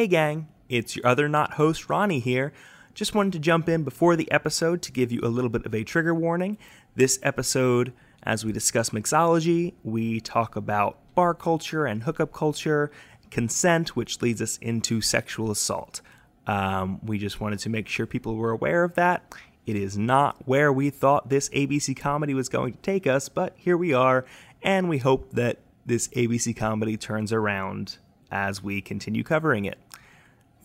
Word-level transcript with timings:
Hey, 0.00 0.06
gang, 0.06 0.48
it's 0.70 0.96
your 0.96 1.06
other 1.06 1.28
not 1.28 1.52
host, 1.52 1.90
Ronnie 1.90 2.20
here. 2.20 2.54
Just 2.94 3.14
wanted 3.14 3.34
to 3.34 3.38
jump 3.38 3.68
in 3.68 3.84
before 3.84 4.16
the 4.16 4.30
episode 4.30 4.80
to 4.80 4.92
give 4.92 5.12
you 5.12 5.20
a 5.22 5.28
little 5.28 5.50
bit 5.50 5.66
of 5.66 5.74
a 5.74 5.84
trigger 5.84 6.14
warning. 6.14 6.56
This 6.96 7.18
episode, 7.22 7.92
as 8.22 8.42
we 8.42 8.50
discuss 8.50 8.88
mixology, 8.88 9.74
we 9.84 10.18
talk 10.18 10.56
about 10.56 10.96
bar 11.14 11.34
culture 11.34 11.84
and 11.84 12.04
hookup 12.04 12.32
culture, 12.32 12.90
consent, 13.30 13.94
which 13.94 14.22
leads 14.22 14.40
us 14.40 14.56
into 14.62 15.02
sexual 15.02 15.50
assault. 15.50 16.00
Um, 16.46 17.00
we 17.04 17.18
just 17.18 17.38
wanted 17.38 17.58
to 17.58 17.68
make 17.68 17.86
sure 17.86 18.06
people 18.06 18.36
were 18.36 18.52
aware 18.52 18.84
of 18.84 18.94
that. 18.94 19.34
It 19.66 19.76
is 19.76 19.98
not 19.98 20.48
where 20.48 20.72
we 20.72 20.88
thought 20.88 21.28
this 21.28 21.50
ABC 21.50 21.94
comedy 21.94 22.32
was 22.32 22.48
going 22.48 22.72
to 22.72 22.80
take 22.80 23.06
us, 23.06 23.28
but 23.28 23.52
here 23.54 23.76
we 23.76 23.92
are, 23.92 24.24
and 24.62 24.88
we 24.88 24.96
hope 24.96 25.32
that 25.32 25.58
this 25.84 26.08
ABC 26.08 26.56
comedy 26.56 26.96
turns 26.96 27.34
around 27.34 27.98
as 28.30 28.62
we 28.62 28.80
continue 28.80 29.22
covering 29.22 29.64
it. 29.64 29.78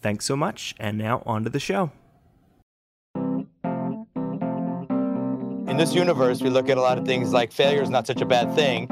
Thanks 0.05 0.25
so 0.25 0.35
much, 0.35 0.75
and 0.77 0.99
now 0.99 1.23
on 1.25 1.43
to 1.45 1.49
the 1.49 1.59
show. 1.59 1.89
In 5.67 5.77
this 5.77 5.95
universe, 5.95 6.43
we 6.43 6.51
look 6.51 6.69
at 6.69 6.77
a 6.77 6.81
lot 6.81 6.99
of 6.99 7.07
things 7.07 7.33
like 7.33 7.51
failure 7.51 7.81
is 7.81 7.89
not 7.89 8.05
such 8.05 8.21
a 8.21 8.25
bad 8.27 8.53
thing. 8.53 8.83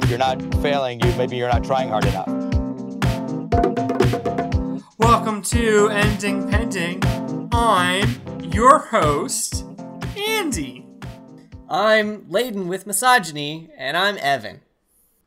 If 0.00 0.10
you're 0.10 0.18
not 0.20 0.40
failing, 0.62 1.00
you 1.00 1.12
maybe 1.16 1.36
you're 1.36 1.50
not 1.50 1.64
trying 1.64 1.88
hard 1.88 2.04
enough. 2.04 2.28
Welcome 4.98 5.42
to 5.42 5.88
Ending 5.88 6.48
Pending. 6.48 7.02
I'm 7.50 8.38
your 8.52 8.78
host, 8.78 9.64
Andy. 10.16 10.86
I'm 11.68 12.30
laden 12.30 12.68
with 12.68 12.86
misogyny, 12.86 13.70
and 13.76 13.96
I'm 13.96 14.16
Evan. 14.18 14.60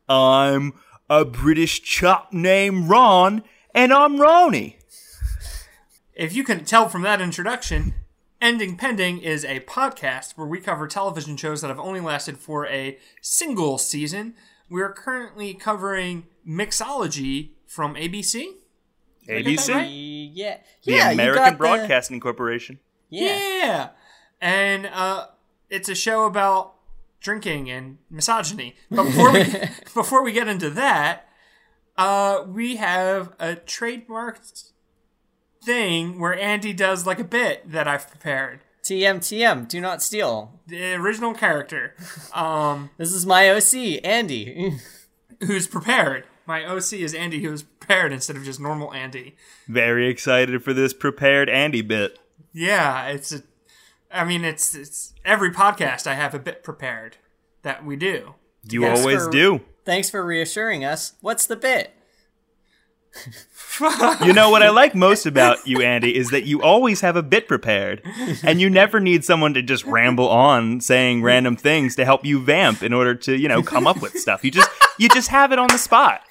I'm 0.08 0.74
a 1.10 1.24
British 1.24 1.82
chap 1.82 2.32
named 2.32 2.88
Ron, 2.88 3.42
and 3.74 3.92
I'm 3.92 4.18
Ronnie. 4.20 4.78
If 6.14 6.34
you 6.34 6.44
can 6.44 6.64
tell 6.64 6.88
from 6.88 7.02
that 7.02 7.20
introduction, 7.20 7.94
Ending 8.40 8.76
Pending 8.76 9.18
is 9.18 9.44
a 9.44 9.60
podcast 9.60 10.32
where 10.36 10.46
we 10.46 10.60
cover 10.60 10.86
television 10.86 11.36
shows 11.36 11.60
that 11.60 11.68
have 11.68 11.78
only 11.80 12.00
lasted 12.00 12.38
for 12.38 12.66
a 12.66 12.98
single 13.20 13.78
season. 13.78 14.34
We 14.68 14.80
are 14.82 14.92
currently 14.92 15.54
covering 15.54 16.26
Mixology 16.46 17.50
from 17.66 17.94
ABC. 17.94 18.46
ABC, 19.28 19.74
right? 19.74 19.84
Yeah, 19.90 20.58
the 20.84 20.92
yeah. 20.92 21.10
American 21.10 21.42
got 21.42 21.50
the- 21.52 21.56
Broadcasting 21.58 22.20
Corporation. 22.20 22.78
Yeah. 23.10 23.36
Yeah. 23.36 23.88
And 24.40 24.86
uh, 24.86 25.26
it's 25.68 25.88
a 25.88 25.94
show 25.94 26.24
about 26.26 26.75
drinking 27.26 27.68
and 27.68 27.98
misogyny. 28.08 28.76
But 28.88 29.04
before 29.04 29.32
we 29.32 29.44
before 29.94 30.22
we 30.22 30.32
get 30.32 30.46
into 30.48 30.70
that, 30.70 31.28
uh, 31.98 32.44
we 32.46 32.76
have 32.76 33.32
a 33.40 33.56
trademarked 33.56 34.70
thing 35.62 36.20
where 36.20 36.38
Andy 36.38 36.72
does 36.72 37.04
like 37.04 37.18
a 37.18 37.24
bit 37.24 37.70
that 37.70 37.88
I've 37.88 38.08
prepared. 38.08 38.60
TM 38.84 39.16
TM. 39.16 39.66
Do 39.66 39.80
not 39.80 40.00
steal. 40.02 40.60
The 40.68 40.94
original 40.94 41.34
character, 41.34 41.96
um, 42.32 42.90
This 42.96 43.12
is 43.12 43.26
my 43.26 43.50
OC, 43.50 44.00
Andy. 44.04 44.78
who's 45.42 45.66
prepared. 45.66 46.24
My 46.46 46.64
OC 46.64 46.92
is 46.92 47.12
Andy, 47.12 47.42
who 47.42 47.52
is 47.52 47.64
prepared 47.64 48.12
instead 48.12 48.36
of 48.36 48.44
just 48.44 48.60
normal 48.60 48.94
Andy. 48.94 49.34
Very 49.66 50.08
excited 50.08 50.62
for 50.62 50.72
this 50.72 50.94
prepared 50.94 51.50
Andy 51.50 51.82
bit. 51.82 52.20
Yeah, 52.52 53.08
it's 53.08 53.32
a. 53.32 53.42
I 54.12 54.24
mean, 54.24 54.44
it's 54.44 54.74
it's 54.74 55.14
every 55.24 55.50
podcast 55.50 56.06
I 56.06 56.14
have 56.14 56.34
a 56.34 56.38
bit 56.38 56.62
prepared 56.62 57.16
that 57.62 57.84
we 57.84 57.96
do. 57.96 58.34
You 58.68 58.82
Yes, 58.82 59.00
always 59.00 59.24
for- 59.24 59.30
do. 59.30 59.60
Thanks 59.84 60.10
for 60.10 60.24
reassuring 60.24 60.84
us. 60.84 61.12
What's 61.20 61.46
the 61.46 61.56
bit? 61.56 61.92
You 64.24 64.32
know 64.32 64.48
what 64.48 64.62
I 64.62 64.70
like 64.70 64.94
most 64.94 65.26
about 65.26 65.66
you, 65.66 65.82
Andy, 65.82 66.16
is 66.16 66.30
that 66.30 66.44
you 66.44 66.62
always 66.62 67.02
have 67.02 67.14
a 67.14 67.22
bit 67.22 67.46
prepared, 67.46 68.02
and 68.42 68.58
you 68.58 68.70
never 68.70 69.00
need 69.00 69.22
someone 69.22 69.52
to 69.52 69.60
just 69.60 69.84
ramble 69.84 70.30
on 70.30 70.80
saying 70.80 71.22
random 71.22 71.56
things 71.56 71.94
to 71.96 72.06
help 72.06 72.24
you 72.24 72.40
vamp 72.40 72.82
in 72.82 72.94
order 72.94 73.14
to, 73.14 73.36
you 73.36 73.48
know, 73.48 73.62
come 73.62 73.86
up 73.86 74.00
with 74.00 74.18
stuff. 74.18 74.42
You 74.44 74.50
just 74.50 74.70
you 74.98 75.10
just 75.10 75.28
have 75.28 75.52
it 75.52 75.58
on 75.58 75.68
the 75.68 75.76
spot. 75.76 76.22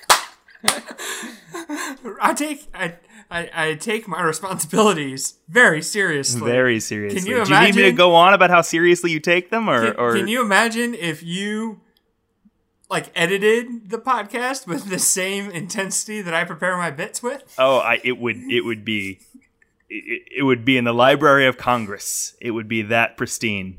I 2.19 2.33
take 2.35 2.67
I, 2.73 2.95
I 3.29 3.49
I 3.53 3.73
take 3.75 4.07
my 4.07 4.21
responsibilities 4.21 5.35
very 5.47 5.81
seriously. 5.81 6.41
Very 6.41 6.79
seriously. 6.79 7.19
Can 7.19 7.29
you 7.29 7.45
Do 7.45 7.53
you 7.53 7.59
need 7.61 7.75
me 7.75 7.81
to 7.83 7.91
go 7.91 8.15
on 8.15 8.33
about 8.33 8.49
how 8.49 8.61
seriously 8.61 9.11
you 9.11 9.19
take 9.19 9.49
them, 9.49 9.69
or 9.69 9.91
Can, 9.91 9.95
or 9.97 10.13
can 10.15 10.27
you 10.27 10.41
imagine 10.41 10.93
if 10.93 11.23
you 11.23 11.81
like 12.89 13.11
edited 13.15 13.89
the 13.89 13.97
podcast 13.97 14.67
with 14.67 14.89
the 14.89 14.99
same 14.99 15.49
intensity 15.49 16.21
that 16.21 16.33
I 16.33 16.43
prepare 16.43 16.77
my 16.77 16.91
bits 16.91 17.23
with? 17.23 17.55
oh, 17.57 17.79
I 17.79 17.99
it 18.03 18.17
would 18.19 18.37
it 18.49 18.61
would 18.61 18.85
be 18.85 19.19
it, 19.89 20.23
it 20.37 20.43
would 20.43 20.63
be 20.65 20.77
in 20.77 20.83
the 20.83 20.93
Library 20.93 21.47
of 21.47 21.57
Congress. 21.57 22.35
It 22.41 22.51
would 22.51 22.67
be 22.67 22.81
that 22.83 23.17
pristine. 23.17 23.77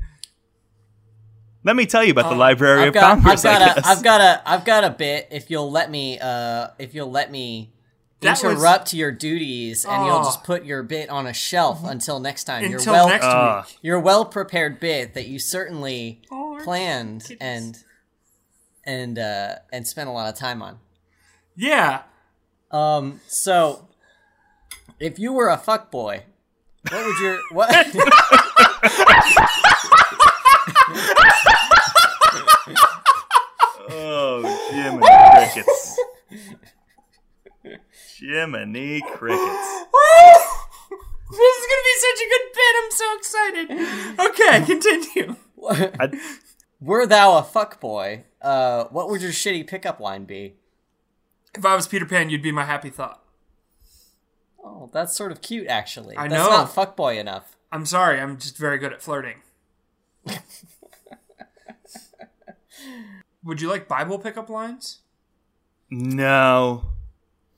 Let 1.63 1.75
me 1.75 1.85
tell 1.85 2.03
you 2.03 2.11
about 2.11 2.29
the 2.29 2.35
Library 2.35 2.83
I've 2.83 2.87
of 2.89 2.93
got, 2.93 3.17
Congress. 3.17 3.43
I've 3.43 3.59
got 3.59 3.61
I 3.61 3.71
a, 3.71 3.75
guess. 3.75 3.87
I've 3.87 4.03
got 4.03 4.21
a, 4.21 4.49
I've 4.49 4.65
got 4.65 4.83
a 4.85 4.89
bit. 4.89 5.27
If 5.31 5.51
you'll 5.51 5.69
let 5.69 5.91
me, 5.91 6.17
uh, 6.17 6.69
if 6.79 6.95
you'll 6.95 7.11
let 7.11 7.29
me 7.29 7.73
That 8.21 8.41
was- 8.43 8.53
interrupt 8.53 8.93
your 8.93 9.11
duties, 9.11 9.85
and 9.85 10.05
you'll 10.05 10.23
just 10.23 10.43
put 10.43 10.65
your 10.65 10.81
bit 10.83 11.09
on 11.09 11.27
a 11.27 11.33
shelf 11.33 11.83
until 11.83 12.19
next 12.19 12.45
time. 12.45 12.63
Until 12.65 12.81
your 12.81 12.91
well, 12.93 13.07
next 13.09 13.25
Ah. 13.25 13.65
week. 13.67 13.77
your 13.81 13.99
well 13.99 14.25
prepared 14.25 14.79
bit 14.79 15.13
that 15.13 15.27
you 15.27 15.37
certainly 15.39 16.21
Oh, 16.31 16.59
planned 16.63 17.21
goodness. 17.27 17.37
and 17.41 17.77
and 18.85 19.19
uh, 19.19 19.55
and 19.71 19.87
spent 19.87 20.09
a 20.09 20.11
lot 20.11 20.29
of 20.33 20.35
time 20.39 20.61
on. 20.63 20.79
Yeah. 21.55 22.01
Um, 22.71 23.21
so 23.27 23.87
if 24.99 25.19
you 25.19 25.31
were 25.33 25.49
a 25.49 25.57
fuck 25.57 25.91
boy, 25.91 26.23
what 26.89 27.05
would 27.05 27.19
your 27.19 27.39
what? 27.51 27.69
Oh, 33.89 34.69
Jiminy 34.71 35.07
Crickets. 35.53 35.99
Jiminy 38.19 39.01
Crickets. 39.01 39.39
this 41.29 41.57
is 41.57 41.67
gonna 41.67 41.83
be 41.83 41.97
such 41.99 42.19
a 42.23 42.29
good 42.29 42.47
bit. 42.53 42.75
I'm 42.81 42.91
so 42.91 43.05
excited. 43.17 43.67
Okay, 44.19 44.65
continue. 44.65 45.35
I, 45.99 46.09
were 46.79 47.05
thou 47.05 47.37
a 47.37 47.43
fuck 47.43 47.79
boy? 47.79 48.23
Uh, 48.41 48.85
what 48.85 49.09
would 49.09 49.21
your 49.21 49.31
shitty 49.31 49.67
pickup 49.67 49.99
line 49.99 50.25
be? 50.25 50.55
If 51.55 51.65
I 51.65 51.75
was 51.75 51.87
Peter 51.87 52.05
Pan, 52.05 52.29
you'd 52.29 52.41
be 52.41 52.51
my 52.51 52.65
happy 52.65 52.89
thought. 52.89 53.23
Oh, 54.63 54.89
that's 54.91 55.15
sort 55.15 55.31
of 55.31 55.41
cute, 55.41 55.67
actually. 55.67 56.15
I 56.17 56.27
that's 56.27 56.43
know. 56.43 56.49
not 56.55 56.73
fuck 56.73 56.95
boy 56.95 57.17
enough. 57.19 57.55
I'm 57.71 57.85
sorry, 57.85 58.19
I'm 58.19 58.37
just 58.37 58.57
very 58.57 58.77
good 58.77 58.93
at 58.93 59.01
flirting. 59.01 59.41
Would 63.43 63.61
you 63.61 63.69
like 63.69 63.87
Bible 63.87 64.19
pickup 64.19 64.49
lines? 64.49 64.99
no. 65.89 66.85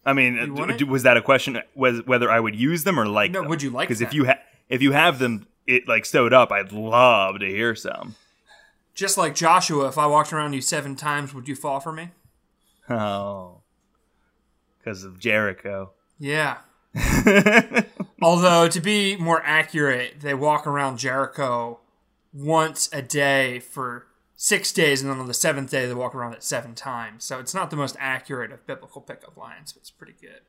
I 0.06 0.14
mean, 0.14 0.56
d- 0.78 0.84
was 0.86 1.04
that 1.04 1.18
a 1.18 1.22
question? 1.22 1.62
Was 1.76 2.06
whether 2.06 2.30
I 2.32 2.40
would 2.40 2.56
use 2.56 2.84
them 2.84 3.00
or 3.00 3.06
like? 3.06 3.32
No, 3.32 3.44
would 3.44 3.62
you 3.62 3.70
like 3.70 3.88
Because 3.88 4.02
if 4.02 4.14
you 4.14 4.26
ha- 4.26 4.40
if 4.70 4.82
you 4.82 4.92
have 4.92 5.20
them, 5.20 5.46
it 5.68 5.88
like 5.88 6.06
sewed 6.06 6.34
up, 6.34 6.52
I'd 6.52 6.72
love 6.72 7.40
to 7.40 7.46
hear 7.48 7.76
some. 7.76 8.16
Just 8.96 9.18
like 9.18 9.36
Joshua, 9.36 9.88
if 9.88 9.98
I 9.98 10.08
walked 10.08 10.34
around 10.34 10.54
you 10.54 10.62
seven 10.62 10.96
times, 10.96 11.34
would 11.34 11.48
you 11.48 11.56
fall 11.56 11.80
for 11.80 11.92
me? 11.92 12.10
Oh, 12.92 13.62
because 14.80 15.04
of 15.04 15.20
Jericho. 15.20 15.92
Yeah. 16.18 16.58
Although, 18.22 18.68
to 18.68 18.81
be 18.81 19.16
more 19.16 19.42
accurate, 19.46 20.22
they 20.22 20.34
walk 20.34 20.66
around 20.66 20.98
Jericho 20.98 21.80
once 22.34 22.90
a 22.92 23.04
day 23.04 23.60
for 23.60 24.08
six 24.42 24.72
days, 24.72 25.02
and 25.02 25.12
then 25.12 25.20
on 25.20 25.28
the 25.28 25.34
seventh 25.34 25.70
day, 25.70 25.86
they 25.86 25.94
walk 25.94 26.16
around 26.16 26.32
it 26.34 26.44
seven 26.44 26.74
times. 26.74 27.26
So 27.26 27.40
it's 27.40 27.54
not 27.54 27.69
the 27.72 27.75
most 27.75 27.98
accurate 28.00 28.54
of 28.54 28.66
biblical 28.66 29.02
pickup 29.02 29.36
lines, 29.36 29.74
but 29.74 29.81
it's 29.81 29.92
pretty 29.92 30.16
good. 30.22 30.40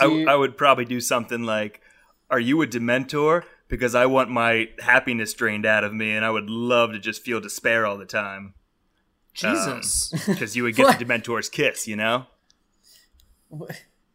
I, 0.00 0.06
you- 0.06 0.26
I 0.28 0.34
would 0.36 0.56
probably 0.56 0.86
do 0.86 1.00
something 1.00 1.42
like, 1.44 1.82
"Are 2.30 2.40
you 2.40 2.62
a 2.62 2.66
Dementor?" 2.66 3.44
Because 3.68 3.94
I 3.94 4.06
want 4.06 4.30
my 4.30 4.70
happiness 4.80 5.34
drained 5.34 5.66
out 5.66 5.84
of 5.84 5.92
me, 5.92 6.12
and 6.12 6.24
I 6.24 6.30
would 6.30 6.48
love 6.48 6.92
to 6.92 6.98
just 6.98 7.22
feel 7.22 7.40
despair 7.40 7.86
all 7.86 7.98
the 7.98 8.06
time. 8.06 8.54
Jesus. 9.34 10.12
Um, 10.14 10.20
because 10.34 10.56
you 10.56 10.62
would 10.64 10.74
get 10.80 10.98
the 10.98 11.04
Dementor's 11.04 11.48
kiss, 11.50 11.86
you 11.86 11.94
know. 11.96 12.24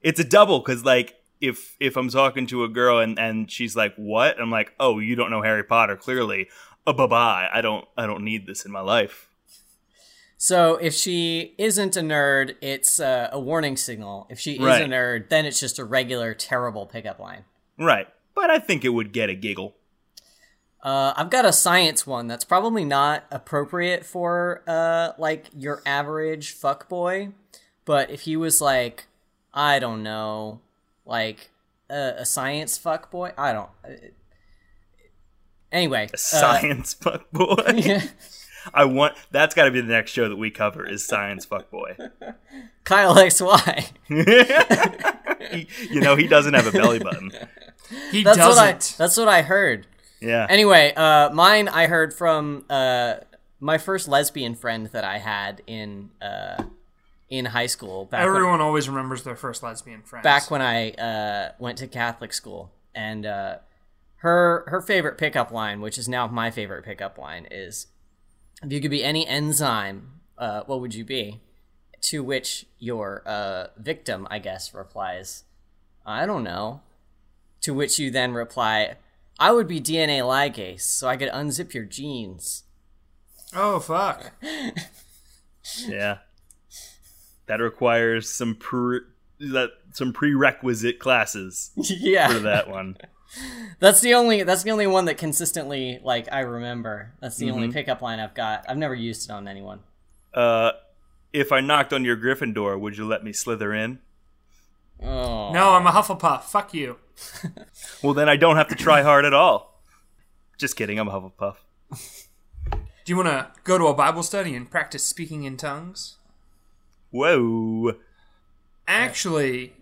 It's 0.02 0.20
a 0.20 0.24
double 0.24 0.60
because, 0.60 0.84
like, 0.84 1.16
if 1.42 1.76
if 1.80 1.96
I'm 1.98 2.10
talking 2.10 2.48
to 2.48 2.64
a 2.64 2.70
girl 2.70 3.00
and 3.00 3.20
and 3.20 3.52
she's 3.52 3.76
like, 3.76 3.94
"What?" 3.96 4.40
I'm 4.42 4.52
like, 4.52 4.74
"Oh, 4.80 5.00
you 5.00 5.16
don't 5.16 5.30
know 5.32 5.42
Harry 5.42 5.64
Potter, 5.64 5.96
clearly." 5.96 6.48
Uh, 6.88 6.94
bye 6.94 7.08
bye. 7.08 7.50
I 7.54 7.62
don't 7.62 7.86
I 7.98 8.06
don't 8.06 8.24
need 8.24 8.46
this 8.48 8.66
in 8.66 8.72
my 8.72 8.82
life. 8.82 9.30
So 10.38 10.76
if 10.76 10.94
she 10.94 11.56
isn't 11.58 11.96
a 11.96 12.02
nerd, 12.02 12.56
it's 12.62 13.00
uh, 13.00 13.30
a 13.32 13.40
warning 13.40 13.78
signal. 13.78 14.28
If 14.30 14.40
she 14.40 14.54
is 14.54 14.60
Right. 14.60 14.82
a 14.84 14.86
nerd, 14.86 15.30
then 15.30 15.46
it's 15.46 15.60
just 15.60 15.80
a 15.80 15.86
regular 15.86 16.34
terrible 16.34 16.86
pickup 16.86 17.20
line. 17.20 17.46
Right. 17.80 18.08
But 18.36 18.50
I 18.50 18.60
think 18.60 18.84
it 18.84 18.90
would 18.90 19.12
get 19.14 19.30
a 19.30 19.34
giggle. 19.36 19.76
Uh, 20.84 21.14
I've 21.16 21.32
got 21.32 21.46
a 21.46 21.54
science 21.54 22.06
one 22.06 22.28
that's 22.28 22.44
probably 22.46 22.86
not 22.86 23.24
appropriate 23.32 24.06
for 24.06 24.62
uh 24.68 25.14
like 25.18 25.48
your 25.56 25.82
average 25.86 26.52
fuck 26.52 26.88
boy, 26.90 27.30
but 27.86 28.12
if 28.12 28.22
he 28.22 28.38
was 28.38 28.62
like, 28.62 29.08
I 29.54 29.80
don't 29.80 30.04
know, 30.04 30.60
like 31.06 31.50
a, 31.90 32.14
a 32.18 32.26
science 32.26 32.78
fuckboy, 32.78 33.34
I 33.38 33.54
don't. 33.54 33.70
Uh, 35.76 35.78
Anyway, 35.78 36.10
uh, 36.14 36.18
Science 36.18 36.94
fuck 37.02 37.30
boy. 37.32 37.56
I 38.74 38.86
want 38.86 39.14
that's 39.32 39.54
got 39.54 39.66
to 39.66 39.72
be 39.72 39.82
the 39.82 39.88
next 39.92 40.12
show 40.12 40.28
that 40.30 40.38
we 40.38 40.50
cover 40.50 40.88
is 40.88 41.06
Science 41.06 41.46
fuck 41.46 41.70
boy. 41.70 41.96
Kyle 42.84 43.16
XY. 43.16 43.92
you 45.92 46.02
know 46.02 46.16
he 46.16 46.28
doesn't 46.28 46.54
have 46.54 46.68
a 46.68 46.72
belly 46.72 47.00
button. 47.00 47.32
He 48.12 48.24
That's 48.24 48.38
what 48.40 48.58
I. 48.58 48.72
doesn't. 48.74 48.98
That's 48.98 49.18
what 49.18 49.28
I 49.28 49.42
heard. 49.44 49.88
Yeah. 50.22 50.48
Anyway, 50.50 50.94
uh, 50.96 51.30
mine 51.32 51.68
I 51.68 51.88
heard 51.88 52.14
from 52.14 52.66
uh, 52.70 53.16
my 53.60 53.78
first 53.78 54.08
lesbian 54.08 54.56
friend 54.56 54.88
that 54.88 55.04
I 55.04 55.20
had 55.20 55.62
in 55.68 56.10
uh, 56.22 56.64
in 57.30 57.46
high 57.46 57.68
school. 57.68 58.06
Back 58.06 58.22
when, 58.22 58.30
Everyone 58.30 58.62
always 58.62 58.88
remembers 58.90 59.24
their 59.24 59.36
first 59.36 59.62
lesbian 59.62 60.02
friend. 60.02 60.24
back 60.24 60.50
when 60.50 60.62
I 60.62 60.92
uh, 60.92 61.52
went 61.60 61.78
to 61.80 61.88
Catholic 61.88 62.34
school, 62.34 62.72
and 62.96 63.26
uh, 63.26 63.58
her 64.26 64.64
her 64.68 64.82
favorite 64.82 65.18
pickup 65.18 65.52
line, 65.52 65.82
which 65.82 66.00
is 66.00 66.10
now 66.10 66.28
my 66.28 66.50
favorite 66.50 66.84
pickup 66.84 67.18
line, 67.20 67.48
is 67.52 67.88
if 68.64 68.74
you 68.74 68.82
could 68.82 68.92
be 68.92 69.04
any 69.04 69.28
enzyme, 69.28 70.22
uh, 70.38 70.62
what 70.66 70.82
would 70.82 70.96
you 70.96 71.06
be? 71.06 71.42
To 72.10 72.24
which 72.24 72.66
your 72.80 73.22
uh, 73.28 73.68
victim, 73.78 74.28
I 74.32 74.40
guess, 74.40 74.74
replies, 74.74 75.44
"I 76.06 76.26
don't 76.26 76.44
know." 76.44 76.82
To 77.62 77.74
which 77.74 78.00
you 78.00 78.10
then 78.10 78.34
reply, 78.34 78.96
"I 79.40 79.52
would 79.52 79.68
be 79.68 79.80
DNA 79.80 80.22
ligase, 80.22 80.82
so 80.82 81.08
I 81.08 81.18
could 81.18 81.30
unzip 81.30 81.74
your 81.74 81.86
genes." 81.86 82.64
Oh 83.54 83.80
fuck! 83.80 84.32
Yeah. 85.88 86.20
That 87.48 87.60
requires 87.60 88.30
some 88.30 88.56
pre 88.56 89.00
that 89.40 89.70
some 89.94 90.14
prerequisite 90.14 91.00
classes 91.00 91.72
yeah, 91.76 92.28
for 92.28 92.40
that 92.40 92.70
one. 92.70 92.98
That's 93.80 94.02
the 94.02 94.14
only 94.14 94.44
that's 94.44 94.64
the 94.64 94.72
only 94.72 94.88
one 94.88 95.06
that 95.06 95.18
consistently 95.18 96.00
like 96.04 96.28
I 96.32 96.42
remember. 96.42 97.14
That's 97.20 97.38
the 97.38 97.52
only 97.52 97.72
pickup 97.72 98.02
line 98.02 98.20
I've 98.20 98.34
got. 98.34 98.66
I've 98.70 98.78
never 98.78 98.96
used 98.96 99.30
it 99.30 99.34
on 99.34 99.48
anyone. 99.48 99.80
Uh 100.34 100.72
if 101.34 101.52
I 101.52 101.60
knocked 101.60 101.92
on 101.92 102.06
your 102.06 102.16
Gryffindor, 102.16 102.80
would 102.80 102.98
you 102.98 103.06
let 103.06 103.24
me 103.24 103.34
slither 103.34 103.74
in? 103.74 104.00
Oh. 105.02 105.52
No, 105.52 105.74
I'm 105.74 105.86
a 105.86 105.92
Hufflepuff. 105.92 106.44
Fuck 106.44 106.74
you. 106.74 106.98
Well, 108.04 108.14
then 108.14 108.30
I 108.30 108.36
don't 108.36 108.56
have 108.58 108.68
to 108.68 108.76
try 108.76 109.02
hard 109.02 109.26
at 109.26 109.34
all. 109.34 109.82
Just 110.58 110.76
kidding, 110.76 111.00
I'm 111.00 111.08
a 111.08 111.12
Hufflepuff. 111.12 111.56
Do 111.92 112.78
you 113.14 113.16
want 113.18 113.30
to 113.30 113.52
go 113.64 113.78
to 113.78 113.86
a 113.86 113.94
Bible 113.94 114.22
study 114.22 114.56
and 114.56 114.70
practice 114.70 115.04
speaking 115.04 115.44
in 115.44 115.58
tongues? 115.58 116.18
Whoa. 117.12 117.96
Actually, 118.88 119.74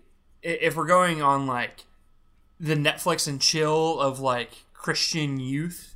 if 0.42 0.76
we're 0.76 0.86
going 0.86 1.20
on 1.22 1.46
like 1.46 1.84
the 2.64 2.74
Netflix 2.74 3.28
and 3.28 3.40
chill 3.40 4.00
of 4.00 4.20
like 4.20 4.64
Christian 4.72 5.38
youth, 5.38 5.94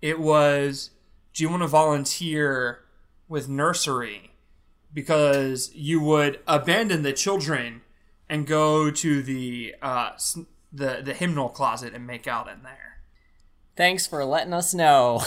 it 0.00 0.18
was 0.18 0.90
do 1.34 1.42
you 1.42 1.50
want 1.50 1.62
to 1.62 1.66
volunteer 1.68 2.80
with 3.28 3.48
nursery? 3.48 4.32
Because 4.92 5.70
you 5.74 6.00
would 6.00 6.40
abandon 6.46 7.02
the 7.02 7.12
children 7.12 7.82
and 8.28 8.46
go 8.46 8.90
to 8.90 9.22
the 9.22 9.74
uh, 9.82 10.10
the 10.72 11.00
the 11.04 11.14
hymnal 11.14 11.48
closet 11.50 11.92
and 11.94 12.06
make 12.06 12.26
out 12.26 12.48
in 12.48 12.62
there. 12.62 13.02
Thanks 13.76 14.06
for 14.06 14.24
letting 14.24 14.52
us 14.54 14.74
know. 14.74 15.22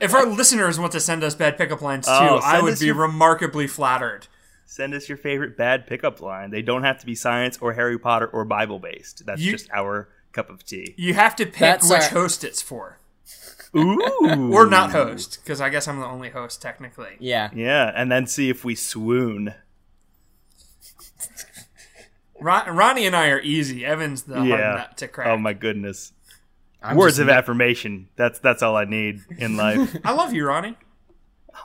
If 0.00 0.14
our 0.14 0.26
listeners 0.26 0.78
want 0.78 0.92
to 0.92 1.00
send 1.00 1.22
us 1.24 1.34
bad 1.34 1.58
pickup 1.58 1.82
lines 1.82 2.06
too, 2.06 2.12
Oh, 2.12 2.40
I 2.42 2.60
would 2.62 2.78
be 2.78 2.86
your- 2.86 2.94
remarkably 2.94 3.66
flattered. 3.66 4.26
Send 4.72 4.94
us 4.94 5.06
your 5.06 5.18
favorite 5.18 5.54
bad 5.58 5.86
pickup 5.86 6.22
line. 6.22 6.50
They 6.50 6.62
don't 6.62 6.82
have 6.82 6.98
to 7.00 7.04
be 7.04 7.14
science 7.14 7.58
or 7.60 7.74
Harry 7.74 7.98
Potter 7.98 8.26
or 8.26 8.46
Bible 8.46 8.78
based. 8.78 9.26
That's 9.26 9.42
You- 9.42 9.52
just 9.52 9.68
our 9.70 10.08
cup 10.32 10.48
of 10.48 10.64
tea. 10.64 10.94
You 10.96 11.12
have 11.12 11.36
to 11.36 11.44
pick 11.44 11.58
That's 11.58 11.90
which 11.90 12.00
our- 12.04 12.08
host 12.08 12.42
it's 12.42 12.62
for. 12.62 12.98
Ooh. 13.76 14.50
or 14.50 14.64
not 14.66 14.92
host 14.92 15.40
because 15.44 15.60
I 15.60 15.68
guess 15.68 15.86
I'm 15.86 16.00
the 16.00 16.06
only 16.06 16.30
host 16.30 16.62
technically. 16.62 17.16
yeah. 17.20 17.50
Yeah, 17.54 17.92
and 17.94 18.10
then 18.10 18.26
see 18.26 18.48
if 18.48 18.64
we 18.64 18.74
swoon. 18.74 19.52
Ron- 22.40 22.74
Ronnie 22.74 23.06
and 23.06 23.14
I 23.14 23.28
are 23.28 23.40
easy. 23.40 23.84
Evan's 23.84 24.22
the 24.22 24.36
hard 24.36 24.48
nut 24.48 24.96
to 24.98 25.08
crack. 25.08 25.28
Oh 25.28 25.36
my 25.36 25.52
goodness. 25.52 26.12
I'm 26.82 26.96
Words 26.96 27.16
just- 27.16 27.22
of 27.22 27.28
affirmation. 27.28 28.08
That's 28.16 28.38
that's 28.38 28.62
all 28.62 28.74
I 28.76 28.84
need 28.86 29.20
in 29.36 29.58
life. 29.58 29.96
I 30.04 30.12
love 30.12 30.32
you, 30.32 30.46
Ronnie. 30.46 30.76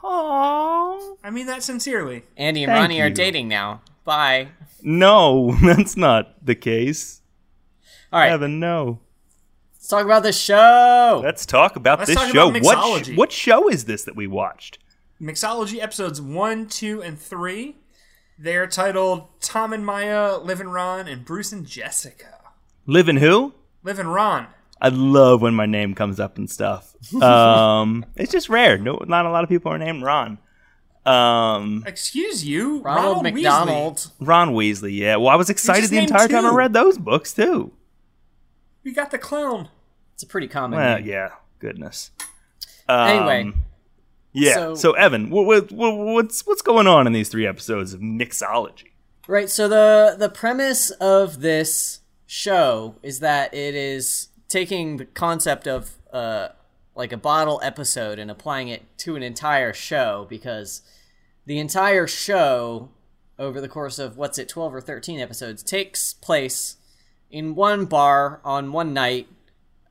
Aww. 0.03 1.17
I 1.23 1.29
mean 1.29 1.45
that 1.47 1.63
sincerely. 1.63 2.23
Andy 2.35 2.63
and 2.63 2.69
Thank 2.71 2.81
Ronnie 2.81 3.01
are 3.01 3.07
you. 3.07 3.13
dating 3.13 3.47
now. 3.47 3.81
Bye. 4.03 4.49
No, 4.81 5.55
that's 5.63 5.97
not 5.97 6.45
the 6.45 6.55
case. 6.55 7.21
All 8.11 8.19
right, 8.19 8.31
Evan, 8.31 8.59
no. 8.59 8.99
let's 9.73 9.87
talk 9.87 10.05
about 10.05 10.23
the 10.23 10.31
show. 10.31 11.21
Let's 11.23 11.45
talk 11.45 11.75
about 11.75 11.99
Let's 11.99 12.09
this 12.11 12.17
talk 12.17 12.33
show. 12.33 12.49
about 12.49 12.63
what 12.63 13.05
sh- 13.05 13.15
what 13.15 13.31
show 13.31 13.69
is 13.69 13.85
this 13.85 14.03
that 14.05 14.15
we 14.15 14.27
watched? 14.27 14.79
Mixology 15.21 15.81
episodes 15.81 16.21
one, 16.21 16.67
two, 16.67 17.01
and 17.01 17.19
three. 17.19 17.75
They 18.39 18.55
are 18.55 18.67
titled 18.67 19.27
Tom 19.41 19.73
and 19.73 19.85
Maya, 19.85 20.37
Liv 20.37 20.61
and 20.61 20.71
Ron, 20.71 21.07
and 21.07 21.25
Bruce 21.25 21.51
and 21.51 21.65
Jessica. 21.65 22.39
Liv 22.85 23.09
and 23.09 23.19
who? 23.19 23.53
Liv 23.83 23.97
and 23.99 24.13
Ron. 24.13 24.47
I 24.81 24.89
love 24.89 25.41
when 25.41 25.53
my 25.55 25.65
name 25.65 25.95
comes 25.95 26.19
up 26.19 26.37
and 26.37 26.49
stuff. 26.49 26.93
Um, 27.21 28.05
it's 28.15 28.31
just 28.31 28.49
rare. 28.49 28.77
No, 28.77 28.99
not 29.07 29.25
a 29.25 29.29
lot 29.31 29.43
of 29.43 29.49
people 29.49 29.71
are 29.71 29.77
named 29.77 30.03
Ron. 30.03 30.37
Um, 31.05 31.83
Excuse 31.87 32.43
you, 32.45 32.81
Ronald, 32.81 33.25
Weasley. 33.25 33.33
McDonald. 33.35 34.11
Ron 34.19 34.49
Weasley. 34.53 34.97
Yeah. 34.97 35.15
Well, 35.17 35.29
I 35.29 35.35
was 35.35 35.49
excited 35.49 35.89
the 35.89 35.95
named 35.95 36.09
entire 36.11 36.27
time 36.27 36.45
I 36.45 36.53
read 36.53 36.73
those 36.73 36.97
books 36.97 37.33
too. 37.33 37.71
We 38.83 38.91
got 38.93 39.11
the 39.11 39.17
clown. 39.17 39.69
It's 40.15 40.23
a 40.23 40.27
pretty 40.27 40.47
common 40.47 40.79
Well, 40.79 40.97
name. 40.97 41.07
yeah. 41.07 41.29
Goodness. 41.59 42.11
Um, 42.89 42.99
Anyway, 43.09 43.51
Yeah. 44.33 44.53
so- 44.55 44.75
So, 44.75 44.91
Evan, 44.93 45.29
what, 45.29 45.45
what, 45.45 45.71
what, 45.71 45.95
what's 45.97 46.45
what's 46.45 46.61
going 46.61 46.87
on 46.87 47.07
in 47.07 47.13
these 47.13 47.29
three 47.29 47.47
episodes 47.47 47.93
of 47.93 48.01
mixology? 48.01 48.91
Right. 49.27 49.49
So 49.49 49.67
the 49.67 50.15
the 50.17 50.29
premise 50.29 50.89
of 50.91 51.41
this 51.41 51.99
show 52.25 52.95
is 53.03 53.19
that 53.19 53.53
it 53.53 53.75
is 53.75 54.29
taking 54.47 54.97
the 54.97 55.05
concept 55.05 55.67
of 55.67 55.97
uh 56.11 56.49
like 56.95 57.11
a 57.11 57.17
bottle 57.17 57.59
episode 57.63 58.17
and 58.17 58.31
applying 58.31 58.69
it 58.69 58.83
to 58.97 59.15
an 59.15 59.21
entire 59.23 59.73
show 59.73 60.25
because 60.29 60.81
the 61.45 61.59
entire 61.59 62.07
show 62.07 62.89
over 63.37 63.61
the 63.61 63.67
course 63.67 63.99
of 63.99 64.17
what's 64.17 64.39
it 64.39 64.49
12 64.49 64.75
or 64.75 64.81
13 64.81 65.19
episodes 65.19 65.61
takes 65.61 66.13
place 66.13 66.77
in 67.29 67.53
one 67.53 67.85
bar 67.85 68.41
on 68.43 68.71
one 68.71 68.93
night 68.93 69.27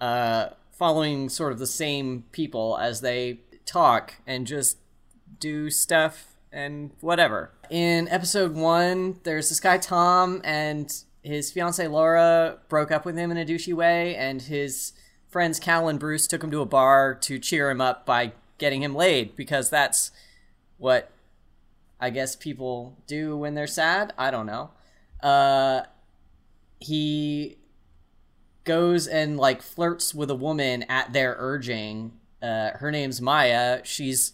uh 0.00 0.48
following 0.72 1.28
sort 1.28 1.52
of 1.52 1.58
the 1.58 1.66
same 1.66 2.24
people 2.32 2.76
as 2.78 3.00
they 3.00 3.40
talk 3.64 4.14
and 4.26 4.46
just 4.46 4.78
do 5.38 5.70
stuff 5.70 6.36
and 6.52 6.90
whatever. 7.00 7.50
In 7.70 8.08
episode 8.08 8.54
one, 8.54 9.20
there's 9.24 9.48
this 9.48 9.60
guy 9.60 9.78
Tom 9.78 10.40
and 10.44 10.92
his 11.26 11.50
fiancee 11.50 11.88
Laura 11.88 12.58
broke 12.68 12.92
up 12.92 13.04
with 13.04 13.16
him 13.16 13.30
in 13.30 13.36
a 13.36 13.44
douchey 13.44 13.74
way, 13.74 14.14
and 14.14 14.42
his 14.42 14.92
friends 15.28 15.58
Cal 15.58 15.88
and 15.88 15.98
Bruce 15.98 16.26
took 16.26 16.42
him 16.42 16.50
to 16.52 16.60
a 16.60 16.66
bar 16.66 17.14
to 17.14 17.38
cheer 17.38 17.68
him 17.68 17.80
up 17.80 18.06
by 18.06 18.32
getting 18.58 18.82
him 18.82 18.94
laid 18.94 19.34
because 19.34 19.68
that's 19.68 20.12
what 20.78 21.10
I 22.00 22.10
guess 22.10 22.36
people 22.36 22.96
do 23.06 23.36
when 23.36 23.54
they're 23.54 23.66
sad. 23.66 24.12
I 24.16 24.30
don't 24.30 24.46
know. 24.46 24.70
Uh, 25.20 25.82
he 26.78 27.56
goes 28.64 29.06
and 29.06 29.36
like 29.36 29.62
flirts 29.62 30.14
with 30.14 30.30
a 30.30 30.34
woman 30.34 30.84
at 30.84 31.12
their 31.12 31.34
urging. 31.38 32.12
Uh, 32.40 32.70
her 32.74 32.92
name's 32.92 33.20
Maya. 33.20 33.80
She's 33.82 34.32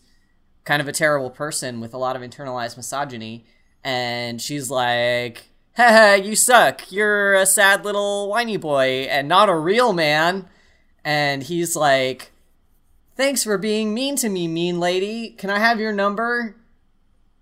kind 0.65 0.83
of 0.83 0.89
a 0.89 0.93
terrible 0.93 1.31
person 1.31 1.81
with 1.81 1.95
a 1.95 1.99
lot 1.99 2.17
of 2.17 2.23
internalized 2.23 2.77
misogyny, 2.77 3.47
and 3.83 4.43
she's 4.43 4.71
like, 4.71 5.52
"Haha, 5.77 6.15
you 6.15 6.37
suck. 6.37 6.91
You're 6.93 7.35
a 7.35 7.47
sad 7.47 7.85
little 7.85 8.29
whiny 8.29 8.57
boy 8.57 9.07
and 9.11 9.29
not 9.29 9.49
a 9.49 9.57
real 9.57 9.93
man." 9.93 10.49
And 11.05 11.43
he's 11.43 11.75
like, 11.75 12.33
"Thanks 13.17 13.43
for 13.45 13.59
being 13.59 13.95
mean 13.95 14.17
to 14.17 14.29
me, 14.29 14.49
mean 14.49 14.79
lady. 14.81 15.31
Can 15.31 15.51
I 15.51 15.59
have 15.59 15.81
your 15.81 15.93
number?" 15.93 16.57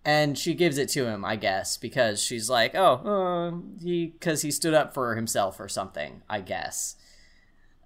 And 0.04 0.38
she 0.38 0.54
gives 0.54 0.78
it 0.78 0.88
to 0.90 1.06
him, 1.06 1.24
I 1.24 1.36
guess, 1.36 1.76
because 1.76 2.22
she's 2.22 2.48
like, 2.48 2.74
"Oh, 2.74 2.94
uh, 3.04 3.84
he 3.84 4.06
because 4.06 4.42
he 4.42 4.50
stood 4.50 4.74
up 4.74 4.94
for 4.94 5.14
himself 5.14 5.60
or 5.60 5.68
something." 5.68 6.22
I 6.28 6.40
guess. 6.40 6.96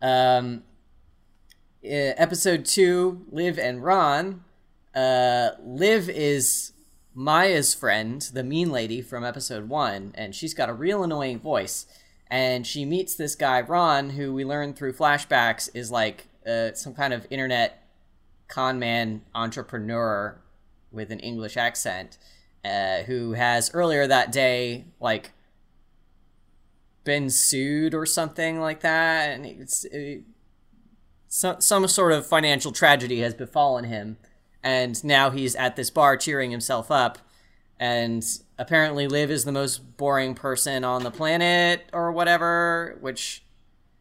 Um, 0.00 0.62
episode 1.82 2.64
two, 2.66 3.24
Liv 3.30 3.58
and 3.58 3.82
Ron. 3.82 4.44
Uh, 4.94 5.50
Liv 5.64 6.08
is 6.08 6.72
Maya's 7.14 7.74
friend, 7.74 8.20
the 8.32 8.42
mean 8.42 8.70
lady 8.70 9.00
from 9.00 9.24
episode 9.24 9.68
one, 9.68 10.12
and 10.16 10.34
she's 10.34 10.54
got 10.54 10.68
a 10.68 10.74
real 10.74 11.04
annoying 11.04 11.38
voice. 11.38 11.86
And 12.28 12.66
she 12.66 12.84
meets 12.84 13.14
this 13.14 13.36
guy, 13.36 13.60
Ron, 13.60 14.10
who 14.10 14.32
we 14.32 14.44
learn 14.44 14.74
through 14.74 14.94
flashbacks 14.94 15.68
is 15.74 15.90
like 15.90 16.26
uh, 16.46 16.72
some 16.72 16.94
kind 16.94 17.12
of 17.12 17.26
internet 17.30 17.86
con 18.48 18.78
man 18.78 19.22
entrepreneur 19.34 20.40
with 20.90 21.10
an 21.10 21.20
English 21.20 21.56
accent 21.56 22.18
uh, 22.64 23.02
who 23.02 23.32
has 23.32 23.70
earlier 23.74 24.06
that 24.06 24.32
day 24.32 24.86
like 25.00 25.32
been 27.04 27.28
sued 27.30 27.94
or 27.94 28.06
something 28.06 28.60
like 28.60 28.80
that, 28.80 29.30
and 29.30 29.46
it's 29.46 29.84
it, 29.84 30.22
some 31.28 31.60
some 31.60 31.86
sort 31.86 32.12
of 32.12 32.26
financial 32.26 32.72
tragedy 32.72 33.20
has 33.20 33.34
befallen 33.34 33.84
him, 33.84 34.16
and 34.64 35.02
now 35.04 35.30
he's 35.30 35.54
at 35.54 35.76
this 35.76 35.90
bar 35.90 36.16
cheering 36.16 36.50
himself 36.50 36.90
up, 36.90 37.18
and 37.78 38.24
apparently 38.58 39.06
Liv 39.06 39.30
is 39.30 39.44
the 39.44 39.52
most 39.52 39.96
boring 39.96 40.34
person 40.34 40.82
on 40.82 41.04
the 41.04 41.10
planet 41.12 41.88
or 41.92 42.10
whatever, 42.10 42.98
which 43.00 43.44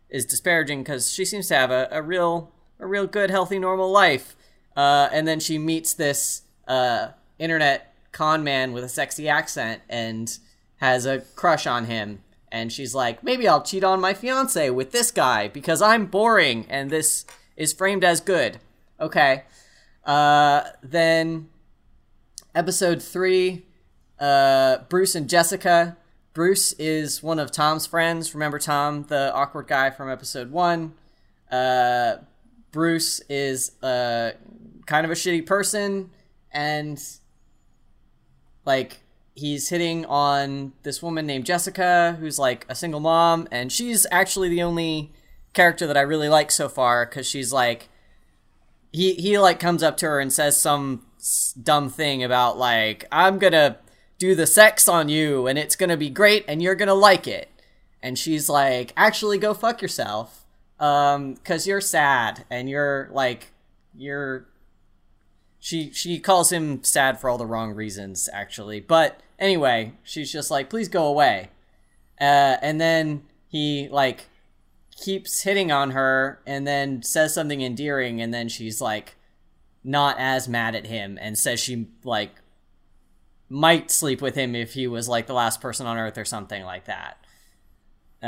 is 0.10 0.26
disparaging 0.26 0.82
because 0.82 1.12
she 1.12 1.26
seems 1.26 1.48
to 1.50 1.56
have 1.56 1.70
a, 1.70 1.88
a 1.92 2.02
real 2.02 2.52
a 2.80 2.88
real 2.88 3.06
good 3.06 3.30
healthy 3.30 3.60
normal 3.60 3.92
life, 3.92 4.36
uh, 4.76 5.08
and 5.12 5.28
then 5.28 5.40
she 5.40 5.60
meets 5.60 5.94
this 5.94 6.42
uh, 6.68 7.10
internet 7.38 7.94
con 8.12 8.44
man 8.44 8.74
with 8.74 8.84
a 8.84 8.90
sexy 8.90 9.30
accent 9.30 9.82
and 9.88 10.40
has 10.78 11.06
a 11.06 11.20
crush 11.36 11.68
on 11.68 11.86
him 11.86 12.24
and 12.54 12.72
she's 12.72 12.94
like, 12.94 13.24
maybe 13.24 13.48
I'll 13.48 13.64
cheat 13.64 13.84
on 13.84 14.00
my 14.00 14.14
fiance 14.14 14.70
with 14.70 14.92
this 14.92 15.10
guy 15.10 15.48
because 15.48 15.82
I'm 15.82 16.06
boring 16.06 16.68
and 16.70 16.92
this 16.92 17.26
is 17.58 17.74
framed 17.74 18.04
as 18.04 18.22
good. 18.22 18.60
Okay. 19.02 19.44
Uh, 20.06 20.64
then 20.82 21.50
episode 22.54 23.02
three, 23.02 23.66
uh, 24.20 24.80
Bruce 24.90 25.16
and 25.16 25.30
Jessica. 25.30 25.98
Bruce 26.34 26.74
is 26.74 27.22
one 27.22 27.40
of 27.40 27.52
Tom's 27.52 27.86
friends. 27.86 28.34
Remember 28.34 28.60
Tom, 28.60 29.04
the 29.04 29.34
awkward 29.34 29.68
guy 29.68 29.90
from 29.92 30.10
episode 30.10 30.52
one? 30.52 30.94
Uh, 31.52 32.18
Bruce 32.72 33.22
is 33.30 33.72
uh, 33.84 34.32
kind 34.88 35.06
of 35.06 35.12
a 35.12 35.16
shitty 35.16 35.46
person 35.46 36.10
and 36.52 37.00
like 38.66 39.02
he's 39.36 39.70
hitting 39.70 40.06
on 40.06 40.74
this 40.84 41.02
woman 41.02 41.26
named 41.26 41.46
Jessica, 41.46 42.18
who's 42.20 42.38
like 42.38 42.66
a 42.70 42.76
single 42.76 43.00
mom, 43.00 43.48
and 43.52 43.72
she's 43.72 44.06
actually 44.12 44.50
the 44.50 44.62
only 44.62 45.12
character 45.54 45.88
that 45.88 45.98
I 45.98 46.02
really 46.02 46.30
like 46.30 46.52
so 46.52 46.70
far 46.70 47.06
because 47.06 47.28
she's 47.28 47.52
like, 47.52 47.90
he 48.94 49.16
he 49.16 49.38
like 49.40 49.60
comes 49.60 49.84
up 49.84 49.98
to 49.98 50.06
her 50.06 50.20
and 50.20 50.32
says 50.32 50.56
some 50.56 51.06
dumb 51.62 51.90
thing 51.90 52.24
about 52.24 52.58
like 52.58 53.06
I'm 53.12 53.40
gonna 53.40 53.78
do 54.20 54.36
the 54.36 54.48
sex 54.48 54.88
on 54.88 55.10
you 55.10 55.48
and 55.48 55.58
it's 55.60 55.76
gonna 55.76 55.98
be 55.98 56.10
great 56.10 56.46
and 56.48 56.62
you're 56.62 56.76
gonna 56.76 56.94
like 56.94 57.28
it, 57.28 57.50
and 58.02 58.18
she's 58.18 58.48
like, 58.48 58.94
actually 58.96 59.40
go 59.40 59.54
fuck 59.54 59.82
yourself, 59.82 60.46
um, 60.80 61.36
cause 61.44 61.68
you're 61.68 61.82
sad 61.82 62.46
and 62.50 62.70
you're 62.70 63.10
like 63.12 63.52
you're 63.96 64.48
she 65.60 65.92
she 65.92 66.20
calls 66.20 66.52
him 66.52 66.84
sad 66.84 67.20
for 67.20 67.30
all 67.30 67.38
the 67.38 67.46
wrong 67.48 67.74
reasons 67.74 68.30
actually. 68.32 68.80
But 68.80 69.20
anyway 69.40 69.94
she's 70.04 70.32
just 70.32 70.52
like 70.52 70.70
please 70.70 70.88
go 70.88 71.08
away. 71.08 71.50
Uh, 72.22 72.58
and 72.62 72.80
then 72.80 73.24
he 73.48 73.90
like 73.90 74.28
keeps 74.96 75.42
hitting 75.42 75.72
on 75.72 75.92
her 75.92 76.42
and 76.46 76.68
then 76.68 77.02
says 77.02 77.34
something 77.34 77.62
endearing 77.62 78.22
and 78.22 78.34
then 78.34 78.48
she's 78.48 78.80
like 78.82 79.16
not 79.84 80.16
as 80.20 80.48
mad 80.48 80.76
at 80.76 80.88
him 80.88 81.18
and 81.22 81.38
says 81.38 81.60
she 81.60 81.88
like 82.04 82.32
might 83.50 83.92
sleep 83.92 84.22
with 84.22 84.36
him 84.36 84.56
if 84.56 84.74
he 84.74 84.88
was 84.88 85.10
like 85.10 85.28
the 85.28 85.34
last 85.34 85.60
person 85.62 85.86
on 85.86 85.98
earth 85.98 86.18
or 86.18 86.26
something 86.26 86.64
like 86.64 86.86
that 86.86 87.18
uh, 88.22 88.26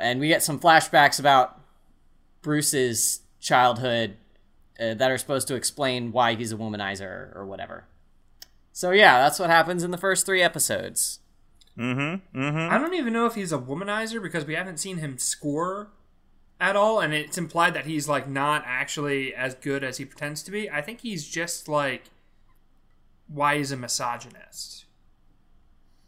and 0.00 0.18
we 0.18 0.28
get 0.28 0.42
some 0.42 0.58
flashbacks 0.58 1.20
about 1.20 1.60
bruce's 2.42 3.20
childhood 3.40 4.16
uh, 4.78 4.94
that 4.94 5.10
are 5.10 5.18
supposed 5.18 5.48
to 5.48 5.54
explain 5.54 6.12
why 6.12 6.34
he's 6.34 6.52
a 6.52 6.56
womanizer 6.56 7.34
or 7.34 7.44
whatever. 7.46 7.84
So 8.72 8.92
yeah, 8.92 9.18
that's 9.18 9.38
what 9.38 9.50
happens 9.50 9.82
in 9.82 9.90
the 9.90 9.98
first 9.98 10.24
three 10.24 10.42
episodes. 10.42 11.20
Mm-hmm. 11.76 12.38
Mm-hmm. 12.40 12.72
I 12.72 12.78
don't 12.78 12.94
even 12.94 13.12
know 13.12 13.26
if 13.26 13.34
he's 13.34 13.52
a 13.52 13.58
womanizer 13.58 14.22
because 14.22 14.44
we 14.44 14.54
haven't 14.54 14.78
seen 14.78 14.98
him 14.98 15.18
score 15.18 15.90
at 16.60 16.74
all, 16.76 17.00
and 17.00 17.14
it's 17.14 17.38
implied 17.38 17.74
that 17.74 17.86
he's 17.86 18.08
like 18.08 18.28
not 18.28 18.62
actually 18.66 19.34
as 19.34 19.54
good 19.54 19.84
as 19.84 19.98
he 19.98 20.04
pretends 20.04 20.42
to 20.44 20.50
be. 20.50 20.70
I 20.70 20.80
think 20.82 21.00
he's 21.00 21.26
just 21.26 21.68
like 21.68 22.04
why 23.28 23.58
he's 23.58 23.70
a 23.72 23.76
misogynist. 23.76 24.84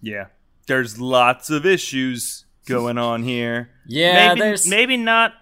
Yeah. 0.00 0.26
There's 0.66 0.99
lots 1.00 1.50
of 1.50 1.66
issues 1.66 2.45
going 2.66 2.99
on 2.99 3.23
here. 3.23 3.71
Yeah, 3.87 4.28
maybe, 4.28 4.40
there's- 4.40 4.69
maybe 4.69 4.97
not 4.97 5.35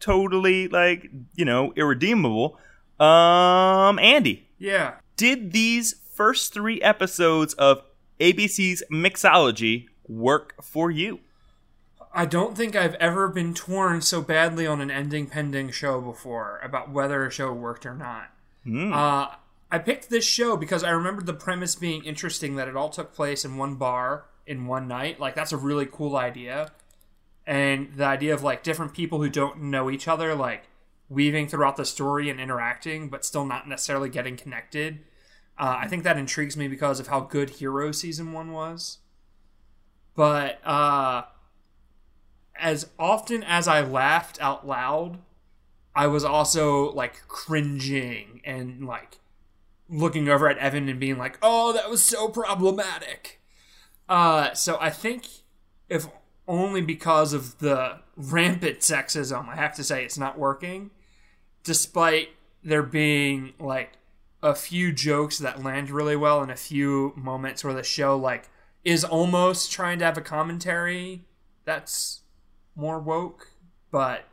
totally 0.00 0.68
like 0.68 1.10
you 1.34 1.44
know 1.44 1.72
irredeemable. 1.76 2.58
Um, 2.98 3.98
Andy, 3.98 4.48
Yeah. 4.58 4.94
did 5.16 5.52
these 5.52 5.94
first 6.14 6.54
three 6.54 6.80
episodes 6.80 7.52
of 7.54 7.82
ABC's 8.20 8.82
Mixology 8.90 9.88
work 10.08 10.54
for 10.64 10.90
you? 10.90 11.20
I 12.14 12.26
don't 12.26 12.56
think 12.56 12.76
I've 12.76 12.94
ever 12.94 13.28
been 13.28 13.54
torn 13.54 14.00
so 14.00 14.22
badly 14.22 14.66
on 14.66 14.80
an 14.80 14.90
ending 14.90 15.26
pending 15.26 15.70
show 15.70 16.00
before 16.00 16.60
about 16.62 16.90
whether 16.90 17.26
a 17.26 17.30
show 17.30 17.52
worked 17.52 17.84
or 17.84 17.94
not. 17.94 18.30
Uh, 18.92 19.34
I 19.70 19.78
picked 19.78 20.08
this 20.08 20.24
show 20.24 20.56
because 20.56 20.84
I 20.84 20.90
remembered 20.90 21.26
the 21.26 21.34
premise 21.34 21.74
being 21.74 22.04
interesting 22.04 22.54
that 22.54 22.68
it 22.68 22.76
all 22.76 22.88
took 22.88 23.12
place 23.12 23.44
in 23.44 23.56
one 23.56 23.74
bar 23.74 24.26
in 24.46 24.66
one 24.66 24.86
night. 24.86 25.18
Like, 25.18 25.34
that's 25.34 25.52
a 25.52 25.56
really 25.56 25.86
cool 25.86 26.16
idea. 26.16 26.70
And 27.46 27.92
the 27.94 28.04
idea 28.04 28.32
of 28.32 28.42
like 28.42 28.62
different 28.62 28.94
people 28.94 29.20
who 29.20 29.28
don't 29.28 29.62
know 29.62 29.90
each 29.90 30.06
other, 30.06 30.34
like 30.34 30.68
weaving 31.08 31.48
throughout 31.48 31.76
the 31.76 31.84
story 31.84 32.30
and 32.30 32.40
interacting, 32.40 33.08
but 33.08 33.24
still 33.24 33.44
not 33.44 33.68
necessarily 33.68 34.08
getting 34.08 34.36
connected. 34.36 35.00
Uh, 35.58 35.78
I 35.80 35.88
think 35.88 36.04
that 36.04 36.16
intrigues 36.16 36.56
me 36.56 36.68
because 36.68 37.00
of 37.00 37.08
how 37.08 37.20
good 37.20 37.50
Hero 37.50 37.92
season 37.92 38.32
one 38.32 38.52
was. 38.52 38.98
But 40.14 40.64
uh, 40.64 41.24
as 42.64 42.88
often 42.98 43.42
as 43.42 43.68
I 43.68 43.82
laughed 43.82 44.40
out 44.40 44.66
loud, 44.66 45.18
I 45.94 46.06
was 46.06 46.24
also 46.24 46.90
like 46.92 47.28
cringing 47.28 48.40
and 48.42 48.86
like 48.86 49.20
looking 49.88 50.30
over 50.30 50.48
at 50.48 50.56
Evan 50.56 50.88
and 50.88 50.98
being 50.98 51.18
like, 51.18 51.38
"Oh, 51.42 51.74
that 51.74 51.90
was 51.90 52.02
so 52.02 52.28
problematic." 52.28 53.42
Uh, 54.08 54.54
so 54.54 54.78
I 54.80 54.88
think 54.88 55.26
if 55.90 56.06
only 56.48 56.80
because 56.80 57.34
of 57.34 57.58
the 57.58 58.00
rampant 58.16 58.78
sexism, 58.80 59.46
I 59.46 59.56
have 59.56 59.74
to 59.74 59.84
say 59.84 60.02
it's 60.02 60.18
not 60.18 60.38
working, 60.38 60.90
despite 61.64 62.30
there 62.62 62.82
being 62.82 63.52
like 63.60 63.92
a 64.42 64.54
few 64.54 64.90
jokes 64.90 65.38
that 65.38 65.62
land 65.62 65.90
really 65.90 66.16
well 66.16 66.40
and 66.40 66.50
a 66.50 66.56
few 66.56 67.12
moments 67.14 67.62
where 67.62 67.74
the 67.74 67.82
show 67.82 68.16
like 68.16 68.48
is 68.84 69.04
almost 69.04 69.70
trying 69.70 69.98
to 69.98 70.04
have 70.06 70.16
a 70.16 70.22
commentary 70.22 71.26
that's 71.66 72.23
more 72.76 72.98
woke, 73.00 73.48
but 73.90 74.24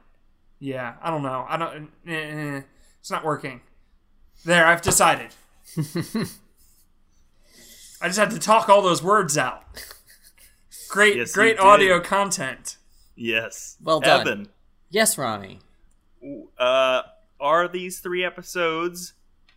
yeah, 0.60 0.96
I 1.02 1.10
don't 1.12 1.24
know. 1.24 1.46
I 1.48 1.58
don't. 1.58 1.90
eh, 2.08 2.12
eh, 2.14 2.62
it's 3.00 3.12
not 3.12 3.24
working. 3.26 3.62
There, 4.46 4.66
I've 4.66 4.82
decided. 4.82 5.32
I 8.02 8.08
just 8.08 8.18
had 8.18 8.32
to 8.32 8.40
talk 8.40 8.68
all 8.70 8.82
those 8.82 9.04
words 9.04 9.38
out. 9.38 9.64
Great, 10.90 11.16
Yes, 11.18 11.30
you 11.30 11.34
great 11.36 11.58
did. 11.58 11.64
audio 11.66 12.00
content. 12.00 12.78
Yes. 13.16 13.78
Well 13.82 14.00
done. 14.00 14.22
Evan, 14.22 14.48
Yes, 14.90 15.18
Ronnie. 15.18 15.60
uh, 16.58 17.02
are 17.40 17.68
these 17.68 18.00
three 18.00 18.26
episodes 18.26 19.14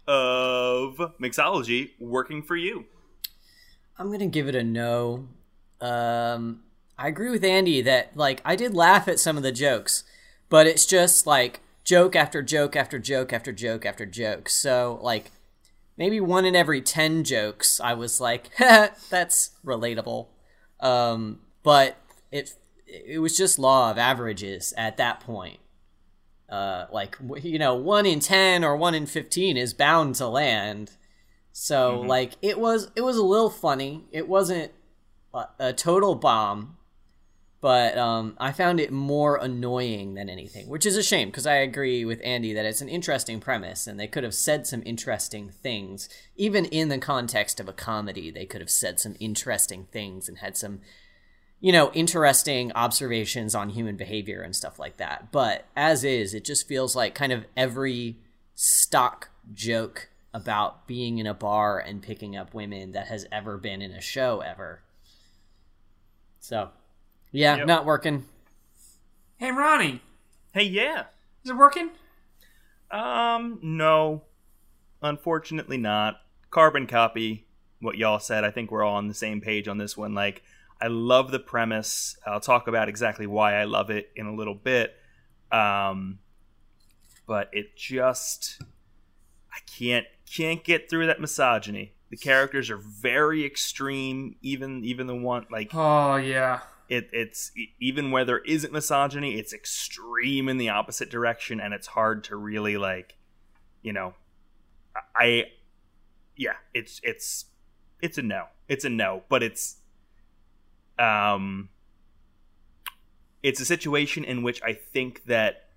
of 0.07 0.97
Mixology 1.21 1.93
working 1.99 2.43
for 2.43 2.57
you? 2.57 2.85
I'm 3.99 4.11
gonna 4.11 4.27
give 4.27 4.49
it 4.49 4.55
a 4.55 4.63
no. 4.63 5.29
Um, 5.81 6.63
I 6.99 7.09
agree 7.09 7.31
with 7.31 7.45
Andy 7.45 7.81
that 7.83 8.17
like 8.17 8.41
I 8.45 8.57
did 8.57 8.75
laugh 8.75 9.09
at 9.09 9.19
some 9.19 9.37
of 9.37 9.43
the 9.43 9.53
jokes, 9.53 10.05
but 10.49 10.67
it's 10.67 10.87
just 10.87 11.27
like 11.27 11.61
joke 11.83 12.17
after 12.17 12.43
joke 12.43 12.77
after 12.77 12.99
joke 12.99 13.33
after 13.33 13.53
joke 13.53 13.85
after 13.85 14.07
joke. 14.07 14.49
So 14.49 14.99
like 15.03 15.31
maybe 15.97 16.21
one 16.21 16.45
in 16.45 16.57
every 16.57 16.81
ten 16.81 17.25
jokes, 17.25 17.81
I 17.81 17.95
was 17.95 18.21
like, 18.21 18.51
that's 18.59 19.51
relatable. 19.65 20.29
Um, 20.81 21.41
but 21.63 21.97
it 22.31 22.55
it 22.87 23.19
was 23.19 23.37
just 23.37 23.59
law 23.59 23.91
of 23.91 23.99
averages 23.99 24.73
at 24.77 24.97
that 24.99 25.21
point. 25.21 25.59
Uh, 26.49 26.87
like 26.93 27.17
you 27.43 27.59
know, 27.59 27.75
one 27.75 28.07
in 28.07 28.21
ten 28.21 28.63
or 28.63 28.77
one 28.77 28.95
in 28.95 29.07
fifteen 29.07 29.57
is 29.57 29.75
bound 29.75 30.15
to 30.17 30.29
land. 30.29 30.93
So 31.53 32.01
like 32.01 32.33
it 32.43 32.59
was 32.59 32.91
it 32.95 33.01
was 33.01 33.17
a 33.17 33.23
little 33.23 33.51
funny. 33.51 34.05
It 34.13 34.29
wasn't 34.29 34.73
a 35.59 35.73
total 35.73 36.15
bomb, 36.15 36.77
but 37.65 37.97
um, 37.97 38.37
I 38.37 38.53
found 38.53 38.79
it 38.79 38.93
more 38.93 39.37
annoying 39.37 40.13
than 40.13 40.29
anything, 40.29 40.69
which 40.69 40.85
is 40.85 40.99
a 40.99 41.03
shame 41.03 41.29
because 41.29 41.47
I 41.47 41.55
agree 41.55 42.05
with 42.05 42.21
Andy 42.23 42.53
that 42.53 42.67
it's 42.67 42.83
an 42.83 42.91
interesting 42.91 43.41
premise 43.41 43.87
and 43.87 43.99
they 43.99 44.07
could 44.07 44.23
have 44.23 44.35
said 44.35 44.67
some 44.67 44.83
interesting 44.85 45.49
things. 45.49 46.07
Even 46.37 46.67
in 46.67 46.91
the 46.91 46.99
context 46.99 47.61
of 47.61 47.67
a 47.67 47.73
comedy, 47.73 48.31
they 48.31 48.45
could 48.45 48.61
have 48.61 48.69
said 48.69 49.01
some 49.01 49.17
interesting 49.19 49.87
things 49.91 50.29
and 50.29 50.41
had 50.41 50.59
some, 50.59 50.83
you 51.59 51.73
know, 51.73 51.91
interesting 51.95 52.71
observations 52.75 53.55
on 53.55 53.71
human 53.71 53.97
behavior 53.97 54.43
and 54.43 54.55
stuff 54.55 54.79
like 54.79 54.99
that. 54.99 55.33
But 55.33 55.65
as 55.75 56.05
is, 56.05 56.35
it 56.35 56.45
just 56.45 56.69
feels 56.69 56.95
like 56.95 57.15
kind 57.15 57.33
of 57.33 57.47
every 57.57 58.19
stock 58.55 59.31
joke 59.55 60.11
about 60.35 60.87
being 60.87 61.17
in 61.17 61.27
a 61.27 61.33
bar 61.33 61.79
and 61.79 62.03
picking 62.03 62.37
up 62.37 62.53
women 62.53 62.93
that 62.93 63.07
has 63.07 63.25
ever 63.33 63.57
been 63.57 63.81
in 63.81 63.93
a 63.93 64.03
show 64.03 64.41
ever. 64.41 64.83
So, 66.41 66.69
yeah, 67.35 67.57
Yep. 67.57 67.67
not 67.67 67.85
working. 67.85 68.25
Hey, 69.37 69.51
Ronnie, 69.51 70.01
Hey, 70.53 70.63
yeah. 70.65 71.05
is 71.45 71.51
it 71.51 71.57
working? 71.57 71.91
Um, 72.91 73.59
no. 73.63 74.23
Unfortunately 75.03 75.77
not. 75.77 76.21
Carbon 76.51 76.87
copy 76.87 77.47
what 77.81 77.99
y'all 77.99 78.19
said. 78.21 78.45
I 78.45 78.51
think 78.51 78.71
we're 78.71 78.85
all 78.85 78.95
on 78.95 79.09
the 79.09 79.15
same 79.15 79.41
page 79.41 79.69
on 79.69 79.77
this 79.79 79.97
one. 79.97 80.15
Like, 80.15 80.43
I 80.81 80.87
love 80.87 81.31
the 81.31 81.39
premise. 81.41 82.17
I'll 82.27 82.41
talk 82.41 82.69
about 82.69 82.89
exactly 82.89 83.27
why 83.27 83.55
I 83.55 83.65
love 83.65 83.91
it 83.91 84.11
in 84.17 84.27
a 84.27 84.35
little 84.35 84.55
bit. 84.55 84.95
Um, 85.53 86.21
but 87.27 87.51
it 87.53 87.77
just 87.77 88.61
I 89.53 89.59
can't 89.79 90.07
can't 90.33 90.63
get 90.65 90.89
through 90.91 91.07
that 91.07 91.21
misogyny. 91.21 91.95
The 92.11 92.17
characters 92.17 92.71
are 92.71 92.77
very 92.79 93.45
extreme, 93.45 94.37
even 94.43 94.85
even 94.85 95.07
the 95.07 95.15
one 95.17 95.47
like 95.51 95.71
Oh 95.75 96.17
yeah. 96.17 96.61
It 96.89 97.09
it's 97.13 97.53
even 97.81 98.11
where 98.11 98.25
there 98.25 98.41
isn't 98.41 98.73
misogyny 98.73 99.39
it's 99.39 99.53
extreme 99.53 100.49
in 100.49 100.59
the 100.59 100.69
opposite 100.69 101.11
direction 101.11 101.61
and 101.61 101.73
it's 101.73 101.89
hard 101.89 102.25
to 102.25 102.37
really 102.37 102.77
like 102.77 103.17
you 103.83 103.93
know 103.93 104.15
i 105.17 105.45
yeah 106.37 106.55
it's 106.73 107.01
it's 107.03 107.47
it's 108.03 108.19
a 108.19 108.23
no. 108.23 108.45
It's 108.69 108.85
a 108.85 108.91
no 108.91 109.23
but 109.29 109.43
it's 109.43 109.77
um 110.99 111.69
it's 113.43 113.61
a 113.61 113.65
situation 113.65 114.25
in 114.25 114.43
which 114.43 114.63
i 114.63 114.73
think 114.73 115.25
that 115.25 115.69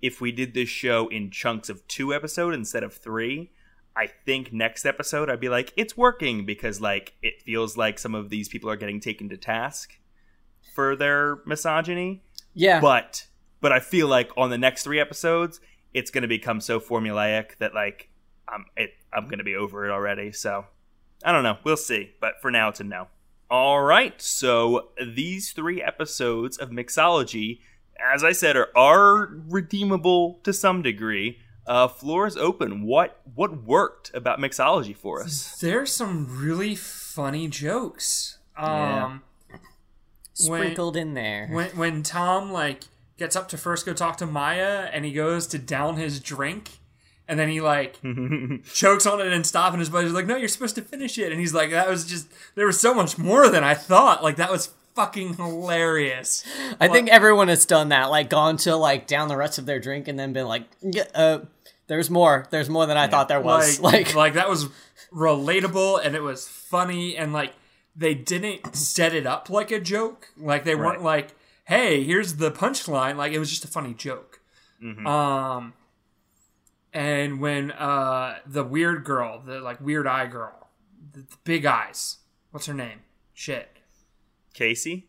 if 0.00 0.20
we 0.20 0.32
did 0.32 0.54
this 0.54 0.68
show 0.68 1.08
in 1.08 1.30
chunks 1.30 1.68
of 1.68 1.86
two 1.86 2.12
episode 2.14 2.54
instead 2.54 2.82
of 2.82 2.92
three 2.92 3.52
i 3.94 4.06
think 4.06 4.52
next 4.52 4.86
episode 4.86 5.28
i'd 5.28 5.40
be 5.40 5.48
like 5.48 5.72
it's 5.76 5.96
working 5.96 6.46
because 6.46 6.80
like 6.80 7.14
it 7.22 7.42
feels 7.42 7.76
like 7.76 7.98
some 7.98 8.14
of 8.14 8.30
these 8.30 8.48
people 8.48 8.70
are 8.70 8.76
getting 8.76 8.98
taken 8.98 9.28
to 9.28 9.36
task 9.36 9.98
for 10.74 10.96
their 10.96 11.38
misogyny. 11.46 12.22
Yeah. 12.54 12.80
but 12.80 13.26
but 13.62 13.72
i 13.72 13.80
feel 13.80 14.08
like 14.08 14.30
on 14.36 14.50
the 14.50 14.58
next 14.58 14.82
three 14.84 15.00
episodes 15.00 15.58
it's 15.94 16.10
going 16.10 16.22
to 16.22 16.28
become 16.28 16.60
so 16.60 16.78
formulaic 16.80 17.56
that 17.58 17.74
like 17.74 18.10
i'm 18.48 18.66
it, 18.76 18.90
i'm 19.12 19.24
going 19.24 19.38
to 19.38 19.44
be 19.44 19.54
over 19.56 19.86
it 19.86 19.90
already. 19.90 20.32
So 20.32 20.66
i 21.24 21.32
don't 21.32 21.42
know. 21.44 21.56
We'll 21.64 21.76
see. 21.76 22.12
But 22.20 22.34
for 22.42 22.50
now 22.50 22.68
it's 22.68 22.80
a 22.80 22.84
no 22.84 23.08
all 23.50 23.82
right. 23.82 24.20
So 24.20 24.88
these 25.06 25.52
three 25.52 25.82
episodes 25.82 26.56
of 26.56 26.70
mixology 26.70 27.60
as 28.14 28.24
i 28.24 28.32
said 28.32 28.56
are, 28.56 28.68
are 28.74 29.28
redeemable 29.48 30.40
to 30.44 30.52
some 30.52 30.82
degree. 30.82 31.38
Uh 31.66 31.88
floor 31.88 32.26
is 32.26 32.36
open. 32.36 32.82
What 32.82 33.20
what 33.34 33.62
worked 33.64 34.10
about 34.14 34.38
mixology 34.40 34.96
for 34.96 35.22
us? 35.22 35.56
There's 35.60 35.92
some 35.94 36.26
really 36.44 36.74
funny 36.74 37.46
jokes. 37.48 38.38
Yeah. 38.58 39.18
Sprinkled 40.46 40.96
in 40.96 41.14
there. 41.14 41.48
when 41.50 41.68
when 41.70 42.02
Tom 42.02 42.50
like 42.52 42.84
gets 43.18 43.36
up 43.36 43.48
to 43.48 43.58
first 43.58 43.86
go 43.86 43.92
talk 43.92 44.16
to 44.18 44.26
Maya 44.26 44.88
and 44.92 45.04
he 45.04 45.12
goes 45.12 45.46
to 45.48 45.58
down 45.58 45.96
his 45.96 46.18
drink 46.20 46.70
and 47.28 47.38
then 47.38 47.48
he 47.48 47.60
like 47.60 48.00
chokes 48.74 49.06
on 49.06 49.20
it 49.20 49.32
and 49.32 49.46
stops 49.46 49.72
and 49.74 49.80
his 49.80 49.88
buddy's 49.90 50.12
like 50.12 50.26
no 50.26 50.36
you're 50.36 50.48
supposed 50.48 50.74
to 50.74 50.82
finish 50.82 51.16
it 51.18 51.30
and 51.30 51.40
he's 51.40 51.54
like 51.54 51.70
that 51.70 51.88
was 51.88 52.04
just 52.04 52.26
there 52.56 52.66
was 52.66 52.80
so 52.80 52.92
much 52.94 53.16
more 53.18 53.48
than 53.48 53.62
I 53.62 53.74
thought 53.74 54.22
like 54.24 54.36
that 54.36 54.50
was 54.50 54.70
fucking 54.94 55.34
hilarious 55.36 56.44
I 56.80 56.88
think 56.88 57.08
everyone 57.10 57.48
has 57.48 57.64
done 57.64 57.90
that, 57.90 58.10
like 58.10 58.28
gone 58.28 58.56
to 58.58 58.76
like 58.76 59.06
down 59.06 59.28
the 59.28 59.36
rest 59.36 59.58
of 59.58 59.66
their 59.66 59.78
drink 59.80 60.08
and 60.08 60.18
then 60.18 60.32
been 60.32 60.46
like, 60.48 60.64
"Yeah, 60.82 61.04
uh, 61.14 61.38
"There's 61.86 62.10
more. 62.10 62.46
There's 62.50 62.68
more 62.68 62.84
than 62.86 62.96
I 62.96 63.06
thought 63.06 63.28
there 63.28 63.40
was." 63.40 63.80
like 63.80 64.06
Like, 64.08 64.14
like 64.14 64.34
that 64.34 64.48
was 64.50 64.68
relatable 65.12 66.04
and 66.04 66.14
it 66.14 66.22
was 66.22 66.48
funny 66.48 67.16
and 67.16 67.32
like 67.32 67.52
they 67.94 68.14
didn't 68.14 68.74
set 68.76 69.14
it 69.14 69.26
up 69.26 69.50
like 69.50 69.70
a 69.70 69.80
joke. 69.80 70.28
Like 70.36 70.64
they 70.64 70.74
weren't 70.74 70.98
Right. 70.98 71.04
like 71.04 71.34
hey 71.64 72.02
here's 72.04 72.36
the 72.36 72.50
punchline. 72.50 73.16
Like 73.16 73.32
it 73.32 73.38
was 73.38 73.50
just 73.50 73.64
a 73.64 73.68
funny 73.68 73.94
joke. 73.94 74.40
Um 75.06 75.74
and 76.92 77.40
when 77.40 77.70
uh 77.72 78.38
the 78.46 78.64
weird 78.64 79.04
girl 79.04 79.40
the 79.44 79.60
like 79.60 79.80
weird 79.80 80.06
eye 80.06 80.26
girl 80.26 80.68
the, 81.12 81.20
the 81.20 81.36
big 81.44 81.64
eyes 81.64 82.18
what's 82.50 82.66
her 82.66 82.74
name? 82.74 83.00
Shit. 83.32 83.68
Casey? 84.54 85.08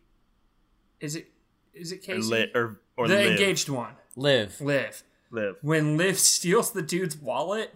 Is 1.00 1.16
it 1.16 1.28
is 1.74 1.92
it 1.92 1.96
or 2.08 2.14
Casey? 2.14 2.28
lit 2.30 2.50
or 2.54 2.80
or 2.96 3.08
the 3.08 3.14
Liv 3.16 3.30
engaged 3.32 3.68
one. 3.68 3.94
Liv. 4.16 4.60
live 4.60 5.02
live 5.30 5.56
when 5.62 5.96
Liv 5.96 6.18
steals 6.18 6.70
the 6.72 6.82
dude's 6.82 7.16
wallet 7.16 7.74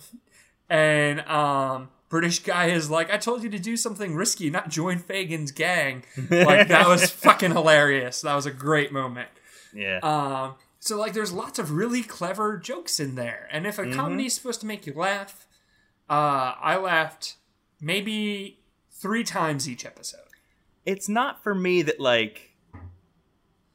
and 0.71 1.21
um 1.23 1.89
British 2.09 2.39
guy 2.41 2.67
is 2.67 2.89
like, 2.91 3.11
I 3.13 3.19
told 3.19 3.43
you 3.43 3.51
to 3.51 3.59
do 3.59 3.77
something 3.77 4.15
risky, 4.15 4.49
not 4.51 4.69
join 4.71 4.99
Fagin's 4.99 5.51
gang. 5.53 6.05
Like 6.31 6.69
that 6.69 6.89
was 6.89 7.11
fucking 7.27 7.53
hilarious. 7.53 8.23
That 8.23 8.35
was 8.35 8.47
a 8.47 8.51
great 8.51 8.93
moment. 8.93 9.29
yeah 9.75 9.99
Um 10.03 10.55
so 10.81 10.97
like 10.97 11.13
there's 11.13 11.33
lots 11.33 11.59
of 11.59 11.73
really 11.73 12.03
clever 12.03 12.57
jokes 12.57 12.99
in 13.01 13.15
there. 13.15 13.49
And 13.53 13.67
if 13.67 13.79
a 13.79 13.93
comedy 13.93 14.27
is 14.27 14.35
supposed 14.35 14.61
to 14.61 14.67
make 14.67 14.87
you 14.87 14.95
laugh, 14.95 15.47
uh 16.09 16.55
I 16.61 16.77
laughed 16.79 17.37
maybe 17.81 18.61
three 18.91 19.25
times 19.25 19.69
each 19.69 19.85
episode. 19.85 20.21
it's 20.87 21.09
not 21.09 21.43
for 21.43 21.55
me 21.55 21.83
that 21.83 22.01
like 22.01 22.55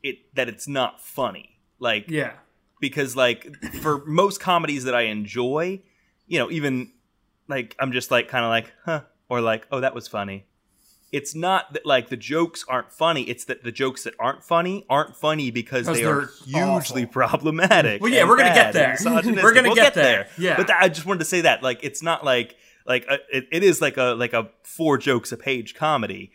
it 0.02 0.18
that 0.36 0.50
it's 0.50 0.68
not 0.68 1.00
funny 1.02 1.60
like 1.80 2.06
Yeah. 2.10 2.34
because 2.82 3.16
like 3.16 3.56
for 3.82 4.04
most 4.06 4.40
comedies 4.42 4.84
that 4.86 4.96
i 4.96 5.04
enjoy 5.04 5.82
you 6.28 6.40
know 6.40 6.52
even 6.52 6.92
like 7.48 7.76
i'm 7.80 7.92
just 7.92 8.12
like 8.12 8.28
kind 8.28 8.46
of 8.46 8.50
like 8.50 8.74
huh 8.86 9.02
or 9.30 9.42
like 9.42 9.68
oh 9.72 9.80
that 9.80 9.96
was 9.96 10.08
funny 10.08 10.46
it's 11.12 11.36
not 11.36 11.74
that 11.74 11.86
like 11.86 12.10
the 12.10 12.18
jokes 12.18 12.66
aren't 12.68 12.92
funny 12.92 13.22
it's 13.24 13.46
that 13.46 13.64
the 13.64 13.72
jokes 13.72 14.04
that 14.04 14.16
aren't 14.20 14.44
funny 14.44 14.86
aren't 14.90 15.16
funny 15.16 15.52
because 15.52 15.86
they 15.86 16.04
are 16.04 16.30
hugely 16.46 17.04
awful. 17.04 17.08
problematic 17.08 18.02
Well, 18.02 18.12
yeah, 18.12 18.28
we're 18.28 18.38
gonna 18.38 18.54
get 18.54 18.74
there. 18.74 18.98
We're 19.04 19.54
gonna 19.54 19.70
We'll 19.70 19.76
get 19.76 19.94
there. 19.94 20.28
Yeah. 20.38 20.58
but 20.58 20.68
that, 20.68 20.82
i 20.82 20.90
just 20.90 21.06
wanted 21.06 21.20
to 21.20 21.26
say 21.26 21.42
that 21.42 21.62
like 21.62 21.84
it's 21.84 22.02
not 22.02 22.26
like 22.26 22.58
like 22.86 23.06
a, 23.06 23.20
it, 23.32 23.48
it 23.52 23.64
is 23.64 23.80
like 23.80 23.98
a 23.98 24.16
like 24.16 24.34
a 24.34 24.50
four 24.64 24.98
jokes 24.98 25.32
a 25.32 25.38
page 25.38 25.76
comedy 25.76 26.32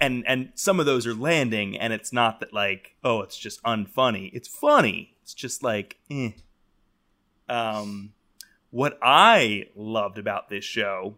and 0.00 0.24
and 0.26 0.50
some 0.54 0.80
of 0.80 0.86
those 0.86 1.06
are 1.06 1.14
landing 1.14 1.78
and 1.78 1.92
it's 1.92 2.12
not 2.12 2.40
that 2.40 2.52
like 2.52 2.96
oh 3.04 3.20
it's 3.20 3.38
just 3.38 3.62
unfunny 3.62 4.30
it's 4.32 4.48
funny 4.48 5.16
it's 5.22 5.34
just 5.34 5.62
like 5.62 5.98
eh. 6.10 6.30
um 7.48 8.12
what 8.70 8.98
i 9.02 9.64
loved 9.74 10.18
about 10.18 10.48
this 10.48 10.64
show 10.64 11.16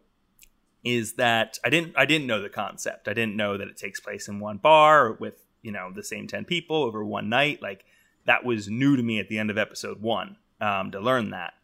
is 0.84 1.14
that 1.14 1.58
i 1.64 1.70
didn't 1.70 1.92
i 1.96 2.04
didn't 2.04 2.26
know 2.26 2.40
the 2.40 2.48
concept 2.48 3.08
i 3.08 3.14
didn't 3.14 3.36
know 3.36 3.56
that 3.56 3.68
it 3.68 3.76
takes 3.76 4.00
place 4.00 4.28
in 4.28 4.40
one 4.40 4.56
bar 4.56 5.12
with 5.12 5.44
you 5.62 5.72
know 5.72 5.90
the 5.94 6.02
same 6.02 6.26
10 6.26 6.44
people 6.44 6.82
over 6.82 7.04
one 7.04 7.28
night 7.28 7.60
like 7.60 7.84
that 8.26 8.44
was 8.44 8.68
new 8.68 8.96
to 8.96 9.02
me 9.02 9.18
at 9.18 9.28
the 9.28 9.38
end 9.38 9.50
of 9.50 9.58
episode 9.58 10.00
one 10.00 10.36
um, 10.60 10.90
to 10.90 11.00
learn 11.00 11.30
that 11.30 11.54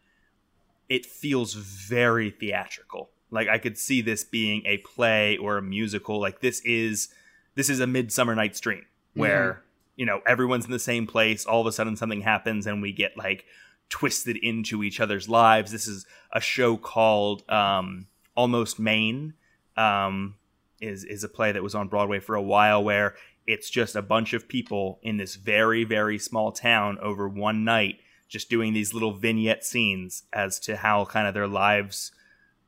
it 0.89 1.05
feels 1.05 1.53
very 1.53 2.29
theatrical. 2.29 3.09
Like 3.29 3.47
I 3.47 3.57
could 3.57 3.77
see 3.77 4.01
this 4.01 4.23
being 4.23 4.63
a 4.65 4.77
play 4.77 5.37
or 5.37 5.57
a 5.57 5.61
musical. 5.61 6.19
Like 6.19 6.39
this 6.39 6.61
is 6.61 7.09
this 7.55 7.69
is 7.69 7.79
a 7.79 7.87
Midsummer 7.87 8.35
Night's 8.35 8.59
Dream 8.59 8.85
where 9.13 9.63
you 9.95 10.05
know 10.05 10.21
everyone's 10.25 10.65
in 10.65 10.71
the 10.71 10.79
same 10.79 11.07
place. 11.07 11.45
All 11.45 11.61
of 11.61 11.67
a 11.67 11.71
sudden 11.71 11.95
something 11.95 12.21
happens 12.21 12.67
and 12.67 12.81
we 12.81 12.93
get 12.93 13.17
like 13.17 13.45
twisted 13.89 14.37
into 14.37 14.83
each 14.83 14.99
other's 14.99 15.29
lives. 15.29 15.71
This 15.71 15.87
is 15.87 16.05
a 16.31 16.41
show 16.41 16.77
called 16.77 17.49
um, 17.49 18.07
Almost 18.35 18.79
Maine. 18.79 19.33
Um, 19.75 20.35
is 20.81 21.03
is 21.03 21.23
a 21.23 21.29
play 21.29 21.51
that 21.51 21.63
was 21.63 21.75
on 21.75 21.87
Broadway 21.87 22.19
for 22.19 22.35
a 22.35 22.41
while 22.41 22.83
where 22.83 23.15
it's 23.45 23.69
just 23.69 23.95
a 23.95 24.01
bunch 24.01 24.33
of 24.33 24.47
people 24.47 24.99
in 25.01 25.17
this 25.17 25.35
very 25.35 25.83
very 25.83 26.19
small 26.19 26.51
town 26.51 26.97
over 27.01 27.27
one 27.27 27.63
night 27.63 27.99
just 28.27 28.49
doing 28.49 28.73
these 28.73 28.93
little 28.93 29.13
vignette 29.13 29.63
scenes 29.63 30.23
as 30.33 30.59
to 30.59 30.75
how 30.77 31.05
kind 31.05 31.27
of 31.27 31.33
their 31.33 31.47
lives 31.47 32.11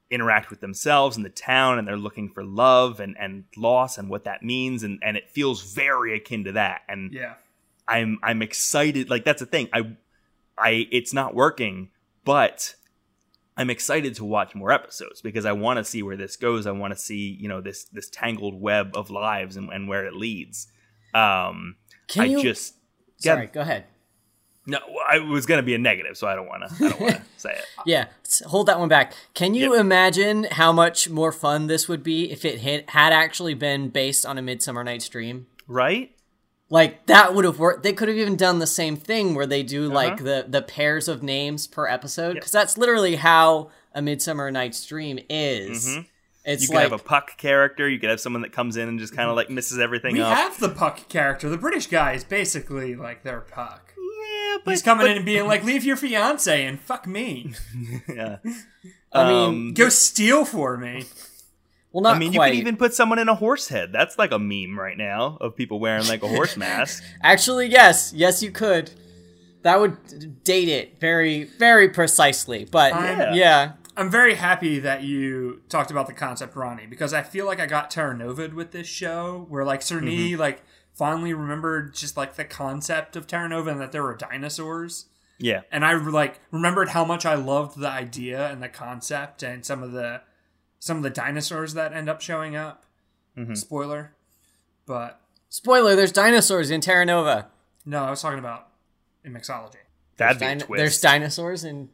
interact 0.09 0.49
with 0.49 0.59
themselves 0.59 1.17
and 1.17 1.25
the 1.25 1.29
town 1.29 1.77
and 1.77 1.87
they're 1.87 1.97
looking 1.97 2.29
for 2.29 2.43
love 2.43 2.99
and, 2.99 3.15
and 3.19 3.43
loss 3.55 3.97
and 3.97 4.09
what 4.09 4.23
that 4.23 4.41
means 4.41 4.81
and, 4.81 4.97
and 5.03 5.15
it 5.17 5.29
feels 5.29 5.61
very 5.73 6.15
akin 6.15 6.43
to 6.45 6.51
that 6.53 6.81
and 6.87 7.13
Yeah. 7.13 7.33
I'm 7.87 8.17
I'm 8.23 8.41
excited 8.41 9.09
like 9.09 9.23
that's 9.23 9.39
the 9.39 9.45
thing 9.45 9.69
I 9.73 9.95
I 10.61 10.87
it's 10.91 11.13
not 11.13 11.33
working 11.35 11.89
but 12.25 12.75
I'm 13.57 13.69
excited 13.69 14.15
to 14.15 14.25
watch 14.25 14.55
more 14.55 14.71
episodes 14.71 15.21
because 15.21 15.45
I 15.45 15.51
want 15.51 15.77
to 15.77 15.83
see 15.83 16.01
where 16.03 16.17
this 16.17 16.35
goes 16.37 16.65
I 16.67 16.71
want 16.71 16.93
to 16.93 16.99
see 16.99 17.37
you 17.39 17.47
know 17.49 17.61
this 17.61 17.85
this 17.85 18.09
tangled 18.09 18.59
web 18.61 18.91
of 18.95 19.09
lives 19.09 19.55
and, 19.57 19.69
and 19.71 19.87
where 19.87 20.05
it 20.05 20.13
leads 20.13 20.67
um 21.13 21.75
Can 22.07 22.23
I 22.23 22.25
you? 22.27 22.41
just 22.41 22.75
Sorry, 23.17 23.47
yeah, 23.47 23.51
go 23.51 23.61
ahead. 23.61 23.85
no 24.65 24.77
I 25.09 25.19
was 25.19 25.45
gonna 25.45 25.63
be 25.63 25.73
a 25.75 25.77
negative 25.79 26.17
so 26.17 26.27
I 26.27 26.35
don't 26.35 26.47
want 26.47 26.63
to 26.69 26.85
I 26.85 26.89
don't 26.89 27.01
want 27.01 27.15
to 27.15 27.21
say 27.37 27.51
it 27.51 27.65
Yeah, 27.85 28.05
hold 28.45 28.67
that 28.67 28.79
one 28.79 28.89
back. 28.89 29.13
Can 29.33 29.55
you 29.55 29.73
Yep. 29.73 29.81
imagine 29.81 30.43
how 30.51 30.71
much 30.71 31.09
more 31.09 31.31
fun 31.31 31.67
this 31.67 31.87
would 31.87 32.03
be 32.03 32.31
if 32.31 32.45
it 32.45 32.59
had, 32.61 32.89
had 32.89 33.11
actually 33.13 33.53
been 33.55 33.89
based 33.89 34.25
on 34.25 34.37
a 34.37 34.41
Midsummer 34.41 34.83
Night's 34.83 35.09
Dream? 35.09 35.47
right 35.67 36.11
Like 36.71 37.05
that 37.07 37.33
would 37.33 37.45
have 37.45 37.57
worked. 37.59 37.81
They 37.83 37.93
could 37.93 38.07
have 38.09 38.17
even 38.17 38.35
done 38.35 38.59
the 38.59 38.67
same 38.67 38.95
thing 38.95 39.33
where 39.33 39.47
they 39.47 39.63
do 39.63 39.85
Uh-huh. 39.87 39.95
like 39.95 40.17
the 40.23 40.45
the 40.47 40.61
pairs 40.61 41.07
of 41.07 41.23
names 41.23 41.65
per 41.67 41.87
episode 41.87 42.35
because 42.35 42.51
that's 42.51 42.77
literally 42.77 43.15
how 43.15 43.71
a 43.95 44.01
Midsummer 44.03 44.51
Night's 44.51 44.85
Dream 44.85 45.17
is. 45.29 45.87
Mhm. 45.87 46.05
It's 46.45 46.61
You 46.63 46.67
could 46.69 46.75
like 46.75 46.83
have 46.83 46.99
a 46.99 47.03
puck 47.03 47.37
character. 47.37 47.89
You 47.89 47.99
could 47.99 48.09
have 48.11 48.19
someone 48.21 48.43
that 48.43 48.53
comes 48.53 48.77
in 48.77 48.87
and 48.87 48.99
just 48.99 49.15
kind 49.15 49.29
of 49.29 49.35
like 49.35 49.49
misses 49.49 49.79
everything 49.79 50.13
We 50.13 50.21
up. 50.21 50.35
have 50.37 50.59
the 50.59 50.69
Puck 50.69 51.09
character. 51.09 51.49
The 51.49 51.57
British 51.57 51.87
guy 51.87 52.13
is 52.13 52.23
basically 52.23 52.95
like 52.95 53.23
their 53.23 53.41
Puck. 53.41 53.93
yeah, 53.97 54.57
but 54.63 54.71
He's 54.71 54.81
coming 54.83 55.05
but- 55.05 55.11
in 55.11 55.17
and 55.17 55.25
being 55.25 55.47
like, 55.47 55.63
"Leave 55.63 55.83
your 55.83 55.95
fiance 55.97 56.65
and 56.65 56.79
fuck 56.79 57.07
me. 57.07 57.53
Yeah. 58.07 58.37
I 59.11 59.27
mean, 59.27 59.47
Um, 59.49 59.73
Go 59.73 59.89
steal 59.89 60.45
for 60.45 60.77
me." 60.77 61.05
Well, 61.91 62.03
not 62.03 62.15
I 62.15 62.19
mean, 62.19 62.33
quite. 62.33 62.47
you 62.47 62.51
could 62.53 62.59
even 62.59 62.77
put 62.77 62.93
someone 62.93 63.19
in 63.19 63.29
a 63.29 63.35
horse 63.35 63.67
head. 63.67 63.91
That's 63.91 64.17
like 64.17 64.31
a 64.31 64.39
meme 64.39 64.79
right 64.79 64.97
now 64.97 65.37
of 65.41 65.55
people 65.55 65.79
wearing 65.79 66.07
like 66.07 66.23
a 66.23 66.27
horse 66.27 66.55
mask. 66.57 67.03
Actually, 67.23 67.67
yes, 67.67 68.13
yes, 68.15 68.43
you 68.43 68.51
could. 68.51 68.91
That 69.63 69.79
would 69.79 70.43
date 70.43 70.69
it 70.69 70.99
very, 70.99 71.43
very 71.43 71.89
precisely. 71.89 72.65
But 72.65 72.93
I'm- 72.93 73.33
yeah, 73.35 73.73
I'm 73.97 74.09
very 74.09 74.35
happy 74.35 74.79
that 74.79 75.03
you 75.03 75.61
talked 75.67 75.91
about 75.91 76.07
the 76.07 76.13
concept, 76.13 76.55
Ronnie, 76.55 76.85
because 76.85 77.13
I 77.13 77.23
feel 77.23 77.45
like 77.45 77.59
I 77.59 77.65
got 77.65 77.91
Terra 77.91 78.15
Nova'd 78.15 78.53
with 78.53 78.71
this 78.71 78.87
show, 78.87 79.45
where 79.49 79.65
like 79.65 79.81
Cerny 79.81 80.31
mm-hmm. 80.31 80.39
like 80.39 80.63
finally 80.93 81.33
remembered 81.33 81.95
just 81.95 82.15
like 82.15 82.35
the 82.35 82.45
concept 82.45 83.15
of 83.15 83.25
Terra 83.25 83.49
Nova 83.49 83.71
and 83.71 83.81
that 83.81 83.91
there 83.91 84.03
were 84.03 84.15
dinosaurs. 84.15 85.07
Yeah. 85.41 85.61
and 85.71 85.85
I 85.85 85.93
like 85.93 86.41
remembered 86.51 86.89
how 86.89 87.05
much 87.05 87.25
I 87.25 87.35
loved 87.35 87.79
the 87.79 87.87
idea 87.87 88.49
and 88.49 88.61
the 88.61 88.67
concept 88.67 89.41
and 89.41 89.65
some 89.65 89.81
of 89.81 89.93
the 89.93 90.21
some 90.79 90.97
of 90.97 91.03
the 91.03 91.09
dinosaurs 91.09 91.73
that 91.75 91.93
end 91.93 92.09
up 92.09 92.21
showing 92.21 92.55
up. 92.55 92.83
Spoiler, 93.53 94.11
but 94.85 95.21
spoiler: 95.47 95.95
there's 95.95 96.11
dinosaurs 96.11 96.71
in 96.71 96.81
Terra 96.81 97.05
Nova. 97.05 97.47
no, 97.85 98.03
I 98.03 98.09
was 98.09 98.21
talking 98.21 98.39
about 98.39 98.67
in 99.23 99.31
mixology. 99.31 99.75
That'd 100.17 100.39
be 100.41 100.45
a 100.45 100.49
Dino- 100.55 100.65
twist. 100.65 100.77
there's 100.77 100.99
dinosaurs 100.99 101.63
in. 101.63 101.87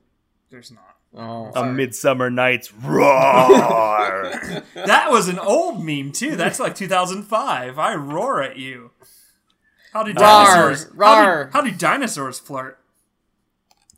There's 0.50 0.72
not. 0.72 0.96
Oh, 1.18 1.52
a 1.56 1.72
Midsummer 1.72 2.32
Night's 2.32 2.74
Roar. 2.74 4.34
That 4.74 5.12
was 5.12 5.28
an 5.30 5.38
old 5.38 5.84
meme 5.86 6.12
too. 6.12 6.36
That's 6.36 6.60
like 6.60 6.74
2005. 6.76 7.78
I 7.80 7.94
roar 7.96 8.42
at 8.42 8.58
you. 8.58 8.90
How 9.94 10.02
do 10.04 10.14
Rawr, 10.14 10.18
dinosaurs? 10.18 10.88
How 11.00 11.44
do, 11.44 11.50
how 11.54 11.62
do 11.62 11.72
dinosaurs 11.72 12.40
flirt? 12.40 12.80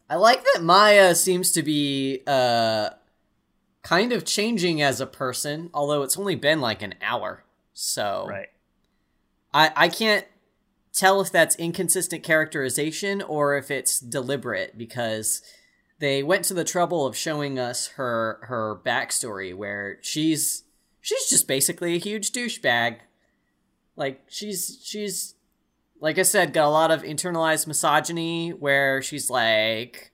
I 0.10 0.15
like 0.15 0.43
that 0.54 0.63
Maya 0.63 1.15
seems 1.15 1.52
to 1.54 1.63
be 1.63 2.21
uh 2.28 2.89
kind 3.88 4.12
of 4.12 4.26
changing 4.26 4.82
as 4.82 5.00
a 5.00 5.08
person, 5.08 5.69
although 5.73 6.04
it's 6.04 6.17
only 6.17 6.36
been 6.36 6.60
like 6.60 6.82
an 6.82 6.93
hour. 7.02 7.45
So 7.73 8.26
right. 8.28 8.50
I 9.54 9.71
I 9.76 9.88
can't 9.88 10.26
tell 10.91 11.21
if 11.21 11.32
that's 11.32 11.56
inconsistent 11.56 12.21
characterization 12.21 13.21
or 13.21 13.56
if 13.56 13.71
it's 13.71 14.00
deliberate 14.00 14.78
because 14.78 15.41
they 16.00 16.21
went 16.21 16.43
to 16.45 16.54
the 16.54 16.65
trouble 16.65 17.06
of 17.06 17.15
showing 17.15 17.58
us 17.58 17.88
her 17.95 18.39
her 18.43 18.82
backstory 18.86 19.56
where 19.56 20.00
she's 20.02 20.63
she's 21.00 21.30
just 21.30 21.47
basically 21.47 21.95
a 21.95 22.00
huge 22.00 22.34
douchebag. 22.34 22.97
Like 23.95 24.23
she's 24.28 24.82
she's 24.84 25.36
like 26.02 26.19
I 26.19 26.23
said, 26.23 26.52
got 26.52 26.67
a 26.67 26.69
lot 26.69 26.91
of 26.91 27.04
internalized 27.04 27.67
misogyny 27.67 28.50
where 28.50 29.02
she's 29.02 29.30
like, 29.30 30.12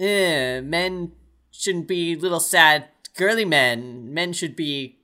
eh, 0.00 0.60
men 0.62 1.12
shouldn't 1.58 1.88
be 1.88 2.14
little 2.14 2.40
sad 2.40 2.84
girly 3.16 3.44
men. 3.44 4.14
Men 4.14 4.32
should 4.32 4.54
be 4.54 4.98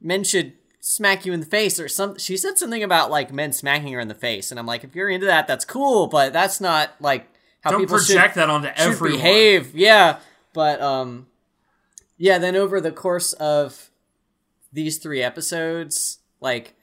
men 0.00 0.22
should 0.24 0.52
smack 0.80 1.26
you 1.26 1.32
in 1.32 1.40
the 1.40 1.46
face 1.46 1.80
or 1.80 1.88
some 1.88 2.16
she 2.16 2.36
said 2.36 2.56
something 2.56 2.84
about 2.84 3.10
like 3.10 3.32
men 3.32 3.52
smacking 3.52 3.92
her 3.92 3.98
in 3.98 4.08
the 4.08 4.14
face. 4.14 4.50
And 4.50 4.60
I'm 4.60 4.66
like 4.66 4.84
if 4.84 4.94
you're 4.94 5.08
into 5.08 5.26
that 5.26 5.48
that's 5.48 5.64
cool 5.64 6.06
but 6.06 6.32
that's 6.32 6.60
not 6.60 6.90
like 7.00 7.28
how 7.62 7.70
Don't 7.72 7.80
people 7.80 7.96
project 7.96 8.34
should, 8.34 8.40
that 8.40 8.50
onto 8.50 8.68
everyone. 8.76 9.16
behave. 9.18 9.74
Yeah. 9.74 10.18
But 10.52 10.80
um 10.80 11.26
yeah 12.18 12.38
then 12.38 12.54
over 12.54 12.80
the 12.80 12.92
course 12.92 13.32
of 13.32 13.90
these 14.72 14.98
three 14.98 15.22
episodes 15.22 16.18
like 16.40 16.74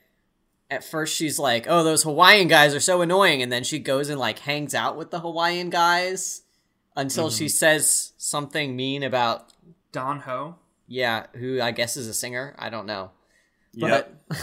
at 0.70 0.82
first 0.84 1.14
she's 1.14 1.38
like 1.38 1.66
oh 1.68 1.84
those 1.84 2.02
hawaiian 2.02 2.48
guys 2.48 2.74
are 2.74 2.80
so 2.80 3.00
annoying. 3.00 3.40
And 3.40 3.50
then 3.52 3.62
she 3.64 3.78
goes 3.78 4.08
and 4.10 4.18
like 4.18 4.40
hangs 4.40 4.74
out 4.74 4.96
with 4.96 5.10
the 5.10 5.20
hawaiian 5.20 5.70
guys 5.70 6.42
until 6.96 7.30
she 7.30 7.46
mm-hmm. 7.46 7.50
says 7.50 8.12
something 8.16 8.76
mean 8.76 9.02
about 9.02 9.52
Don 9.92 10.20
Ho. 10.20 10.56
yeah 10.86 11.26
who 11.34 11.60
i 11.60 11.70
guess 11.70 11.96
is 11.96 12.08
a 12.08 12.14
singer 12.14 12.54
i 12.58 12.68
don't 12.68 12.86
know 12.86 13.10
Yep. 13.76 14.24
but 14.28 14.38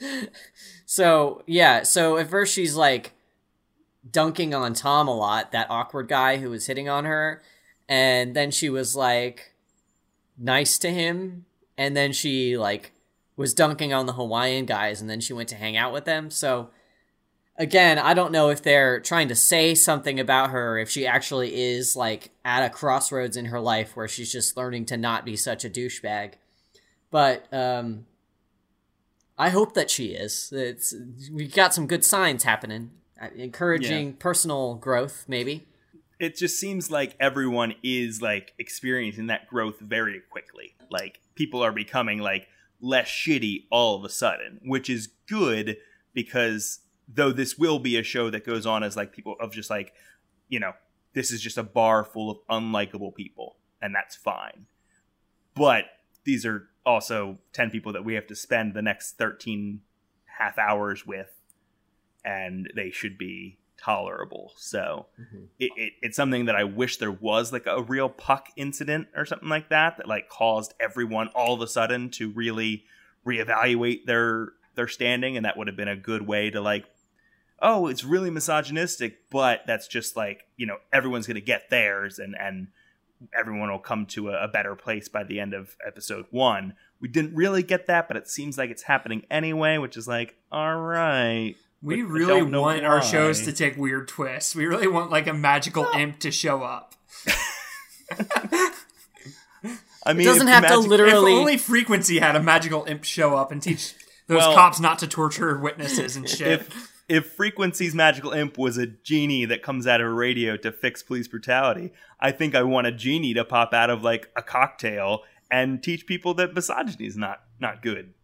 so 0.86 1.42
yeah, 1.46 1.82
so 1.82 2.16
at 2.16 2.28
first 2.28 2.54
she's 2.54 2.76
like 2.76 3.12
dunking 4.08 4.54
on 4.54 4.74
Tom 4.74 5.08
a 5.08 5.14
lot, 5.14 5.52
that 5.52 5.70
awkward 5.70 6.08
guy 6.08 6.38
who 6.38 6.50
was 6.50 6.66
hitting 6.66 6.88
on 6.88 7.04
her, 7.04 7.42
and 7.88 8.34
then 8.34 8.50
she 8.50 8.68
was 8.68 8.94
like 8.94 9.54
nice 10.38 10.78
to 10.78 10.90
him, 10.90 11.46
and 11.76 11.96
then 11.96 12.12
she 12.12 12.56
like 12.56 12.92
was 13.36 13.54
dunking 13.54 13.92
on 13.92 14.06
the 14.06 14.12
Hawaiian 14.14 14.66
guys, 14.66 15.00
and 15.00 15.10
then 15.10 15.20
she 15.20 15.32
went 15.32 15.48
to 15.50 15.56
hang 15.56 15.76
out 15.76 15.92
with 15.92 16.04
them. 16.04 16.30
So 16.30 16.70
again, 17.56 17.98
I 17.98 18.14
don't 18.14 18.32
know 18.32 18.50
if 18.50 18.62
they're 18.62 19.00
trying 19.00 19.28
to 19.28 19.34
say 19.34 19.74
something 19.74 20.18
about 20.18 20.50
her, 20.50 20.78
if 20.78 20.90
she 20.90 21.06
actually 21.06 21.54
is 21.54 21.96
like 21.96 22.30
at 22.44 22.64
a 22.64 22.70
crossroads 22.70 23.36
in 23.36 23.46
her 23.46 23.60
life 23.60 23.96
where 23.96 24.08
she's 24.08 24.32
just 24.32 24.56
learning 24.56 24.86
to 24.86 24.96
not 24.96 25.24
be 25.24 25.36
such 25.36 25.64
a 25.64 25.70
douchebag. 25.70 26.34
But 27.10 27.46
um 27.52 28.06
I 29.36 29.50
hope 29.50 29.74
that 29.74 29.90
she 29.90 30.06
is. 30.06 30.52
It's 30.52 30.94
we 31.32 31.48
got 31.48 31.74
some 31.74 31.86
good 31.86 32.04
signs 32.04 32.44
happening, 32.44 32.92
uh, 33.20 33.28
encouraging 33.36 34.14
personal 34.14 34.74
growth. 34.76 35.24
Maybe. 35.28 35.66
it 36.20 36.36
just 36.36 36.58
seems 36.60 36.90
like 36.90 37.16
everyone 37.18 37.74
is 37.82 38.22
like 38.22 38.54
experiencing 38.58 39.26
that 39.26 39.48
growth 39.48 39.80
very 39.80 40.20
quickly. 40.30 40.74
Like 40.90 41.20
people 41.34 41.62
are 41.62 41.72
becoming 41.72 42.20
like 42.20 42.46
less 42.80 43.08
shitty 43.08 43.64
all 43.70 43.96
of 43.96 44.04
a 44.04 44.08
sudden, 44.08 44.60
which 44.64 44.88
is 44.88 45.08
good 45.28 45.76
because 46.12 46.78
though 47.08 47.32
this 47.32 47.58
will 47.58 47.78
be 47.78 47.96
a 47.96 48.02
show 48.02 48.30
that 48.30 48.44
goes 48.44 48.66
on 48.66 48.82
as 48.82 48.96
like 48.96 49.12
people 49.12 49.36
of 49.40 49.52
just 49.52 49.70
like, 49.70 49.92
you 50.48 50.60
know, 50.60 50.72
this 51.12 51.30
is 51.30 51.40
just 51.40 51.58
a 51.58 51.62
bar 51.62 52.04
full 52.04 52.30
of 52.30 52.38
unlikable 52.50 53.14
people 53.14 53.56
and 53.80 53.94
that's 53.94 54.16
fine. 54.16 54.66
But 55.54 55.84
these 56.24 56.44
are 56.44 56.68
also 56.84 57.38
10 57.52 57.70
people 57.70 57.92
that 57.92 58.04
we 58.04 58.14
have 58.14 58.26
to 58.26 58.34
spend 58.34 58.74
the 58.74 58.82
next 58.82 59.12
13 59.18 59.80
half 60.38 60.58
hours 60.58 61.06
with 61.06 61.30
and 62.24 62.70
they 62.74 62.90
should 62.90 63.18
be 63.18 63.58
tolerable. 63.78 64.52
So 64.56 65.06
mm-hmm. 65.20 65.44
it, 65.58 65.70
it, 65.76 65.92
it's 66.00 66.16
something 66.16 66.46
that 66.46 66.56
I 66.56 66.64
wish 66.64 66.96
there 66.96 67.12
was 67.12 67.52
like 67.52 67.66
a 67.66 67.82
real 67.82 68.08
puck 68.08 68.48
incident 68.56 69.08
or 69.14 69.26
something 69.26 69.48
like 69.48 69.68
that 69.68 69.98
that 69.98 70.08
like 70.08 70.28
caused 70.28 70.74
everyone 70.80 71.28
all 71.28 71.54
of 71.54 71.60
a 71.60 71.66
sudden 71.66 72.10
to 72.12 72.30
really 72.30 72.84
reevaluate 73.26 74.06
their 74.06 74.48
their 74.74 74.88
standing 74.88 75.36
and 75.36 75.46
that 75.46 75.56
would 75.56 75.66
have 75.66 75.76
been 75.76 75.88
a 75.88 75.96
good 75.96 76.26
way 76.26 76.50
to 76.50 76.60
like 76.60 76.84
oh 77.64 77.88
it's 77.88 78.04
really 78.04 78.30
misogynistic 78.30 79.28
but 79.30 79.62
that's 79.66 79.88
just 79.88 80.16
like 80.16 80.44
you 80.56 80.66
know 80.66 80.76
everyone's 80.92 81.26
gonna 81.26 81.40
get 81.40 81.68
theirs 81.70 82.18
and 82.20 82.36
and 82.38 82.68
everyone 83.36 83.70
will 83.70 83.78
come 83.78 84.04
to 84.04 84.28
a, 84.28 84.44
a 84.44 84.48
better 84.48 84.74
place 84.76 85.08
by 85.08 85.24
the 85.24 85.40
end 85.40 85.54
of 85.54 85.74
episode 85.86 86.26
one 86.30 86.74
we 87.00 87.08
didn't 87.08 87.34
really 87.34 87.62
get 87.62 87.86
that 87.86 88.06
but 88.06 88.16
it 88.16 88.28
seems 88.28 88.58
like 88.58 88.70
it's 88.70 88.82
happening 88.82 89.24
anyway 89.30 89.78
which 89.78 89.96
is 89.96 90.06
like 90.06 90.36
all 90.52 90.76
right 90.76 91.54
We 91.82 92.02
really 92.02 92.42
want 92.42 92.84
our 92.84 93.02
shows 93.02 93.42
to 93.42 93.52
take 93.52 93.76
weird 93.76 94.08
twists. 94.08 94.54
We 94.54 94.64
really 94.66 94.88
want 94.88 95.10
like 95.10 95.26
a 95.26 95.34
magical 95.34 95.84
imp 95.94 96.18
to 96.20 96.30
show 96.30 96.62
up. 96.62 96.94
i 100.06 100.12
mean 100.12 100.20
it 100.20 100.24
doesn't 100.24 100.46
have 100.48 100.66
to 100.66 100.78
literally- 100.78 101.32
If 101.32 101.38
only 101.38 101.56
Frequency 101.58 102.18
had 102.18 102.36
a 102.36 102.42
magical 102.42 102.84
imp 102.84 103.04
show 103.04 103.34
up 103.36 103.50
and 103.52 103.62
teach 103.62 103.94
those 104.26 104.38
Well- 104.38 104.54
cops 104.54 104.80
not 104.80 104.98
to 105.00 105.06
torture 105.06 105.58
witnesses 105.58 106.16
and 106.16 106.28
shit. 106.36 106.60
if 106.60 106.92
if 107.08 107.32
frequency's 107.32 107.94
magical 107.94 108.32
imp 108.32 108.56
was 108.56 108.78
a 108.78 108.86
genie 108.86 109.44
that 109.44 109.62
comes 109.62 109.86
out 109.86 110.00
of 110.00 110.06
a 110.06 110.12
radio 110.12 110.56
to 110.56 110.72
fix 110.72 111.02
police 111.02 111.28
brutality 111.28 111.92
i 112.20 112.30
think 112.30 112.54
i 112.54 112.62
want 112.62 112.86
a 112.86 112.92
genie 112.92 113.34
to 113.34 113.44
pop 113.44 113.74
out 113.74 113.90
of 113.90 114.02
like 114.02 114.30
a 114.36 114.42
cocktail 114.42 115.22
and 115.50 115.82
teach 115.82 116.06
people 116.06 116.34
that 116.34 116.54
misogyny 116.54 117.06
is 117.06 117.16
not 117.16 117.42
not 117.60 117.82
good 117.82 118.14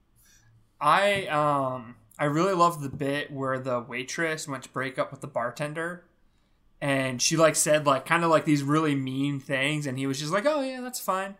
I 0.81 1.27
um 1.27 1.97
I 2.19 2.25
really 2.25 2.55
love 2.55 2.83
the 2.83 2.89
bit 2.89 3.31
where 3.31 3.59
the 3.59 3.81
waitress 3.81 4.49
went 4.49 4.65
to 4.65 4.69
break 4.71 4.99
up 4.99 5.11
with 5.11 5.21
the 5.21 5.27
bartender 5.27 6.05
and 6.81 7.21
she 7.21 7.37
like 7.37 7.57
said 7.57 7.87
like 7.87 8.07
kind 8.07 8.25
of 8.25 8.31
like 8.31 8.45
these 8.45 8.63
really 8.63 8.95
mean 8.95 9.41
things 9.41 9.87
and 9.87 9.99
he 9.99 10.07
was 10.07 10.19
just 10.19 10.33
like, 10.33 10.47
"Oh 10.47 10.63
yeah, 10.63 10.81
that's 10.81 11.01
fine." 11.01 11.37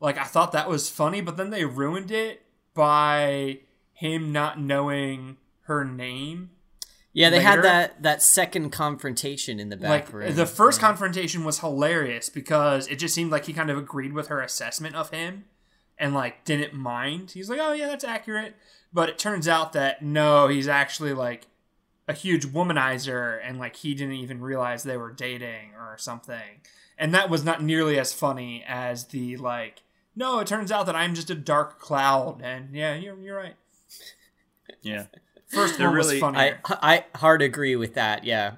Like 0.00 0.18
I 0.18 0.24
thought 0.24 0.52
that 0.52 0.68
was 0.68 0.90
funny, 0.90 1.20
but 1.20 1.36
then 1.36 1.50
they 1.50 1.64
ruined 1.64 2.10
it 2.10 2.42
by 2.74 3.60
him 3.92 4.32
not 4.32 4.60
knowing 4.60 5.38
her 5.62 5.84
name. 5.84 6.50
Yeah, 7.18 7.30
they 7.30 7.40
had 7.40 7.62
that 7.64 8.02
that 8.02 8.22
second 8.22 8.70
confrontation 8.70 9.58
in 9.58 9.70
the 9.70 9.76
back 9.76 9.90
Like 9.90 10.12
room. 10.12 10.34
the 10.36 10.46
first 10.46 10.80
confrontation 10.80 11.42
was 11.44 11.58
hilarious 11.58 12.28
because 12.28 12.86
it 12.86 12.96
just 12.96 13.12
seemed 13.14 13.32
like 13.32 13.46
he 13.46 13.52
kind 13.52 13.70
of 13.70 13.76
agreed 13.76 14.12
with 14.12 14.28
her 14.28 14.40
assessment 14.40 14.94
of 14.94 15.10
him 15.10 15.46
and 15.98 16.14
like 16.14 16.44
didn't 16.44 16.74
mind. 16.74 17.32
He's 17.32 17.50
like, 17.50 17.58
"Oh 17.60 17.72
yeah, 17.72 17.88
that's 17.88 18.04
accurate." 18.04 18.54
But 18.92 19.08
it 19.08 19.18
turns 19.18 19.48
out 19.48 19.72
that 19.72 20.00
no, 20.00 20.46
he's 20.46 20.68
actually 20.68 21.12
like 21.12 21.48
a 22.06 22.12
huge 22.12 22.46
womanizer 22.46 23.40
and 23.42 23.58
like 23.58 23.74
he 23.76 23.94
didn't 23.94 24.14
even 24.14 24.40
realize 24.40 24.84
they 24.84 24.96
were 24.96 25.10
dating 25.12 25.72
or 25.76 25.98
something. 25.98 26.60
And 26.96 27.12
that 27.14 27.28
was 27.28 27.44
not 27.44 27.62
nearly 27.62 27.98
as 27.98 28.12
funny 28.12 28.64
as 28.66 29.06
the 29.06 29.36
like 29.38 29.82
no, 30.14 30.38
it 30.38 30.46
turns 30.46 30.70
out 30.70 30.86
that 30.86 30.94
I'm 30.94 31.16
just 31.16 31.30
a 31.30 31.34
dark 31.34 31.80
cloud 31.80 32.40
and 32.44 32.74
yeah, 32.74 32.94
you're 32.94 33.18
you're 33.18 33.36
right. 33.36 33.56
Yeah. 34.82 35.06
First 35.48 35.78
They're 35.78 35.88
one 35.88 35.96
was 35.98 36.06
really- 36.08 36.20
funnier. 36.20 36.60
I 36.64 37.04
I 37.14 37.18
hard 37.18 37.42
agree 37.42 37.74
with 37.76 37.94
that. 37.94 38.24
Yeah, 38.24 38.56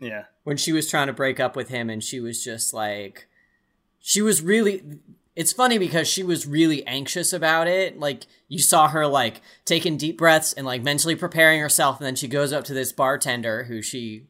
Yeah. 0.00 0.24
when 0.44 0.56
she 0.56 0.72
was 0.72 0.88
trying 0.88 1.06
to 1.08 1.12
break 1.12 1.38
up 1.38 1.54
with 1.56 1.68
him, 1.68 1.90
and 1.90 2.02
she 2.02 2.18
was 2.20 2.42
just 2.42 2.72
like, 2.74 3.26
she 4.00 4.22
was 4.22 4.42
really. 4.42 4.82
It's 5.36 5.52
funny 5.52 5.78
because 5.78 6.08
she 6.08 6.22
was 6.22 6.46
really 6.46 6.84
anxious 6.86 7.32
about 7.32 7.68
it. 7.68 7.98
Like 7.98 8.24
you 8.48 8.58
saw 8.58 8.88
her 8.88 9.06
like 9.06 9.40
taking 9.64 9.96
deep 9.96 10.18
breaths 10.18 10.52
and 10.52 10.66
like 10.66 10.82
mentally 10.82 11.14
preparing 11.14 11.60
herself, 11.60 11.98
and 11.98 12.06
then 12.06 12.16
she 12.16 12.26
goes 12.28 12.52
up 12.52 12.64
to 12.64 12.74
this 12.74 12.92
bartender 12.92 13.64
who 13.64 13.80
she, 13.80 14.26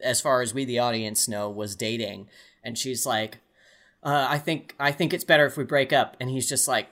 as 0.00 0.20
far 0.20 0.42
as 0.42 0.54
we 0.54 0.64
the 0.64 0.78
audience 0.78 1.26
know, 1.28 1.50
was 1.50 1.74
dating, 1.74 2.28
and 2.62 2.78
she's 2.78 3.04
like, 3.04 3.38
uh, 4.04 4.26
"I 4.30 4.38
think 4.38 4.74
I 4.78 4.92
think 4.92 5.12
it's 5.12 5.24
better 5.24 5.46
if 5.46 5.56
we 5.56 5.64
break 5.64 5.92
up," 5.92 6.16
and 6.20 6.30
he's 6.30 6.48
just 6.48 6.68
like, 6.68 6.88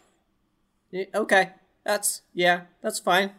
"Eh, 0.93 1.05
"Okay, 1.15 1.51
that's 1.85 2.23
yeah, 2.35 2.63
that's 2.83 2.99
fine." 2.99 3.33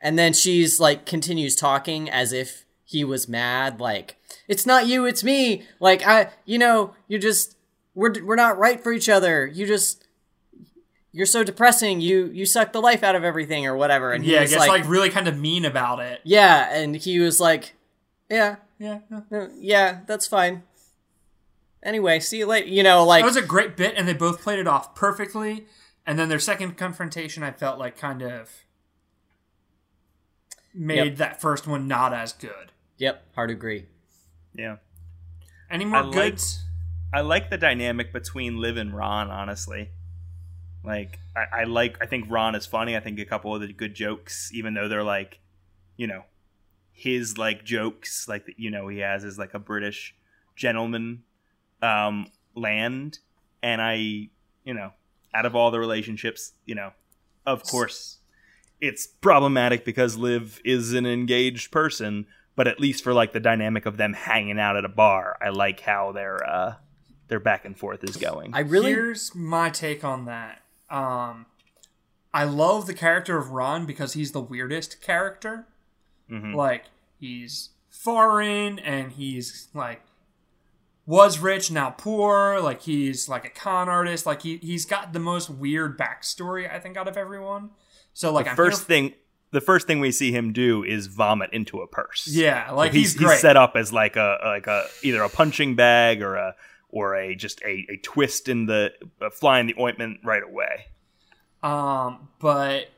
And 0.00 0.18
then 0.18 0.32
she's 0.32 0.78
like 0.80 1.06
continues 1.06 1.56
talking 1.56 2.08
as 2.08 2.32
if 2.32 2.64
he 2.84 3.04
was 3.04 3.28
mad 3.28 3.80
like 3.80 4.16
it's 4.48 4.64
not 4.64 4.86
you 4.86 5.04
it's 5.04 5.22
me 5.22 5.62
like 5.78 6.06
I 6.06 6.30
you 6.46 6.56
know 6.56 6.94
you 7.06 7.18
just 7.18 7.54
we're 7.94 8.14
we're 8.24 8.34
not 8.34 8.56
right 8.58 8.82
for 8.82 8.92
each 8.92 9.10
other 9.10 9.46
you 9.46 9.66
just 9.66 10.06
you're 11.12 11.26
so 11.26 11.44
depressing 11.44 12.00
you 12.00 12.26
you 12.32 12.46
suck 12.46 12.72
the 12.72 12.80
life 12.80 13.02
out 13.02 13.14
of 13.14 13.24
everything 13.24 13.66
or 13.66 13.76
whatever 13.76 14.12
and 14.12 14.24
he 14.24 14.32
yeah, 14.32 14.40
was 14.40 14.50
guess 14.52 14.60
like, 14.60 14.70
like, 14.70 14.88
really 14.88 15.10
kind 15.10 15.28
of 15.28 15.38
mean 15.38 15.66
about 15.66 16.00
it. 16.00 16.20
yeah 16.24 16.72
and 16.74 16.96
he 16.96 17.18
was 17.18 17.38
like 17.40 17.74
yeah 18.30 18.56
Yeah. 18.78 19.00
yeah. 19.10 19.20
Uh, 19.38 19.48
yeah 19.58 19.98
that's 20.06 20.26
fine 20.26 20.62
anyway 21.82 22.20
see 22.20 22.38
you 22.38 22.46
later 22.46 22.68
you 22.68 22.82
know 22.82 23.04
like 23.04 23.22
That 23.22 23.26
was 23.26 23.36
a 23.36 23.42
great 23.42 23.76
bit, 23.76 23.94
and 23.96 24.08
they 24.08 24.14
both 24.14 24.40
played 24.40 24.58
it 24.58 24.66
off 24.66 24.94
perfectly. 24.94 25.66
And 26.06 26.18
then 26.18 26.30
their 26.30 26.38
second 26.38 26.78
confrontation, 26.78 27.42
I 27.42 27.50
felt 27.50 27.78
like 27.78 27.98
kind 27.98 28.22
of 28.22 28.50
made 30.74 30.96
Yep. 30.96 31.16
that 31.16 31.40
first 31.40 31.66
one 31.66 31.86
not 31.88 32.12
as 32.12 32.32
good. 32.32 32.72
yep 32.96 33.24
hard 33.34 33.50
agree 33.50 33.86
Yeah. 34.54 34.76
Any 35.70 35.84
more 35.84 35.98
I 35.98 36.02
liked- 36.02 36.14
goods? 36.14 36.64
I 37.12 37.20
like 37.22 37.48
the 37.50 37.58
dynamic 37.58 38.12
between 38.12 38.58
Liv 38.58 38.76
and 38.76 38.94
Ron, 38.94 39.30
honestly. 39.30 39.90
Like, 40.84 41.18
I, 41.36 41.60
I 41.60 41.64
like, 41.64 41.96
I 42.02 42.06
think 42.06 42.26
Ron 42.28 42.54
is 42.54 42.64
funny. 42.66 42.96
I 42.96 43.00
think 43.00 43.18
a 43.18 43.24
couple 43.24 43.54
of 43.54 43.60
the 43.60 43.72
good 43.72 43.94
jokes, 43.94 44.50
even 44.52 44.74
though 44.74 44.88
they're 44.88 45.02
like, 45.04 45.40
you 45.96 46.06
know, 46.06 46.24
his 46.92 47.36
like 47.38 47.64
jokes, 47.64 48.28
like 48.28 48.46
that, 48.46 48.58
you 48.58 48.70
know, 48.70 48.88
he 48.88 48.98
has 48.98 49.24
is 49.24 49.38
like 49.38 49.54
a 49.54 49.58
British 49.58 50.14
gentleman 50.56 51.22
um, 51.82 52.26
land. 52.54 53.18
And 53.62 53.80
I, 53.82 53.94
you 54.64 54.74
know, 54.74 54.92
out 55.34 55.46
of 55.46 55.54
all 55.54 55.70
the 55.70 55.78
relationships, 55.80 56.52
you 56.66 56.74
know, 56.74 56.92
of 57.46 57.62
course, 57.64 58.17
it's 58.80 59.06
problematic 59.06 59.84
because 59.84 60.16
Liv 60.16 60.60
is 60.64 60.92
an 60.92 61.06
engaged 61.06 61.70
person. 61.70 62.26
But 62.56 62.66
at 62.66 62.80
least 62.80 63.04
for 63.04 63.12
like 63.12 63.32
the 63.32 63.38
dynamic 63.38 63.86
of 63.86 63.98
them 63.98 64.14
hanging 64.14 64.58
out 64.58 64.76
at 64.76 64.84
a 64.84 64.88
bar, 64.88 65.36
I 65.40 65.50
like 65.50 65.78
how 65.78 66.10
their 66.10 66.44
uh, 66.44 66.74
their 67.28 67.38
back 67.38 67.64
and 67.64 67.78
forth 67.78 68.02
is 68.02 68.16
going. 68.16 68.52
i 68.52 68.60
really 68.60 68.90
Here's 68.90 69.32
my 69.32 69.70
take 69.70 70.02
on 70.02 70.24
that. 70.24 70.62
Um, 70.90 71.46
I 72.34 72.44
love 72.44 72.86
the 72.86 72.94
character 72.94 73.38
of 73.38 73.50
Ron 73.50 73.86
because 73.86 74.14
he's 74.14 74.32
the 74.32 74.40
weirdest 74.40 75.00
character. 75.00 75.66
Mhm. 76.30 76.54
Like 76.54 76.86
he's 77.18 77.70
foreign 77.90 78.78
and 78.78 79.12
he's 79.12 79.68
like 79.72 80.02
was 81.06 81.38
rich 81.38 81.70
now 81.70 81.90
poor. 81.90 82.60
Like 82.60 82.82
he's 82.82 83.28
like 83.28 83.44
a 83.44 83.50
con 83.50 83.88
artist. 83.88 84.26
Like 84.26 84.42
he 84.42 84.56
he's 84.58 84.84
got 84.84 85.12
the 85.12 85.18
most 85.18 85.48
weird 85.48 85.98
backstory 85.98 86.70
I 86.70 86.78
think 86.80 86.96
out 86.96 87.08
of 87.08 87.16
everyone. 87.16 87.70
So 88.18 88.32
like 88.32 88.46
the 88.46 88.50
I'm 88.50 88.56
first 88.56 88.80
here- 88.80 88.86
thing 88.86 89.14
the 89.52 89.60
first 89.60 89.86
thing 89.86 90.00
we 90.00 90.10
see 90.10 90.32
him 90.32 90.52
do 90.52 90.82
is 90.82 91.06
vomit 91.06 91.50
into 91.52 91.80
a 91.82 91.86
purse. 91.86 92.26
yeah, 92.26 92.68
So 92.68 92.74
like 92.74 92.92
he's, 92.92 93.12
he's, 93.12 93.22
great. 93.22 93.38
set 93.38 93.56
up 93.56 93.76
as 93.76 93.92
like 93.92 94.16
a 94.16 94.38
like 94.44 94.66
a 94.66 94.86
either 95.04 95.22
a 95.22 95.28
punching 95.28 95.76
bag 95.76 96.20
or 96.20 96.34
a 96.34 96.56
or 96.88 97.14
a 97.14 97.36
just 97.36 97.62
a, 97.62 97.86
a 97.88 97.96
twist 98.02 98.48
in 98.48 98.66
the 98.66 98.92
uh, 99.22 99.30
fly 99.30 99.60
in 99.60 99.68
the 99.68 99.76
ointment 99.78 100.18
right 100.24 100.42
away. 100.42 100.86
Um, 101.62 102.28
but 102.40 102.88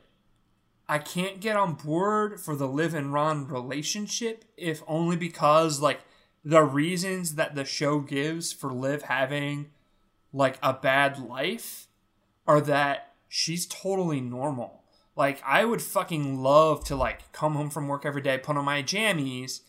I 0.89 0.97
can't 0.97 1.39
get 1.39 1.55
on 1.55 1.75
board 1.75 2.39
for 2.39 2.55
the 2.55 2.67
Liv 2.67 2.95
and 2.95 3.13
Ron 3.13 3.47
relationship 3.47 4.43
if 4.57 4.81
only 4.87 5.17
because 5.17 5.79
like 5.81 5.99
the 6.43 6.63
reasons 6.63 7.35
that 7.35 7.53
the 7.53 7.63
show 7.63 7.99
gives 7.99 8.51
for 8.51 8.73
Liv 8.73 9.03
having 9.03 9.69
like 10.33 10.57
a 10.63 10.73
bad 10.73 11.19
life 11.19 11.87
are 12.47 12.59
that 12.61 13.13
she's 13.29 13.67
totally 13.67 14.19
normal. 14.19 14.80
Like 15.15 15.41
I 15.45 15.65
would 15.65 15.81
fucking 15.81 16.41
love 16.41 16.83
to 16.85 16.95
like 16.95 17.31
come 17.31 17.53
home 17.55 17.69
from 17.69 17.87
work 17.87 18.05
every 18.05 18.21
day, 18.21 18.37
put 18.37 18.57
on 18.57 18.65
my 18.65 18.81
jammies 18.81 19.61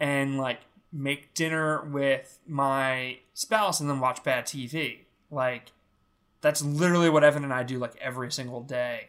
and 0.00 0.38
like 0.38 0.60
make 0.92 1.34
dinner 1.34 1.84
with 1.84 2.38
my 2.46 3.18
spouse 3.34 3.80
and 3.80 3.88
then 3.88 4.00
watch 4.00 4.22
bad 4.24 4.44
TV. 4.46 5.00
Like 5.30 5.72
that's 6.40 6.62
literally 6.62 7.10
what 7.10 7.24
Evan 7.24 7.44
and 7.44 7.52
I 7.52 7.62
do 7.62 7.78
like 7.78 7.96
every 8.00 8.30
single 8.32 8.62
day 8.62 9.08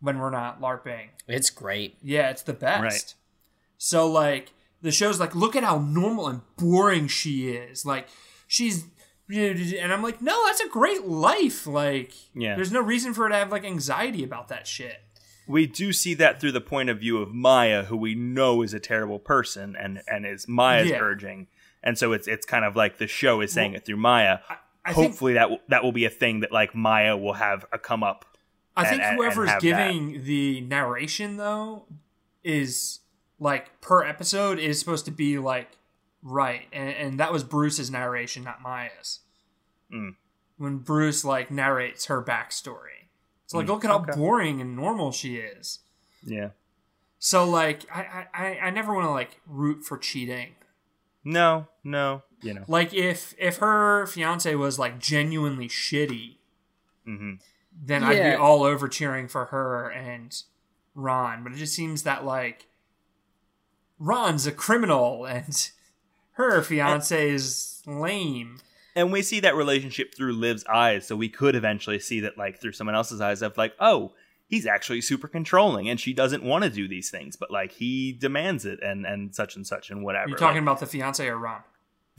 when 0.00 0.18
we're 0.18 0.30
not 0.30 0.60
LARPing. 0.60 1.08
it's 1.28 1.48
great 1.50 1.96
Yeah, 2.02 2.30
it's 2.30 2.42
the 2.42 2.52
best. 2.52 2.82
Right. 2.82 3.14
So 3.78 4.10
like 4.10 4.52
the 4.82 4.92
show's 4.92 5.18
like, 5.18 5.34
look 5.34 5.56
at 5.56 5.64
how 5.64 5.78
normal 5.78 6.28
and 6.28 6.42
boring 6.56 7.08
she 7.08 7.48
is. 7.50 7.84
Like 7.86 8.08
she's 8.46 8.86
and 9.30 9.90
I'm 9.92 10.02
like, 10.02 10.20
no, 10.20 10.44
that's 10.46 10.60
a 10.60 10.68
great 10.68 11.06
life. 11.06 11.66
Like, 11.66 12.12
Yeah. 12.34 12.56
there's 12.56 12.70
no 12.70 12.82
reason 12.82 13.14
for 13.14 13.22
her 13.22 13.30
to 13.30 13.34
have 13.36 13.50
like 13.50 13.64
anxiety 13.64 14.22
about 14.22 14.48
that 14.48 14.66
shit. 14.66 15.00
We 15.46 15.66
do 15.66 15.92
see 15.92 16.14
that 16.14 16.40
through 16.40 16.52
the 16.52 16.60
point 16.60 16.88
of 16.88 17.00
view 17.00 17.18
of 17.18 17.32
Maya, 17.34 17.84
who 17.84 17.96
we 17.96 18.14
know 18.14 18.62
is 18.62 18.72
a 18.74 18.80
terrible 18.80 19.18
person 19.18 19.76
and 19.78 20.02
and 20.08 20.24
is 20.26 20.48
Maya's 20.48 20.90
Yeah. 20.90 20.98
urging. 21.00 21.48
And 21.82 21.98
so 21.98 22.12
it's 22.12 22.26
it's 22.26 22.46
kind 22.46 22.64
of 22.64 22.76
like 22.76 22.98
the 22.98 23.06
show 23.06 23.40
is 23.40 23.52
saying 23.52 23.74
it 23.74 23.84
through 23.84 23.98
Maya. 23.98 24.38
I 24.86 24.92
think 24.92 25.08
Hopefully 25.10 25.34
that 25.34 25.50
will, 25.50 25.60
that 25.68 25.82
will 25.82 25.92
be 25.92 26.04
a 26.04 26.10
thing 26.10 26.40
that 26.40 26.52
like 26.52 26.74
Maya 26.74 27.16
will 27.16 27.34
have 27.34 27.64
a 27.72 27.78
come 27.78 28.02
up. 28.02 28.24
I 28.76 28.82
and- 28.82 28.88
think 28.90 29.02
and- 29.02 29.10
and 29.12 29.18
whoever's 29.18 29.50
have 29.50 29.60
giving 29.62 30.24
the 30.24 30.60
narration 30.62 31.36
though 31.36 31.86
is 32.42 33.00
like 33.38 33.80
per 33.80 34.02
episode 34.04 34.58
is 34.58 34.78
supposed 34.78 35.04
to 35.06 35.10
be 35.10 35.38
like 35.38 35.70
right, 36.22 36.68
and, 36.72 36.88
and 36.88 37.20
that 37.20 37.32
was 37.32 37.44
Bruce's 37.44 37.90
narration, 37.90 38.44
not 38.44 38.62
Maya's. 38.62 39.20
Mm. 39.92 40.16
When 40.56 40.78
Bruce 40.78 41.24
like 41.24 41.50
narrates 41.50 42.06
her 42.06 42.22
backstory, 42.22 43.03
it's 43.60 43.62
like 43.62 43.66
Mm, 43.66 43.68
look 43.68 43.84
at 43.84 43.90
how 43.90 43.98
boring 44.16 44.60
and 44.60 44.76
normal 44.76 45.12
she 45.12 45.36
is. 45.36 45.78
Yeah. 46.24 46.50
So 47.18 47.48
like 47.48 47.84
I 47.92 48.26
I, 48.34 48.44
I- 48.46 48.58
I 48.66 48.70
never 48.70 48.92
want 48.94 49.06
to 49.06 49.10
like 49.10 49.40
root 49.46 49.84
for 49.84 49.96
cheating. 49.98 50.54
No, 51.24 51.68
no, 51.82 52.22
you 52.42 52.52
know. 52.52 52.64
Like 52.68 52.92
if 52.92 53.34
if 53.38 53.56
her 53.58 54.06
fiance 54.06 54.54
was 54.54 54.78
like 54.78 54.98
genuinely 54.98 55.68
shitty, 55.68 56.36
Mhm. 57.08 57.40
then 57.72 58.04
I'd 58.04 58.16
be 58.32 58.34
all 58.36 58.62
over 58.62 58.88
cheering 58.88 59.26
for 59.28 59.46
her 59.46 59.90
and 59.90 60.36
Ron. 60.94 61.42
But 61.42 61.52
it 61.52 61.56
just 61.56 61.74
seems 61.74 62.02
that 62.02 62.24
like 62.26 62.66
Ron's 63.98 64.46
a 64.46 64.52
criminal 64.52 65.24
and 65.24 65.70
her 66.32 66.62
fiance 66.62 67.30
is 67.30 67.82
lame. 67.86 68.58
And 68.96 69.12
we 69.12 69.22
see 69.22 69.40
that 69.40 69.54
relationship 69.54 70.14
through 70.14 70.34
Liv's 70.34 70.64
eyes, 70.66 71.06
so 71.06 71.16
we 71.16 71.28
could 71.28 71.54
eventually 71.56 71.98
see 71.98 72.20
that 72.20 72.38
like 72.38 72.60
through 72.60 72.72
someone 72.72 72.94
else's 72.94 73.20
eyes 73.20 73.42
of 73.42 73.56
like, 73.56 73.74
oh, 73.80 74.12
he's 74.46 74.66
actually 74.66 75.00
super 75.00 75.26
controlling, 75.26 75.88
and 75.88 75.98
she 75.98 76.12
doesn't 76.12 76.42
want 76.42 76.64
to 76.64 76.70
do 76.70 76.86
these 76.86 77.10
things, 77.10 77.34
but 77.36 77.50
like 77.50 77.72
he 77.72 78.12
demands 78.12 78.64
it, 78.64 78.78
and 78.82 79.04
and 79.06 79.34
such 79.34 79.56
and 79.56 79.66
such 79.66 79.90
and 79.90 80.04
whatever. 80.04 80.28
You're 80.28 80.38
talking 80.38 80.56
like, 80.56 80.62
about 80.62 80.80
the 80.80 80.86
fiance 80.86 81.26
or 81.26 81.36
Ron? 81.38 81.62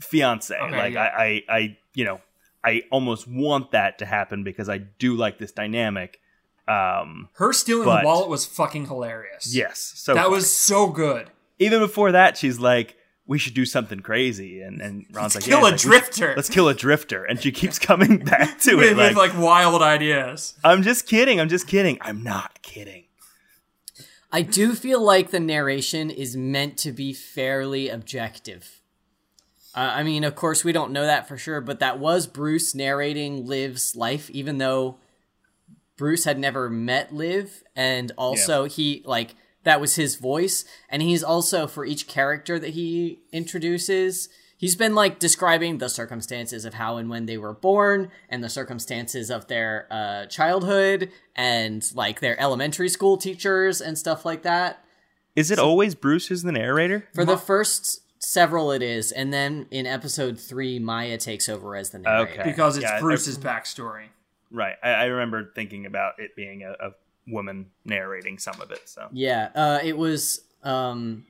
fiance? 0.00 0.54
Okay, 0.54 0.76
like 0.76 0.92
yeah. 0.94 1.02
I, 1.02 1.24
I, 1.24 1.42
I, 1.56 1.78
you 1.94 2.04
know, 2.04 2.20
I 2.62 2.82
almost 2.90 3.26
want 3.26 3.70
that 3.70 3.98
to 4.00 4.06
happen 4.06 4.44
because 4.44 4.68
I 4.68 4.78
do 4.78 5.14
like 5.16 5.38
this 5.38 5.52
dynamic. 5.52 6.20
Um, 6.68 7.28
Her 7.34 7.52
stealing 7.52 7.84
But- 7.86 8.00
the 8.02 8.06
wallet 8.06 8.28
was 8.28 8.44
fucking 8.44 8.86
hilarious. 8.86 9.54
yes, 9.54 9.92
so 9.96 10.14
that 10.14 10.24
far. 10.24 10.30
was 10.30 10.52
so 10.52 10.88
good. 10.88 11.30
even 11.58 11.80
before 11.80 12.12
that, 12.12 12.36
she's 12.36 12.58
like. 12.60 12.96
We 13.28 13.38
should 13.38 13.54
do 13.54 13.64
something 13.64 14.00
crazy, 14.00 14.60
and 14.62 14.80
and 14.80 15.04
Ron's 15.10 15.34
like, 15.34 15.44
kill 15.44 15.58
yeah, 15.58 15.62
a 15.62 15.64
like, 15.64 15.72
"We 15.72 15.78
should- 15.78 15.88
drifter." 15.90 16.32
Let's 16.36 16.48
kill 16.48 16.68
a 16.68 16.74
drifter, 16.74 17.24
and 17.24 17.40
she 17.42 17.50
keeps 17.50 17.78
coming 17.78 18.18
back 18.24 18.60
to 18.60 18.76
with, 18.76 18.90
it. 18.92 18.96
with, 18.96 19.16
Like, 19.16 19.34
like 19.34 19.38
wild 19.42 19.82
ideas. 19.82 20.54
I'm 20.62 20.82
just 20.82 21.06
kidding. 21.08 21.40
I'm 21.40 21.48
just 21.48 21.66
kidding. 21.66 21.98
I'm 22.00 22.22
not 22.22 22.62
kidding. 22.62 23.04
I 24.32 24.42
do 24.42 24.74
feel 24.74 25.00
like 25.00 25.30
the 25.30 25.40
narration 25.40 26.10
is 26.10 26.36
meant 26.36 26.76
to 26.78 26.92
be 26.92 27.12
fairly 27.12 27.88
objective. 27.88 28.80
Uh, 29.74 29.92
I 29.94 30.02
mean, 30.02 30.24
of 30.24 30.34
course, 30.34 30.64
we 30.64 30.72
don't 30.72 30.90
know 30.92 31.04
that 31.04 31.26
for 31.28 31.36
sure, 31.36 31.60
but 31.60 31.80
that 31.80 31.98
was 31.98 32.26
Bruce 32.26 32.74
narrating 32.74 33.46
Liv's 33.46 33.94
life, 33.96 34.30
even 34.30 34.58
though 34.58 34.98
Bruce 35.96 36.24
had 36.24 36.38
never 36.38 36.68
met 36.70 37.12
Liv, 37.14 37.62
and 37.74 38.12
also 38.16 38.64
he 38.64 39.02
like 39.06 39.34
that 39.66 39.80
was 39.80 39.96
his 39.96 40.14
voice, 40.14 40.64
and 40.88 41.02
he's 41.02 41.24
also 41.24 41.66
for 41.66 41.84
each 41.84 42.06
character 42.06 42.56
that 42.56 42.70
he 42.70 43.18
introduces. 43.32 44.28
He's 44.56 44.76
been 44.76 44.94
like 44.94 45.18
describing 45.18 45.78
the 45.78 45.88
circumstances 45.88 46.64
of 46.64 46.74
how 46.74 46.98
and 46.98 47.10
when 47.10 47.26
they 47.26 47.36
were 47.36 47.52
born, 47.52 48.10
and 48.28 48.44
the 48.44 48.48
circumstances 48.48 49.28
of 49.28 49.48
their 49.48 49.88
uh, 49.90 50.26
childhood, 50.26 51.10
and 51.34 51.84
like 51.94 52.20
their 52.20 52.40
elementary 52.40 52.88
school 52.88 53.16
teachers 53.16 53.80
and 53.80 53.98
stuff 53.98 54.24
like 54.24 54.44
that. 54.44 54.84
Is 55.34 55.50
it 55.50 55.58
always 55.58 55.96
Bruce 55.96 56.28
who's 56.28 56.44
the 56.44 56.52
narrator? 56.52 57.08
For 57.12 57.24
the 57.24 57.36
first 57.36 58.02
several, 58.20 58.70
it 58.70 58.82
is, 58.82 59.10
and 59.10 59.32
then 59.32 59.66
in 59.72 59.84
episode 59.84 60.38
three, 60.38 60.78
Maya 60.78 61.18
takes 61.18 61.48
over 61.48 61.74
as 61.74 61.90
the 61.90 61.98
narrator. 61.98 62.40
Okay. 62.40 62.50
because 62.50 62.76
it's 62.76 62.84
Yeah, 62.84 62.98
I- 62.98 63.00
Bruce's 63.00 63.36
backstory. 63.36 64.06
Right. 64.50 64.76
I, 64.80 64.90
I 64.90 65.04
remember 65.06 65.50
thinking 65.56 65.86
about 65.86 66.14
it 66.18 66.36
being 66.36 66.62
a, 66.62 66.70
a 66.70 66.90
woman 67.26 67.70
narrating 67.84 68.38
some 68.38 68.60
of 68.60 68.70
it. 68.70 68.88
So 68.88 69.08
Yeah, 69.12 69.50
uh, 69.54 69.80
it 69.82 69.96
was. 69.98 70.42
Um, 70.62 71.26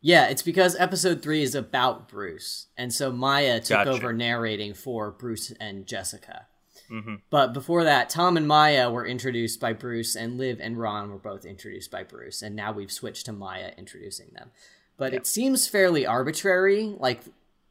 yeah, 0.00 0.26
it's 0.28 0.42
because 0.42 0.74
episode 0.76 1.22
three 1.22 1.42
is 1.42 1.54
about 1.54 2.08
Bruce, 2.08 2.66
and 2.76 2.92
so 2.92 3.12
Maya 3.12 3.60
took 3.60 3.68
Gotcha. 3.84 3.90
over 3.90 4.12
narrating 4.12 4.74
for 4.74 5.12
Bruce 5.12 5.52
and 5.60 5.86
Jessica. 5.86 6.46
Mhm. 6.90 7.22
But 7.30 7.52
before 7.54 7.84
that, 7.84 8.10
Tom 8.10 8.36
and 8.36 8.46
Maya 8.48 8.90
were 8.90 9.06
introduced 9.06 9.60
by 9.60 9.72
Bruce, 9.72 10.16
and 10.16 10.36
Liv 10.36 10.58
and 10.60 10.76
Ron 10.78 11.10
were 11.10 11.18
both 11.18 11.44
introduced 11.44 11.90
by 11.92 12.02
Bruce, 12.02 12.42
and 12.42 12.56
now 12.56 12.72
we've 12.72 12.90
switched 12.90 13.26
to 13.26 13.32
Maya 13.32 13.72
introducing 13.78 14.30
them. 14.34 14.50
But 14.96 15.14
it 15.14 15.26
seems 15.26 15.68
fairly 15.68 16.04
arbitrary, 16.04 16.96
like 16.98 17.22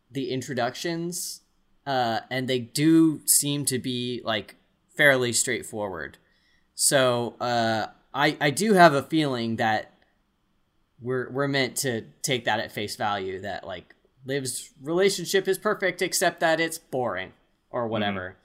the 0.10 0.32
introductions, 0.32 1.42
uh, 1.86 2.22
and 2.30 2.48
they 2.48 2.60
do 2.60 3.22
seem 3.28 3.66
to 3.66 3.78
be 3.78 4.22
like 4.24 4.56
fairly 5.02 5.34
straightforward. 5.34 6.18
So 6.76 7.36
uh, 7.40 7.88
I 8.14 8.38
I 8.40 8.50
do 8.52 8.74
have 8.74 8.94
a 8.94 9.02
feeling 9.02 9.56
that 9.56 9.92
we're 11.02 11.28
we're 11.32 11.48
meant 11.48 11.76
to 11.78 12.04
take 12.22 12.46
that 12.46 12.60
at 12.60 12.72
face 12.72 12.96
value 12.96 13.42
that 13.42 13.66
like 13.66 13.96
Liv's 14.26 14.70
relationship 14.82 15.48
is 15.48 15.58
perfect 15.58 16.02
except 16.04 16.40
that 16.42 16.60
it's 16.60 16.78
boring 16.78 17.34
or 17.72 17.88
whatever. 17.88 18.36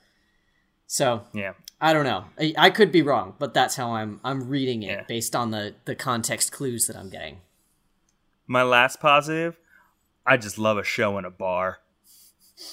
So 0.87 1.25
yeah. 1.35 1.53
I 1.79 1.92
don't 1.92 2.05
know. 2.05 2.25
I, 2.40 2.55
I 2.57 2.71
could 2.71 2.90
be 2.90 3.03
wrong, 3.03 3.35
but 3.38 3.53
that's 3.53 3.77
how 3.77 3.92
I'm 3.92 4.21
I'm 4.25 4.49
reading 4.49 4.83
it 4.83 4.90
Yeah. 4.99 5.03
based 5.07 5.37
on 5.37 5.51
the 5.51 5.75
the 5.85 5.95
context 5.95 6.53
clues 6.53 6.87
that 6.87 6.97
I'm 6.97 7.11
getting. 7.11 7.40
My 8.47 8.62
last 8.62 8.99
positive, 9.01 9.59
I 10.25 10.37
just 10.38 10.57
love 10.59 10.79
a 10.79 10.85
show 10.85 11.19
in 11.19 11.25
a 11.27 11.31
bar. 11.31 11.81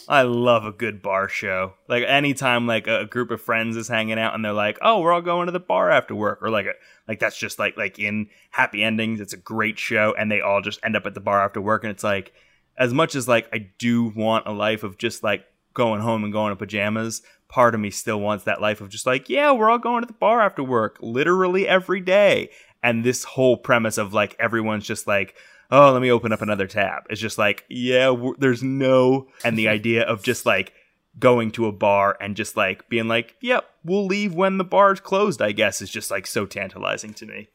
I 0.07 0.21
love 0.21 0.63
a 0.65 0.71
good 0.71 1.01
bar 1.01 1.27
show. 1.27 1.73
Like 1.89 2.03
anytime 2.07 2.67
like 2.67 2.87
a, 2.87 3.05
group 3.05 3.31
of 3.31 3.41
friends 3.41 3.75
is 3.75 3.87
hanging 3.87 4.17
out 4.17 4.33
and 4.33 4.43
they're 4.43 4.53
like, 4.53 4.77
"Oh, 4.81 5.01
we're 5.01 5.11
all 5.11 5.21
going 5.21 5.47
to 5.47 5.51
the 5.51 5.59
bar 5.59 5.91
after 5.91 6.15
work," 6.15 6.39
or 6.41 6.49
like 6.49 6.67
a, 6.67 6.73
like 7.07 7.19
that's 7.19 7.37
just 7.37 7.59
like 7.59 7.75
like 7.75 7.99
in 7.99 8.29
Happy 8.51 8.81
Endings, 8.81 9.19
it's 9.19 9.33
a 9.33 9.37
great 9.37 9.77
show, 9.77 10.15
and 10.17 10.31
they 10.31 10.41
all 10.41 10.61
just 10.61 10.79
end 10.83 10.95
up 10.95 11.05
at 11.05 11.13
the 11.13 11.19
bar 11.19 11.43
after 11.43 11.59
work, 11.61 11.83
and 11.83 11.91
it's 11.91 12.03
like, 12.03 12.33
as 12.77 12.93
much 12.93 13.15
as 13.15 13.27
like 13.27 13.49
I 13.51 13.71
do 13.77 14.05
want 14.15 14.47
a 14.47 14.51
life 14.51 14.83
of 14.83 14.97
just 14.97 15.21
like 15.21 15.45
going 15.73 16.01
home 16.01 16.23
and 16.23 16.31
going 16.31 16.51
to 16.51 16.55
pajamas, 16.55 17.21
part 17.49 17.75
of 17.75 17.81
me 17.81 17.89
still 17.89 18.19
wants 18.19 18.45
that 18.45 18.61
life 18.61 18.81
of 18.81 18.89
just 18.89 19.05
like, 19.05 19.29
yeah, 19.29 19.51
we're 19.51 19.69
all 19.69 19.79
going 19.79 20.01
to 20.01 20.07
the 20.07 20.13
bar 20.13 20.41
after 20.41 20.63
work, 20.63 20.97
literally 21.01 21.67
every 21.67 21.99
day. 21.99 22.49
And 22.81 23.03
this 23.03 23.23
whole 23.23 23.57
premise 23.57 23.97
of 23.97 24.13
like 24.13 24.35
everyone's 24.39 24.85
just 24.85 25.07
like, 25.07 25.35
oh, 25.73 25.91
let 25.91 26.03
me 26.03 26.11
open 26.11 26.31
up 26.31 26.41
another 26.43 26.67
tab. 26.67 27.03
It's 27.09 27.19
just 27.19 27.39
like, 27.39 27.65
yeah, 27.67 28.15
there's 28.37 28.61
no, 28.61 29.27
and 29.43 29.57
the 29.57 29.67
idea 29.67 30.03
of 30.03 30.21
just 30.21 30.45
like 30.45 30.71
going 31.17 31.49
to 31.53 31.65
a 31.65 31.71
bar 31.71 32.15
and 32.21 32.35
just 32.35 32.55
like 32.55 32.87
being 32.89 33.07
like, 33.07 33.35
yep, 33.41 33.67
we'll 33.83 34.05
leave 34.05 34.35
when 34.35 34.59
the 34.59 34.63
bar's 34.63 34.99
closed, 34.99 35.41
I 35.41 35.51
guess, 35.51 35.81
is 35.81 35.89
just 35.89 36.11
like 36.11 36.27
so 36.27 36.45
tantalizing 36.45 37.13
to 37.15 37.25
me. 37.25 37.49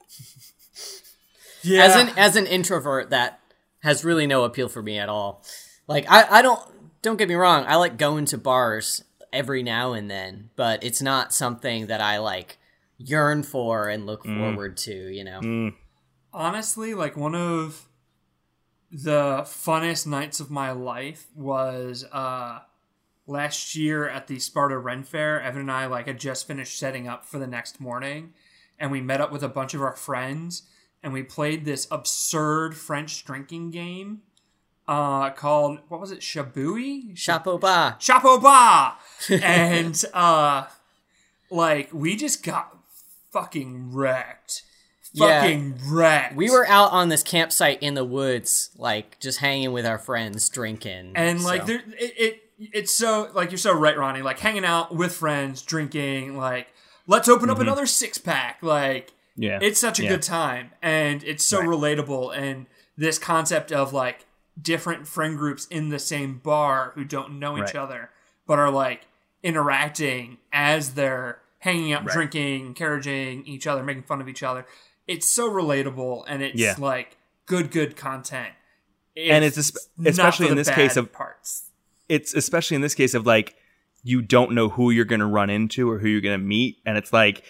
Yeah. 1.62 1.85
As 1.85 1.96
an 1.96 2.09
as 2.16 2.37
an 2.37 2.46
introvert, 2.46 3.11
that 3.11 3.40
has 3.81 4.04
really 4.04 4.26
no 4.26 4.44
appeal 4.44 4.68
for 4.68 4.83
me 4.83 4.98
at 4.98 5.09
all. 5.09 5.44
Like 5.87 6.07
I 6.09 6.38
I 6.38 6.42
don't 6.42 6.61
don't 7.02 7.16
get 7.16 7.28
me 7.28 7.35
wrong, 7.35 7.64
I 7.66 7.76
like 7.76 7.98
going 7.98 8.26
to 8.26 8.38
bars 8.38 9.02
every 9.33 9.64
now 9.64 9.92
and 9.92 10.09
then, 10.09 10.50
but 10.54 10.83
it's 10.85 11.02
not 11.02 11.35
something 11.35 11.88
that 11.88 12.00
I 12.00 12.18
like 12.18 12.59
yearn 12.96 13.42
for 13.42 13.88
and 13.88 14.07
look 14.07 14.24
mm. 14.24 14.38
forward 14.38 14.76
to. 14.78 14.92
You 14.92 15.24
know. 15.24 15.40
Mm. 15.40 15.74
honestly, 16.33 16.94
like 16.94 17.16
one 17.16 17.35
of 17.35 17.88
the 18.90 19.42
funnest 19.42 20.07
nights 20.07 20.40
of 20.40 20.51
my 20.51 20.70
life 20.72 21.27
was 21.35 22.05
uh 22.12 22.61
last 23.27 23.74
year 23.74 24.09
at 24.09 24.27
the 24.27 24.38
Sparta 24.38 24.79
Ren 24.79 25.03
Fair. 25.03 25.40
Evan 25.40 25.62
and 25.62 25.72
I 25.72 25.87
like 25.87 26.07
had 26.07 26.18
just 26.18 26.46
finished 26.46 26.79
setting 26.79 27.07
up 27.07 27.24
for 27.27 27.38
the 27.38 27.46
next 27.46 27.81
morning, 27.81 28.33
and 28.79 28.90
we 28.90 29.01
met 29.01 29.20
up 29.20 29.31
with 29.31 29.42
a 29.42 29.48
bunch 29.48 29.74
of 29.74 29.83
our 29.83 29.96
friends, 29.96 30.62
and 31.03 31.12
we 31.12 31.22
played 31.22 31.64
this 31.64 31.87
absurd 31.90 32.77
French 32.77 33.24
drinking 33.24 33.70
game 33.70 34.22
uh 34.88 35.29
called 35.31 35.81
what 35.88 36.01
was 36.01 36.11
it 36.11 36.20
Shabui 36.20 37.16
Chapeau 37.16 37.59
bas. 37.59 37.94
Chapeau 37.98 38.38
Ba! 38.38 38.94
and 39.42 40.03
uh 40.14 40.66
like 41.51 41.92
we 41.92 42.16
just 42.16 42.42
got 42.42 42.79
fucking 43.31 43.92
wrecked. 43.92 44.62
Yeah. 45.12 45.60
Wrecked. 45.86 46.36
We 46.36 46.50
were 46.50 46.66
out 46.66 46.92
on 46.92 47.08
this 47.08 47.22
campsite 47.22 47.82
in 47.82 47.94
the 47.94 48.04
woods, 48.04 48.70
like 48.76 49.18
just 49.20 49.38
hanging 49.38 49.72
with 49.72 49.86
our 49.86 49.98
friends, 49.98 50.48
drinking, 50.48 51.12
and 51.16 51.42
like 51.42 51.66
there 51.66 51.82
it, 51.98 52.14
it 52.16 52.42
it's 52.58 52.92
so 52.92 53.30
like 53.34 53.50
you're 53.50 53.58
so 53.58 53.72
right, 53.72 53.96
Ronnie. 53.96 54.22
Like 54.22 54.38
hanging 54.38 54.64
out 54.64 54.94
with 54.94 55.14
friends, 55.14 55.62
drinking, 55.62 56.36
like 56.36 56.68
let's 57.06 57.28
open 57.28 57.50
up 57.50 57.56
mm-hmm. 57.56 57.62
another 57.62 57.86
six 57.86 58.18
pack. 58.18 58.58
Like 58.62 59.12
Yeah. 59.36 59.58
it's 59.62 59.80
such 59.80 59.98
a 59.98 60.02
Yeah. 60.02 60.10
good 60.10 60.22
time 60.22 60.70
and 60.82 61.22
it's 61.24 61.44
so 61.44 61.60
Right. 61.60 61.68
relatable 61.68 62.36
and 62.36 62.66
this 62.96 63.18
concept 63.18 63.72
of 63.72 63.92
like 63.92 64.26
different 64.60 65.06
friend 65.06 65.38
groups 65.38 65.66
in 65.66 65.88
the 65.88 65.98
same 66.00 66.38
bar 66.38 66.92
who 66.96 67.04
don't 67.04 67.38
know 67.38 67.54
each 67.56 67.74
Right. 67.74 67.76
other 67.76 68.10
but 68.46 68.58
are 68.58 68.70
like 68.72 69.06
interacting 69.42 70.38
as 70.52 70.94
they're 70.94 71.38
hanging 71.60 71.92
out 71.92 72.04
Right. 72.04 72.12
drinking 72.12 72.66
encouraging 72.66 73.46
each 73.46 73.66
other 73.68 73.82
making 73.84 74.02
fun 74.02 74.20
of 74.20 74.28
each 74.28 74.42
other 74.42 74.66
it's 75.08 75.28
so 75.28 75.50
relatable 75.50 76.24
and 76.28 76.42
it's 76.42 76.54
Yeah. 76.60 76.74
like 76.78 77.16
good 77.46 77.70
good 77.72 77.96
content. 77.96 78.52
And 79.16 79.44
it's 79.44 79.58
espe- 79.58 79.88
especially 80.06 80.48
in 80.48 80.54
this 80.56 80.70
case 80.70 80.96
of- 80.96 81.12
parts. 81.12 81.64
it's 82.08 82.32
especially 82.34 82.76
in 82.76 82.80
this 82.82 82.94
case 82.94 83.14
of 83.14 83.26
like 83.26 83.56
you 84.04 84.22
don't 84.22 84.52
know 84.52 84.68
who 84.68 84.90
you're 84.92 85.04
going 85.04 85.18
to 85.20 85.26
run 85.26 85.50
into 85.50 85.90
or 85.90 85.98
who 85.98 86.06
you're 86.08 86.20
going 86.20 86.38
to 86.38 86.46
meet 86.46 86.78
and 86.86 86.96
it's 86.96 87.12
like 87.12 87.42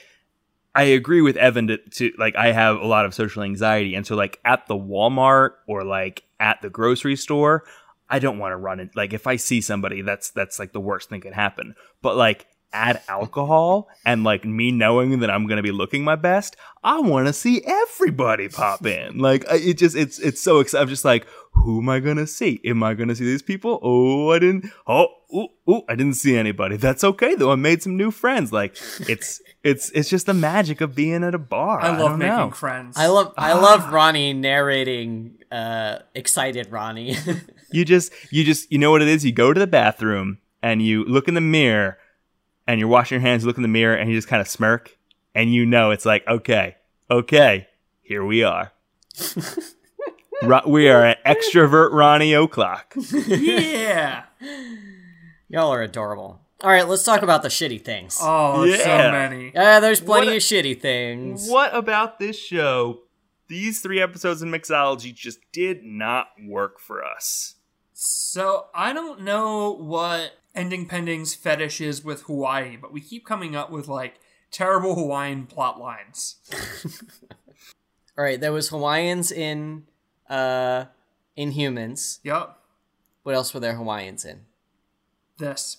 i 0.74 0.82
agree 0.82 1.20
with 1.20 1.36
evan 1.36 1.66
to, 1.68 1.76
to 1.90 2.10
like 2.18 2.34
i 2.36 2.50
have 2.52 2.76
a 2.80 2.86
lot 2.86 3.04
of 3.04 3.12
social 3.14 3.42
anxiety 3.42 3.94
and 3.94 4.06
so 4.06 4.16
like 4.16 4.40
at 4.46 4.66
the 4.66 4.74
walmart 4.74 5.50
or 5.68 5.84
like 5.84 6.24
at 6.40 6.60
the 6.62 6.70
grocery 6.70 7.14
store 7.16 7.64
i 8.08 8.18
don't 8.18 8.38
want 8.38 8.50
to 8.52 8.56
run 8.56 8.80
it 8.80 8.90
like 8.96 9.12
if 9.12 9.26
i 9.26 9.36
see 9.36 9.60
somebody 9.60 10.00
that's 10.02 10.30
that's 10.30 10.58
like 10.58 10.72
the 10.72 10.80
worst 10.80 11.08
thing 11.10 11.20
can 11.20 11.34
happen. 11.34 11.74
But 12.02 12.16
like 12.16 12.46
add 12.72 13.00
alcohol 13.08 13.88
and 14.04 14.24
like 14.24 14.44
me 14.44 14.70
knowing 14.70 15.20
that 15.20 15.30
i'm 15.30 15.46
going 15.46 15.56
to 15.56 15.62
be 15.62 15.70
looking 15.72 16.04
my 16.04 16.14
best 16.16 16.54
i 16.84 16.98
want 17.00 17.26
to 17.26 17.32
see 17.32 17.62
everybody 17.64 18.48
pop 18.48 18.84
in 18.86 19.16
like 19.28 19.44
it 19.50 19.74
just 19.78 19.96
it's 19.96 20.18
it's 20.18 20.40
so 20.40 20.60
exciting 20.60 20.82
i'm 20.82 20.88
just 20.88 21.04
like 21.04 21.26
who 21.64 21.80
am 21.80 21.88
I 21.88 21.98
gonna 21.98 22.26
see? 22.28 22.60
Am 22.64 22.84
I 22.84 22.94
gonna 22.94 23.16
see 23.16 23.24
these 23.24 23.42
people? 23.42 23.80
Oh, 23.82 24.30
I 24.30 24.38
didn't. 24.38 24.66
Oh, 24.86 25.08
ooh, 25.34 25.48
ooh, 25.68 25.82
I 25.88 25.96
didn't 25.96 26.14
see 26.14 26.36
anybody. 26.36 26.76
That's 26.76 27.02
okay 27.02 27.34
though. 27.34 27.50
I 27.50 27.56
made 27.56 27.82
some 27.82 27.96
new 27.96 28.12
friends. 28.12 28.52
Like 28.52 28.76
it's 29.08 29.42
it's 29.64 29.90
it's 29.90 30.08
just 30.08 30.26
the 30.26 30.34
magic 30.34 30.80
of 30.80 30.94
being 30.94 31.24
at 31.24 31.34
a 31.34 31.38
bar. 31.38 31.80
i 31.80 31.88
love 31.88 32.10
don't 32.10 32.18
making 32.20 32.36
know. 32.36 32.50
friends 32.52 32.96
I 32.96 33.06
love 33.08 33.34
I 33.36 33.52
Ah. 33.52 33.60
love 33.60 33.92
Ronnie 33.92 34.34
narrating 34.34 35.38
uh 35.50 35.98
excited 36.14 36.70
Ronnie. 36.70 37.16
You 37.72 37.84
just 37.84 38.12
you 38.30 38.44
just 38.44 38.70
you 38.72 38.78
know 38.78 38.90
what 38.92 39.02
it 39.02 39.08
is. 39.08 39.24
You 39.24 39.32
go 39.32 39.52
to 39.52 39.58
the 39.58 39.66
bathroom 39.66 40.38
and 40.62 40.80
you 40.80 41.04
look 41.04 41.26
in 41.28 41.34
the 41.34 41.40
mirror 41.40 41.98
and 42.68 42.78
you're 42.78 42.88
washing 42.88 43.16
your 43.16 43.22
hands. 43.28 43.42
You 43.42 43.48
look 43.48 43.56
in 43.56 43.62
the 43.62 43.68
mirror 43.68 43.96
and 43.96 44.08
you 44.08 44.16
just 44.16 44.28
kind 44.28 44.40
of 44.40 44.46
smirk 44.46 44.96
and 45.34 45.52
you 45.52 45.66
know 45.66 45.90
it's 45.90 46.06
like 46.06 46.24
okay, 46.28 46.76
okay, 47.10 47.66
here 48.02 48.24
we 48.24 48.44
are. 48.44 48.70
Ro- 50.42 50.60
we 50.66 50.88
are 50.88 51.02
at 51.04 51.24
extrovert 51.24 51.92
Ronnie 51.92 52.32
O'clock. 52.34 52.94
yeah 53.12 54.22
Y'all 55.48 55.72
are 55.72 55.82
adorable. 55.82 56.40
All 56.62 56.70
right, 56.70 56.86
let's 56.86 57.02
talk 57.04 57.22
about 57.22 57.42
the 57.42 57.48
shitty 57.48 57.84
things. 57.84 58.18
oh 58.20 58.64
there's 58.66 58.82
so 58.82 58.88
Yeah. 58.88 59.10
many 59.10 59.56
Uh, 59.56 59.80
there's 59.80 60.00
plenty 60.00 60.28
a- 60.28 60.36
of 60.36 60.42
shitty 60.42 60.80
things. 60.80 61.48
What 61.48 61.74
about 61.74 62.18
this 62.20 62.38
show? 62.38 63.00
These 63.48 63.80
three 63.80 64.00
episodes 64.00 64.42
in 64.42 64.50
mixology 64.50 65.12
just 65.14 65.38
did 65.52 65.82
not 65.82 66.28
work 66.46 66.78
for 66.78 67.02
us. 67.04 67.54
So 67.94 68.66
I 68.74 68.92
don't 68.92 69.22
know 69.22 69.72
what 69.72 70.32
Ending 70.58 70.86
Pending's 70.86 71.34
fetishes 71.36 72.02
with 72.04 72.22
Hawaii, 72.22 72.76
but 72.76 72.92
we 72.92 73.00
keep 73.00 73.24
coming 73.24 73.54
up 73.54 73.70
with 73.70 73.86
like 73.86 74.18
terrible 74.50 74.96
Hawaiian 74.96 75.46
plot 75.46 75.78
lines. 75.78 76.36
All 78.18 78.24
right, 78.24 78.40
there 78.40 78.52
was 78.52 78.68
Hawaiians 78.70 79.30
in 79.30 79.84
uh 80.28 80.86
Inhumans. 81.38 82.18
Yep. 82.24 82.58
What 83.22 83.36
else 83.36 83.54
were 83.54 83.60
there 83.60 83.76
Hawaiians 83.76 84.24
in? 84.24 84.40
This. 85.38 85.76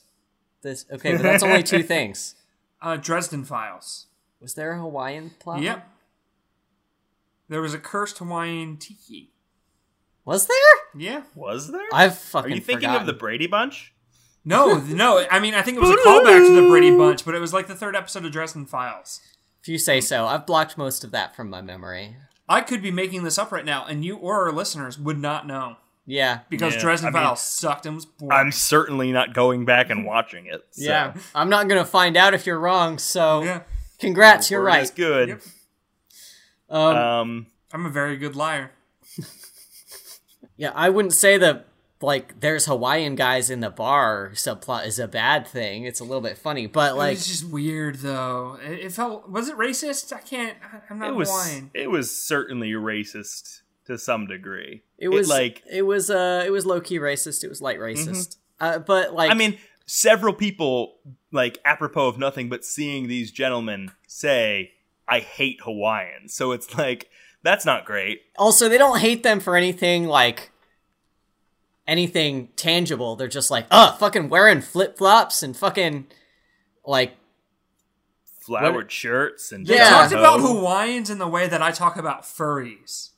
This 0.62 0.86
okay, 0.90 1.14
but 1.14 1.24
that's 1.24 1.44
only 1.44 1.62
two 1.64 1.84
things. 1.96 2.36
Uh, 2.82 2.96
Dresden 2.96 3.44
Files. 3.44 4.06
Was 4.40 4.54
there 4.54 4.72
a 4.72 4.80
Hawaiian 4.80 5.32
plot? 5.40 5.62
Yep. 5.62 5.86
There 7.50 7.62
was 7.62 7.74
a 7.74 7.80
cursed 7.80 8.20
Hawaiian 8.20 8.78
tiki. 8.78 9.32
Was 10.24 10.48
there? 10.48 10.56
Yeah. 10.96 11.24
Was 11.36 11.70
there? 11.70 11.82
I've 11.92 12.18
Are 12.34 12.48
you 12.48 12.62
thinking 12.62 12.88
forgotten. 12.88 13.02
of 13.02 13.08
the 13.08 13.14
Brady 13.14 13.48
Bunch? 13.48 13.94
No, 14.50 14.78
no. 14.80 15.26
I 15.30 15.40
mean, 15.40 15.54
I 15.54 15.62
think 15.62 15.78
it 15.78 15.82
was 15.82 15.92
a 15.92 15.96
callback 15.98 16.48
to 16.48 16.56
the 16.62 16.68
Brady 16.68 16.90
Bunch, 16.96 17.24
but 17.24 17.36
it 17.36 17.40
was 17.40 17.54
like 17.54 17.68
the 17.68 17.76
third 17.76 17.96
episode 17.96 18.26
of 18.26 18.32
Dresden 18.32 18.66
Files. 18.66 19.22
If 19.62 19.68
you 19.68 19.78
say 19.78 20.02
so, 20.02 20.26
I've 20.26 20.46
blocked 20.48 20.78
most 20.78 21.04
of 21.04 21.12
that 21.12 21.36
from 21.36 21.50
my 21.50 21.62
memory. 21.62 22.16
I 22.48 22.62
could 22.62 22.82
be 22.82 22.90
making 22.90 23.24
this 23.24 23.38
up 23.38 23.52
right 23.52 23.64
now, 23.66 23.86
and 23.86 24.04
you 24.04 24.18
or 24.18 24.48
our 24.48 24.52
listeners 24.52 24.98
would 24.98 25.20
not 25.20 25.46
know 25.46 25.76
Yeah. 26.08 26.40
because 26.50 26.74
Yeah, 26.74 26.82
Dresden 26.82 27.08
I 27.10 27.12
mean, 27.12 27.24
Files 27.24 27.42
sucked 27.42 27.86
and 27.86 27.94
was 27.96 28.06
boring. 28.06 28.32
I'm 28.32 28.52
certainly 28.52 29.12
not 29.12 29.34
going 29.36 29.66
back 29.66 29.92
and 29.92 30.04
watching 30.04 30.48
it. 30.48 30.66
So. 30.72 30.84
Yeah. 30.84 31.14
I'm 31.36 31.50
not 31.50 31.68
gonna 31.68 31.86
find 31.86 32.18
out 32.18 32.34
if 32.34 32.48
you're 32.48 32.60
wrong. 32.60 32.98
So, 32.98 33.44
yeah, 33.44 33.62
congrats, 34.00 34.50
you're 34.50 34.64
right. 34.64 34.82
is 34.82 34.90
good. 34.90 35.30
Yep. 35.30 35.42
Um, 36.72 36.96
Um, 36.96 37.48
I'm 37.72 37.86
a 37.86 37.90
very 37.90 38.18
good 38.18 38.36
liar. 38.36 38.72
yeah, 40.58 40.72
I 40.74 40.90
wouldn't 40.90 41.14
say 41.14 41.38
that 41.38 41.68
like 42.02 42.40
there's 42.40 42.66
Hawaiian 42.66 43.16
guys 43.16 43.50
in 43.50 43.60
the 43.60 43.70
bar 43.70 44.32
subplot 44.34 44.86
is 44.88 45.00
a 45.00 45.08
bad 45.08 45.48
thing. 45.48 45.84
It's 45.84 46.00
a 46.00 46.04
little 46.04 46.22
bit 46.22 46.38
funny, 46.38 46.66
but 46.68 46.96
like 46.98 47.14
it's 47.18 47.28
just 47.28 47.44
weird, 47.50 47.96
though. 47.98 48.58
It, 48.64 48.80
it 48.86 48.92
felt 48.92 49.30
was 49.30 49.50
it 49.50 49.58
racist? 49.58 50.14
I 50.14 50.20
can't. 50.22 50.58
I- 50.64 50.82
I'm 50.90 51.00
not 51.00 51.10
it 51.10 51.16
was 51.16 51.30
Hawaiian. 51.30 51.72
it 51.74 51.90
was 51.92 52.10
certainly 52.16 52.72
racist 52.72 53.62
to 53.86 53.98
some 53.98 54.28
degree. 54.28 54.84
it 54.98 55.10
was 55.10 55.28
like 55.30 55.64
it 55.70 55.82
was 55.82 56.10
uh 56.10 56.44
it 56.46 56.52
was 56.52 56.66
low 56.66 56.80
key 56.80 57.00
racist. 57.00 57.44
It 57.44 57.50
was 57.50 57.62
light 57.62 57.80
racist. 57.80 58.38
Uh, 58.60 58.80
but 58.80 59.14
like 59.14 59.32
I 59.32 59.34
mean, 59.34 59.58
several 59.86 60.34
people 60.34 60.96
like 61.32 61.58
apropos 61.66 62.08
of 62.08 62.18
nothing 62.18 62.50
but 62.50 62.64
seeing 62.66 63.08
these 63.08 63.32
gentlemen 63.32 63.92
say, 64.08 64.72
"I 65.08 65.20
hate 65.20 65.60
Hawaiians." 65.64 66.34
So 66.34 66.52
it's 66.52 66.78
like 66.78 67.10
that's 67.44 67.66
not 67.66 67.86
great. 67.86 68.22
also 68.38 68.68
they 68.70 68.78
don't 68.78 69.00
hate 69.00 69.24
them 69.24 69.40
for 69.40 69.56
anything 69.56 70.06
like 70.06 70.52
anything 71.90 72.48
tangible. 72.56 73.16
They're 73.16 73.28
just 73.28 73.52
like, 73.52 73.66
oh, 73.72 73.96
fucking 74.00 74.30
wearing 74.30 74.62
flip 74.62 74.98
flops 74.98 75.44
and 75.44 75.58
fucking 75.58 76.08
like 76.86 77.14
Flowered 78.42 78.92
shirts 78.92 79.52
and 79.52 79.68
Yeah. 79.68 79.86
I 79.86 79.90
talked 79.90 80.12
about 80.14 80.40
Hawaiians 80.40 81.10
in 81.12 81.20
the 81.20 81.28
way 81.28 81.48
that 81.48 81.62
I 81.62 81.72
talk 81.72 81.98
about 81.98 82.24
furries. 82.24 83.10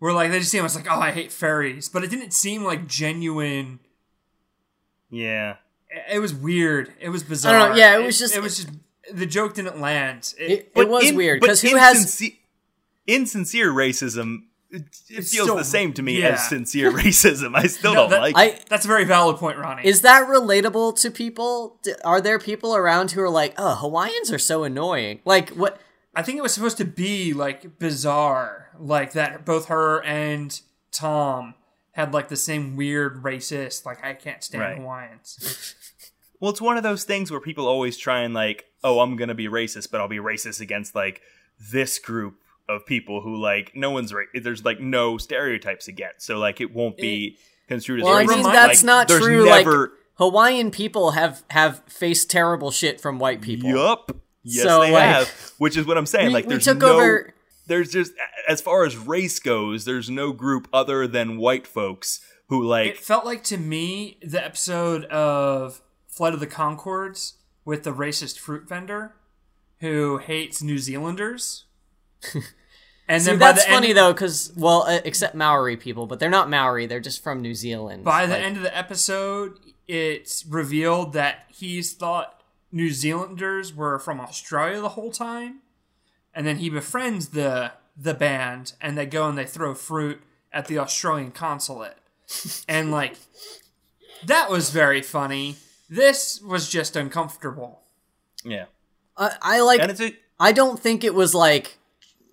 Where 0.00 0.12
like 0.12 0.30
they 0.32 0.38
just 0.40 0.50
seem 0.50 0.64
it's 0.64 0.74
like, 0.74 0.86
oh, 0.90 0.98
I 1.00 1.12
hate 1.12 1.30
furries, 1.30 1.92
but 1.92 2.02
it 2.02 2.10
didn't 2.10 2.32
seem 2.32 2.64
like 2.64 2.86
genuine. 2.88 3.78
Yeah, 5.10 5.56
It 6.10 6.18
was 6.18 6.34
weird. 6.34 6.92
It 6.98 7.10
was 7.10 7.22
bizarre. 7.22 7.58
don't 7.58 7.70
know, 7.70 7.76
yeah, 7.76 7.96
it 7.98 8.04
was 8.04 8.18
just- 8.18 8.34
It, 8.34 8.42
was 8.42 8.56
just 8.56 8.68
the 9.12 9.26
joke 9.26 9.54
didn't 9.54 9.80
land. 9.80 10.34
It, 10.38 10.50
it, 10.50 10.72
it 10.74 10.88
was 10.88 11.10
in- 11.10 11.14
weird 11.16 11.40
but 11.40 11.46
because 11.46 11.62
who 11.62 11.76
has 11.76 12.20
insincere 13.06 13.70
racism? 13.70 14.44
It, 14.74 14.82
it 15.08 15.14
feels 15.24 15.28
still- 15.30 15.56
the 15.56 15.64
same 15.64 15.92
to 15.94 16.02
me 16.02 16.20
yeah. 16.20 16.30
as 16.30 16.48
sincere 16.48 16.90
racism. 17.04 17.54
I 17.54 17.66
still 17.68 17.94
No, 17.94 18.00
don't 18.02 18.10
that- 18.10 18.20
like. 18.20 18.34
I 18.36 18.58
that's 18.68 18.84
a 18.84 18.88
very 18.88 19.04
valid 19.04 19.36
point, 19.36 19.58
Ronnie. 19.58 19.84
is 19.86 20.00
that 20.02 20.26
relatable 20.28 21.00
to 21.00 21.10
people? 21.10 21.80
Are 22.04 22.20
there 22.20 22.38
people 22.38 22.74
around 22.74 23.12
who 23.12 23.20
are 23.22 23.30
like, 23.30 23.54
oh, 23.58 23.76
Hawaiians 23.76 24.32
are 24.32 24.38
so 24.38 24.64
annoying? 24.64 25.20
Like 25.24 25.50
what? 25.50 25.80
I 26.16 26.22
think 26.22 26.38
it 26.38 26.42
was 26.42 26.54
supposed 26.54 26.76
to 26.78 26.84
be 26.84 27.32
like 27.32 27.78
bizarre, 27.78 28.70
like 28.78 29.12
that 29.12 29.44
both 29.44 29.66
her 29.66 30.02
and 30.04 30.60
Tom 30.92 31.54
had 31.92 32.12
like 32.12 32.28
the 32.28 32.36
same 32.36 32.76
weird 32.76 33.22
racist, 33.22 33.84
like 33.86 34.04
I 34.04 34.14
can't 34.14 34.42
stand 34.42 34.62
Right. 34.62 34.76
Hawaiians. 34.78 35.74
Well, 36.40 36.50
it's 36.50 36.60
one 36.60 36.76
of 36.76 36.82
those 36.82 37.04
things 37.04 37.30
where 37.30 37.40
people 37.40 37.66
always 37.66 37.96
try 37.96 38.20
and 38.20 38.34
like, 38.34 38.66
oh, 38.82 39.00
I'm 39.00 39.16
gonna 39.16 39.34
be 39.36 39.46
racist, 39.48 39.90
but 39.90 40.00
I'll 40.02 40.08
be 40.08 40.18
racist 40.18 40.60
against 40.60 40.94
like 40.94 41.22
this 41.58 41.98
group 41.98 42.34
of 42.68 42.86
people 42.86 43.20
who 43.20 43.36
like 43.36 43.72
no 43.74 43.90
one's 43.90 44.12
ra- 44.12 44.22
there's 44.34 44.64
like 44.64 44.80
no 44.80 45.18
stereotypes 45.18 45.88
against, 45.88 46.26
so 46.26 46.38
like 46.38 46.60
it 46.60 46.74
won't 46.74 46.96
be 46.96 47.36
eh, 47.38 47.42
construed 47.68 48.00
as 48.00 48.04
Well, 48.04 48.14
I 48.14 48.24
mean 48.26 48.42
that's 48.42 48.82
Like, 48.82 48.86
not 48.86 49.08
true. 49.08 49.44
Never, 49.46 49.80
Like 49.80 49.90
Hawaiian 50.14 50.70
people 50.70 51.12
have 51.12 51.42
have 51.50 51.82
faced 51.86 52.30
terrible 52.30 52.70
shit 52.70 53.00
from 53.00 53.18
white 53.18 53.40
people. 53.42 53.68
yup, 53.70 54.16
yes, 54.42 54.62
So, 54.64 54.80
they 54.80 54.92
like, 54.92 55.02
have, 55.02 55.28
which 55.58 55.76
is 55.76 55.86
what 55.86 55.98
I'm 55.98 56.06
saying. 56.06 56.28
We, 56.28 56.32
like, 56.34 56.44
we 56.44 56.50
there's 56.50 56.64
took 56.64 56.78
no, 56.78 56.94
over. 56.94 57.34
there's 57.66 57.90
just 57.90 58.12
as 58.48 58.60
far 58.60 58.84
as 58.84 58.96
race 58.96 59.38
goes, 59.40 59.84
there's 59.84 60.08
no 60.08 60.32
group 60.32 60.68
other 60.72 61.06
than 61.06 61.38
white 61.38 61.66
folks 61.66 62.20
who 62.48 62.62
like 62.62 62.90
It 62.90 62.98
felt 62.98 63.24
like 63.24 63.42
to 63.44 63.56
me 63.58 64.18
the 64.22 64.42
episode 64.44 65.04
of 65.06 65.82
Flight 66.06 66.34
of 66.34 66.40
the 66.40 66.46
Conchords 66.46 67.34
with 67.64 67.82
the 67.82 67.92
racist 67.92 68.38
fruit 68.38 68.68
vendor 68.68 69.16
who 69.80 70.18
hates 70.18 70.62
New 70.62 70.78
Zealanders. 70.78 71.63
And 73.06 73.22
See, 73.22 73.32
then 73.32 73.38
that's 73.38 73.66
the 73.66 73.70
funny 73.70 73.88
end, 73.88 73.98
though, 73.98 74.12
because 74.14 74.50
well, 74.56 74.84
uh, 74.84 75.00
except 75.04 75.34
Maori 75.34 75.76
people, 75.76 76.06
but 76.06 76.20
they're 76.20 76.30
not 76.30 76.48
Maori. 76.48 76.86
They're 76.86 77.00
just 77.00 77.22
from 77.22 77.42
New 77.42 77.54
Zealand. 77.54 78.02
By 78.02 78.24
the 78.24 78.32
Like, 78.32 78.42
end 78.42 78.56
of 78.56 78.62
the 78.62 78.74
episode, 78.74 79.58
it's 79.86 80.46
revealed 80.46 81.12
that 81.12 81.44
he's 81.48 81.92
thought 81.92 82.40
New 82.72 82.88
Zealanders 82.88 83.74
were 83.74 83.98
from 83.98 84.20
Australia 84.20 84.80
the 84.80 84.88
whole 84.90 85.10
time, 85.10 85.58
and 86.34 86.46
then 86.46 86.56
he 86.56 86.70
befriends 86.70 87.28
the 87.28 87.72
the 87.94 88.14
band, 88.14 88.72
and 88.80 88.96
they 88.96 89.04
go 89.04 89.28
and 89.28 89.36
they 89.36 89.44
throw 89.44 89.74
fruit 89.74 90.22
at 90.50 90.64
the 90.66 90.78
Australian 90.78 91.30
consulate, 91.30 91.98
and 92.68 92.90
like 92.90 93.16
that 94.24 94.50
was 94.50 94.70
very 94.70 95.02
funny. 95.02 95.56
This 95.90 96.40
was 96.40 96.70
just 96.70 96.96
uncomfortable. 96.96 97.82
yeah, 98.42 98.64
I, 99.14 99.36
I 99.42 99.60
like. 99.60 99.80
and 99.80 99.90
it's 99.90 100.00
a 100.00 100.16
I 100.40 100.52
don't 100.52 100.80
think 100.80 101.04
it 101.04 101.14
was 101.14 101.34
like 101.34 101.76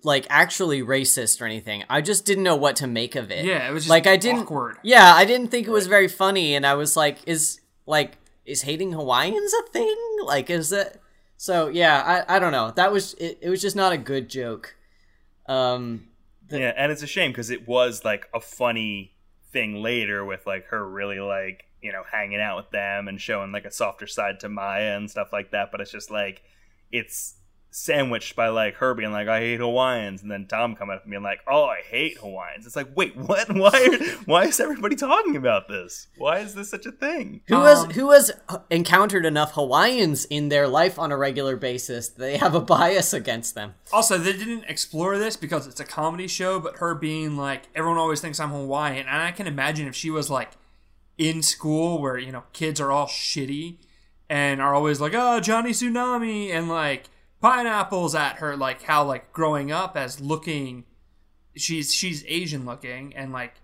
like 0.04 0.26
actually 0.30 0.82
racist 0.82 1.40
or 1.40 1.46
anything. 1.46 1.84
I 1.88 2.00
just 2.00 2.24
didn't 2.24 2.44
know 2.44 2.56
what 2.56 2.76
to 2.76 2.86
make 2.86 3.14
of 3.14 3.30
it. 3.30 3.44
Yeah, 3.44 3.68
it 3.68 3.72
was 3.72 3.84
just 3.84 3.90
like 3.90 4.06
I 4.06 4.16
didn't. 4.16 4.42
awkward. 4.42 4.78
Yeah, 4.82 5.14
I 5.14 5.24
didn't 5.24 5.48
think 5.48 5.66
it 5.66 5.70
was 5.70 5.86
very 5.86 6.08
funny, 6.08 6.54
and 6.54 6.66
I 6.66 6.74
was 6.74 6.96
like, 6.96 7.18
is 7.26 7.60
like 7.86 8.18
is 8.44 8.62
hating 8.62 8.92
Hawaiians 8.92 9.52
a 9.52 9.70
thing? 9.70 9.96
Like, 10.24 10.50
is 10.50 10.72
it? 10.72 11.00
So 11.36 11.68
yeah, 11.68 12.24
I 12.28 12.36
I 12.36 12.38
don't 12.38 12.52
know. 12.52 12.70
That 12.70 12.92
was 12.92 13.14
it. 13.14 13.38
It 13.42 13.50
was 13.50 13.60
just 13.60 13.76
not 13.76 13.92
a 13.92 13.98
good 13.98 14.28
joke. 14.28 14.76
Um. 15.46 16.08
yeah, 16.48 16.72
and 16.76 16.92
it's 16.92 17.02
a 17.02 17.06
shame 17.06 17.32
because 17.32 17.50
it 17.50 17.66
was 17.66 18.04
like 18.04 18.28
a 18.32 18.40
funny 18.40 19.14
thing 19.52 19.82
later 19.82 20.24
with 20.24 20.46
like 20.46 20.66
her 20.66 20.88
really 20.88 21.18
like 21.18 21.64
you 21.82 21.92
know 21.92 22.02
hanging 22.10 22.40
out 22.40 22.56
with 22.56 22.70
them 22.70 23.08
and 23.08 23.20
showing 23.20 23.52
like 23.52 23.64
a 23.64 23.70
softer 23.70 24.06
side 24.06 24.40
to 24.40 24.48
Maya 24.48 24.96
and 24.96 25.10
stuff 25.10 25.32
like 25.32 25.50
that. 25.50 25.70
But 25.72 25.80
it's 25.80 25.90
just 25.90 26.10
like 26.10 26.42
it's 26.92 27.34
sandwiched 27.74 28.36
by 28.36 28.48
like 28.48 28.74
her 28.76 28.92
being 28.92 29.12
like 29.12 29.28
I 29.28 29.40
hate 29.40 29.60
Hawaiians 29.60 30.20
and 30.20 30.30
then 30.30 30.46
Tom 30.46 30.76
coming 30.76 30.94
up 30.94 31.02
and 31.02 31.10
being 31.10 31.22
like 31.22 31.40
oh 31.48 31.64
I 31.64 31.80
hate 31.80 32.18
Hawaiians. 32.18 32.66
It's 32.66 32.76
like 32.76 32.88
wait 32.94 33.16
what? 33.16 33.50
Why 33.56 33.70
are, 33.70 34.16
why 34.24 34.44
is 34.44 34.60
everybody 34.60 34.94
talking 34.94 35.36
about 35.36 35.68
this? 35.68 36.06
Why 36.16 36.38
is 36.38 36.54
this 36.54 36.70
such 36.70 36.86
a 36.86 36.92
thing? 36.92 37.40
Who 37.48 37.62
has 37.62 37.84
Um, 37.84 37.90
who 37.90 38.10
has 38.10 38.30
encountered 38.70 39.24
enough 39.24 39.52
Hawaiians 39.52 40.24
in 40.26 40.48
their 40.48 40.68
life 40.68 40.98
on 40.98 41.10
a 41.10 41.16
regular 41.16 41.56
basis? 41.56 42.08
They 42.08 42.36
have 42.36 42.54
a 42.54 42.60
bias 42.60 43.12
against 43.12 43.54
them. 43.54 43.74
Also, 43.92 44.18
they 44.18 44.32
didn't 44.32 44.64
explore 44.64 45.18
this 45.18 45.36
because 45.36 45.66
it's 45.66 45.80
a 45.80 45.84
comedy 45.84 46.28
show, 46.28 46.60
but 46.60 46.76
her 46.78 46.94
being 46.94 47.36
like, 47.36 47.68
everyone 47.74 47.98
always 47.98 48.20
thinks 48.20 48.38
I'm 48.38 48.50
Hawaiian. 48.50 49.06
And 49.06 49.22
I 49.22 49.32
can 49.32 49.46
imagine 49.46 49.86
if 49.88 49.94
she 49.94 50.10
was 50.10 50.28
like 50.30 50.52
in 51.18 51.42
school 51.42 52.00
where, 52.00 52.18
you 52.18 52.32
know, 52.32 52.44
kids 52.52 52.80
are 52.80 52.90
all 52.90 53.06
shitty 53.06 53.76
and 54.28 54.60
are 54.60 54.74
always 54.74 55.00
like, 55.00 55.12
oh, 55.14 55.40
Johnny 55.40 55.70
Tsunami, 55.70 56.50
and 56.50 56.68
like 56.68 57.04
pineapples 57.42 58.14
at 58.14 58.36
her, 58.36 58.56
like 58.56 58.82
how, 58.84 59.04
like, 59.04 59.32
growing 59.32 59.70
up 59.70 59.96
as 59.96 60.20
looking, 60.20 60.84
she's, 61.54 61.92
she's 61.92 62.24
Asian 62.26 62.64
looking, 62.64 63.14
and 63.14 63.32
like, 63.32 63.54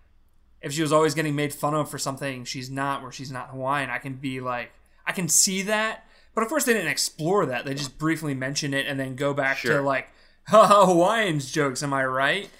if 0.60 0.72
she 0.72 0.82
was 0.82 0.92
always 0.92 1.14
getting 1.14 1.36
made 1.36 1.54
fun 1.54 1.74
of 1.74 1.88
for 1.88 1.98
something 1.98 2.44
she's 2.44 2.68
not, 2.68 3.00
where 3.02 3.12
she's 3.12 3.30
not 3.30 3.50
Hawaiian, 3.50 3.88
I 3.90 3.98
can 3.98 4.14
be 4.14 4.40
like, 4.40 4.72
I 5.06 5.12
can 5.12 5.28
see 5.28 5.62
that. 5.62 6.04
But 6.34 6.42
of 6.42 6.48
course, 6.48 6.64
they 6.64 6.72
didn't 6.72 6.90
explore 6.90 7.46
that. 7.46 7.64
They 7.64 7.74
just 7.74 7.98
briefly 7.98 8.34
mention 8.34 8.74
it 8.74 8.86
and 8.86 8.98
then 8.98 9.14
go 9.16 9.32
back 9.32 9.58
to 9.60 9.80
like, 9.80 10.08
haha, 10.48 10.86
Hawaiians 10.92 11.50
jokes, 11.50 11.82
am 11.82 11.92
I 11.94 12.04
right? 12.04 12.50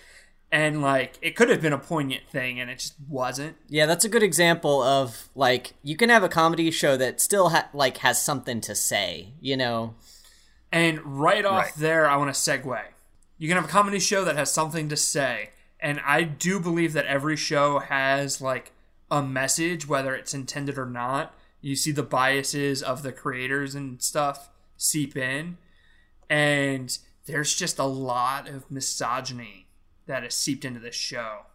And 0.50 0.80
like, 0.80 1.18
it 1.20 1.36
could 1.36 1.50
have 1.50 1.60
been 1.60 1.72
a 1.74 1.78
poignant 1.78 2.22
thing, 2.30 2.58
and 2.58 2.70
it 2.70 2.78
just 2.78 2.94
wasn't. 3.06 3.56
Yeah, 3.68 3.84
that's 3.86 4.04
a 4.04 4.08
good 4.08 4.22
example 4.22 4.82
of 4.82 5.28
like 5.34 5.74
you 5.82 5.96
can 5.96 6.08
have 6.08 6.22
a 6.22 6.28
comedy 6.28 6.70
show 6.70 6.96
that 6.96 7.20
still 7.20 7.50
ha- 7.50 7.68
like 7.74 7.98
has 7.98 8.22
something 8.22 8.60
to 8.62 8.74
say, 8.74 9.34
you 9.40 9.56
know. 9.56 9.94
And 10.70 11.00
right 11.20 11.44
off 11.44 11.64
Right. 11.64 11.74
there, 11.76 12.08
I 12.08 12.16
want 12.16 12.34
to 12.34 12.38
segue. 12.40 12.82
You 13.38 13.48
can 13.48 13.56
have 13.56 13.64
a 13.66 13.72
comedy 13.72 14.00
show 14.00 14.24
that 14.24 14.36
has 14.36 14.52
something 14.52 14.88
to 14.88 14.96
say, 14.96 15.50
and 15.80 16.00
I 16.04 16.24
do 16.24 16.58
believe 16.60 16.92
that 16.92 17.06
every 17.06 17.36
show 17.36 17.78
has 17.78 18.40
like 18.40 18.72
a 19.10 19.22
message, 19.22 19.86
whether 19.88 20.14
it's 20.14 20.34
intended 20.34 20.76
or 20.76 20.86
not. 20.86 21.34
You 21.60 21.74
see 21.76 21.92
the 21.92 22.02
biases 22.02 22.82
of 22.82 23.02
the 23.02 23.12
creators 23.12 23.74
and 23.74 24.02
stuff 24.02 24.50
seep 24.76 25.16
in, 25.16 25.56
and 26.28 26.96
there's 27.26 27.54
just 27.54 27.78
a 27.78 27.84
lot 27.84 28.48
of 28.48 28.70
misogyny 28.70 29.66
that 30.06 30.24
is 30.24 30.34
seeped 30.34 30.64
into 30.64 30.80
this 30.80 30.94
show. 30.94 31.46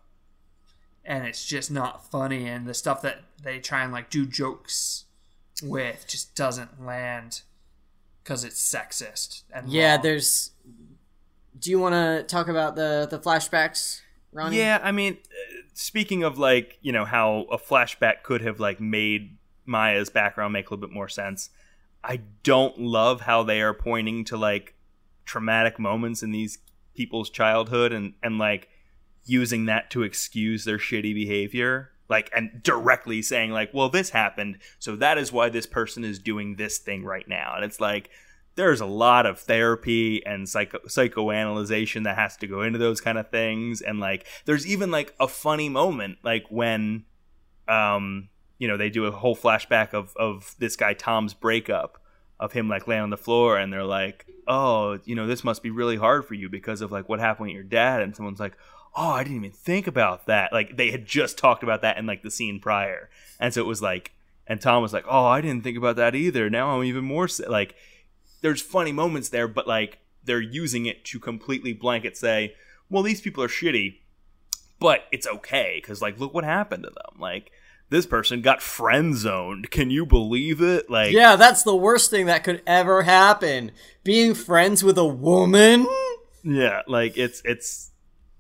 And 1.05 1.26
it's 1.28 1.45
just 1.45 1.70
not 1.70 2.09
funny, 2.09 2.47
and 2.47 2.66
the 2.66 2.74
stuff 2.74 3.01
that 3.01 3.24
they 3.41 3.59
try 3.59 3.84
and 3.84 3.91
like 3.91 4.09
do 4.09 4.26
jokes 4.26 5.05
with 5.61 6.05
just 6.07 6.34
doesn't 6.36 6.84
land 6.84 7.41
because 8.24 8.43
it's 8.43 8.61
sexist 8.61 9.43
and 9.53 9.69
Yeah, 9.69 9.95
wrong. 9.95 10.01
there's 10.03 10.51
do 11.59 11.69
you 11.69 11.80
want 11.80 11.93
to 11.93 12.24
talk 12.24 12.47
about 12.47 12.76
the 12.76 13.07
the 13.09 13.19
flashbacks, 13.19 14.01
Ronnie? 14.32 14.57
Yeah, 14.57 14.80
I 14.84 14.91
mean, 14.91 15.13
uh, 15.13 15.61
speaking 15.74 16.24
of 16.24 16.38
like 16.38 16.78
you 16.82 16.91
know 16.91 17.05
how 17.05 17.45
a 17.51 17.57
flashback 17.57 18.24
could 18.24 18.41
have 18.41 18.59
like 18.59 18.80
made 18.82 19.38
Maya's 19.65 20.09
background 20.09 20.53
make 20.53 20.67
a 20.67 20.74
little 20.74 20.88
bit 20.88 20.93
more 20.93 21.07
sense. 21.09 21.49
I 22.03 22.21
don't 22.43 22.78
love 22.80 23.21
how 23.21 23.43
they 23.43 23.61
are 23.61 23.74
pointing 23.74 24.26
to 24.26 24.38
like 24.38 24.76
traumatic 25.26 25.80
moments 25.80 26.21
in 26.21 26.32
these 26.32 26.57
people's 26.95 27.30
childhood 27.30 27.93
and 27.93 28.13
and 28.21 28.38
like 28.38 28.67
using 29.26 29.65
that 29.67 29.89
to 29.91 30.03
excuse 30.03 30.65
their 30.65 30.78
shitty 30.78 31.13
behavior 31.13 31.91
like 32.10 32.30
and 32.36 32.62
directly 32.64 33.22
saying 33.22 33.51
like 33.51 33.74
well 33.74 33.89
this 33.89 34.10
happened 34.10 34.58
so 34.80 34.95
that 34.95 35.18
is 35.18 35.32
why 35.32 35.49
this 35.49 35.66
person 35.66 36.04
is 36.04 36.20
doing 36.20 36.56
this 36.56 36.78
thing 36.78 37.04
right 37.04 37.28
now. 37.28 37.54
And 37.56 37.64
it's 37.64 37.80
like 37.80 38.10
there's 38.56 38.82
a 38.82 38.86
lot 38.86 39.26
of 39.26 39.39
therapy 39.39 40.24
and 40.26 40.47
psycho 40.47 40.80
psychoanalyzation 40.88 42.04
that 42.04 42.18
has 42.18 42.38
to 42.38 42.47
go 42.47 42.62
into 42.62 42.78
those 42.78 43.01
kind 43.01 43.18
of 43.18 43.30
things. 43.30 43.82
And 43.82 43.99
like 43.99 44.28
there's 44.45 44.68
even 44.68 44.91
like 44.91 45.14
a 45.20 45.28
funny 45.28 45.70
moment 45.70 46.20
like 46.24 46.45
when 46.49 47.06
um 47.68 48.30
you 48.60 48.68
know 48.68 48.78
they 48.78 48.89
do 48.89 49.06
a 49.06 49.12
whole 49.12 49.36
flashback 49.36 49.93
of 49.93 50.16
of 50.18 50.56
this 50.60 50.76
guy 50.76 50.93
Tom's 50.93 51.34
breakup 51.34 51.99
of 52.39 52.51
him 52.51 52.68
like 52.68 52.88
laying 52.88 53.04
on 53.04 53.10
the 53.10 53.18
floor 53.18 53.58
and 53.58 53.72
they're 53.72 53.86
like 53.86 54.26
oh 54.47 54.99
you 55.06 55.16
know 55.16 55.28
this 55.28 55.43
must 55.43 55.64
be 55.64 55.70
really 55.70 55.95
hard 55.95 56.26
for 56.26 56.34
you 56.34 56.49
because 56.49 56.82
of 56.82 56.91
like 56.91 57.08
what 57.08 57.20
happened 57.20 57.47
with 57.47 57.56
your 57.56 57.64
dad. 57.64 58.01
And 58.01 58.16
someone's 58.16 58.39
like 58.39 58.58
oh 58.96 59.12
I 59.12 59.24
didn't 59.24 59.38
even 59.38 59.52
think 59.52 59.88
about 59.88 60.28
that 60.28 60.54
like 60.54 60.78
they 60.78 60.91
had 60.91 61.06
just 61.06 61.38
talked 61.38 61.64
about 61.64 61.82
that 61.82 61.98
in 61.98 62.06
like 62.06 62.24
the 62.24 62.32
scene 62.32 62.60
prior 62.60 63.10
and 63.39 63.54
so 63.54 63.62
it 63.62 63.68
was 63.68 63.82
like 63.82 64.12
and 64.48 64.62
Tom 64.62 64.82
was 64.82 64.94
like 64.94 65.06
oh 65.08 65.26
I 65.26 65.41
didn't 65.41 65.64
think 65.64 65.78
about 65.78 65.96
that 65.96 66.16
either 66.16 66.50
now 66.50 66.76
I'm 66.76 66.84
even 66.84 67.04
more 67.06 67.28
sa-. 67.28 67.50
like 67.50 67.76
there's 68.41 68.62
funny 68.62 68.91
moments 68.91 69.30
there 69.30 69.48
but 69.48 69.68
like 69.68 70.00
they're 70.24 70.41
using 70.41 70.86
it 70.86 71.04
to 71.06 71.20
completely 71.20 71.74
blanket 71.74 72.18
say 72.18 72.56
well 72.89 73.04
these 73.04 73.22
people 73.22 73.44
are 73.44 73.48
shitty 73.48 74.00
but 74.80 75.06
it's 75.12 75.28
okay 75.28 75.80
because 75.82 76.02
like 76.02 76.20
look 76.20 76.34
what 76.34 76.44
happened 76.44 76.84
to 76.84 76.89
them 76.89 77.20
like 77.20 77.52
this 77.89 78.06
person 78.08 78.41
got 78.41 78.62
friend 78.62 79.16
zoned 79.16 79.70
can 79.70 79.89
you 79.89 80.06
believe 80.06 80.62
it 80.62 80.89
like 80.89 81.14
Yeah, 81.14 81.36
that's 81.36 81.62
the 81.62 81.76
worst 81.76 82.10
thing 82.10 82.26
that 82.26 82.44
could 82.44 82.64
ever 82.66 83.04
happen. 83.04 83.72
Being 84.04 84.34
friends 84.34 84.84
with 84.84 84.98
a 84.98 85.06
woman? 85.06 85.88
yeah 86.44 86.82
like 86.88 87.18
it's 87.18 87.41
it's 87.46 87.91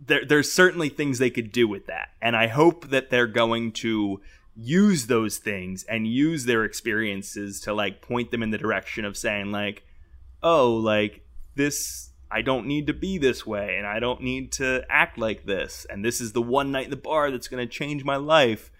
there, 0.07 0.25
there's 0.25 0.51
certainly 0.51 0.89
things 0.89 1.19
they 1.19 1.29
could 1.29 1.51
do 1.51 1.67
with 1.67 1.87
that. 1.87 2.09
And 2.21 2.35
i 2.35 2.47
hope 2.47 2.89
that 2.89 3.09
they're 3.09 3.27
going 3.27 3.71
to 3.73 4.21
use 4.55 5.07
those 5.07 5.37
things 5.37 5.83
and 5.83 6.07
use 6.07 6.45
their 6.45 6.63
experiences 6.63 7.59
to 7.61 7.73
like 7.73 8.01
point 8.01 8.31
them 8.31 8.43
in 8.43 8.51
the 8.51 8.57
direction 8.57 9.03
of 9.03 9.17
saying 9.17 9.51
like 9.51 9.83
oh 10.43 10.71
like 10.75 11.25
this 11.55 12.11
i 12.29 12.39
don't 12.39 12.67
need 12.67 12.85
to 12.85 12.93
be 12.93 13.17
this 13.17 13.47
way 13.47 13.77
and 13.77 13.87
i 13.87 13.97
don't 13.97 14.21
need 14.21 14.51
to 14.51 14.83
act 14.89 15.17
like 15.17 15.45
this. 15.45 15.85
And 15.89 16.03
this 16.03 16.21
is 16.21 16.33
the 16.33 16.41
one 16.41 16.71
night 16.71 16.85
in 16.85 16.91
the 16.91 16.97
bar 16.97 17.31
that's 17.31 17.47
going 17.47 17.65
to 17.65 17.71
change 17.71 18.03
my 18.03 18.15
life. 18.15 18.71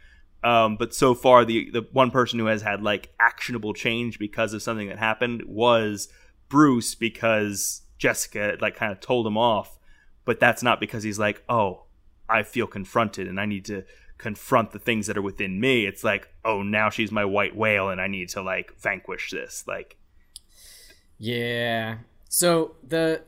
Um, 0.43 0.75
but 0.75 0.93
so 0.93 1.15
far 1.15 1.45
the 1.45 1.69
the 1.71 1.87
one 1.93 2.11
person 2.11 2.37
who 2.37 2.47
has 2.47 2.61
had 2.61 2.81
like 2.81 3.13
actionable 3.17 3.73
change 3.73 4.19
because 4.19 4.53
of 4.53 4.61
something 4.61 4.89
that 4.89 4.99
happened 4.99 5.43
was 5.45 6.09
bruce 6.49 6.95
because 6.95 7.81
jessica 7.97 8.57
like 8.59 8.75
kind 8.75 8.91
of 8.91 8.99
told 8.99 9.25
him 9.25 9.37
off 9.37 9.79
but 10.25 10.39
that's 10.39 10.63
not 10.63 10.79
because 10.79 11.03
he's 11.03 11.19
like 11.19 11.43
oh 11.49 11.83
i 12.29 12.43
feel 12.43 12.67
confronted 12.67 13.27
and 13.27 13.39
i 13.39 13.45
need 13.45 13.65
to 13.65 13.83
confront 14.23 14.71
the 14.71 14.79
things 14.79 15.07
that 15.07 15.17
are 15.17 15.21
within 15.21 15.59
me. 15.59 15.85
It's 15.85 16.03
like 16.03 16.29
oh 16.45 16.63
now 16.63 16.89
she's 16.89 17.11
my 17.11 17.25
white 17.25 17.55
whale 17.55 17.89
and 17.89 17.99
i 17.99 18.07
need 18.07 18.29
to 18.29 18.41
like 18.41 18.73
vanquish 18.79 19.31
this 19.31 19.65
like. 19.67 19.97
Yeah. 21.19 21.97
So 22.29 22.75
the 22.85 23.23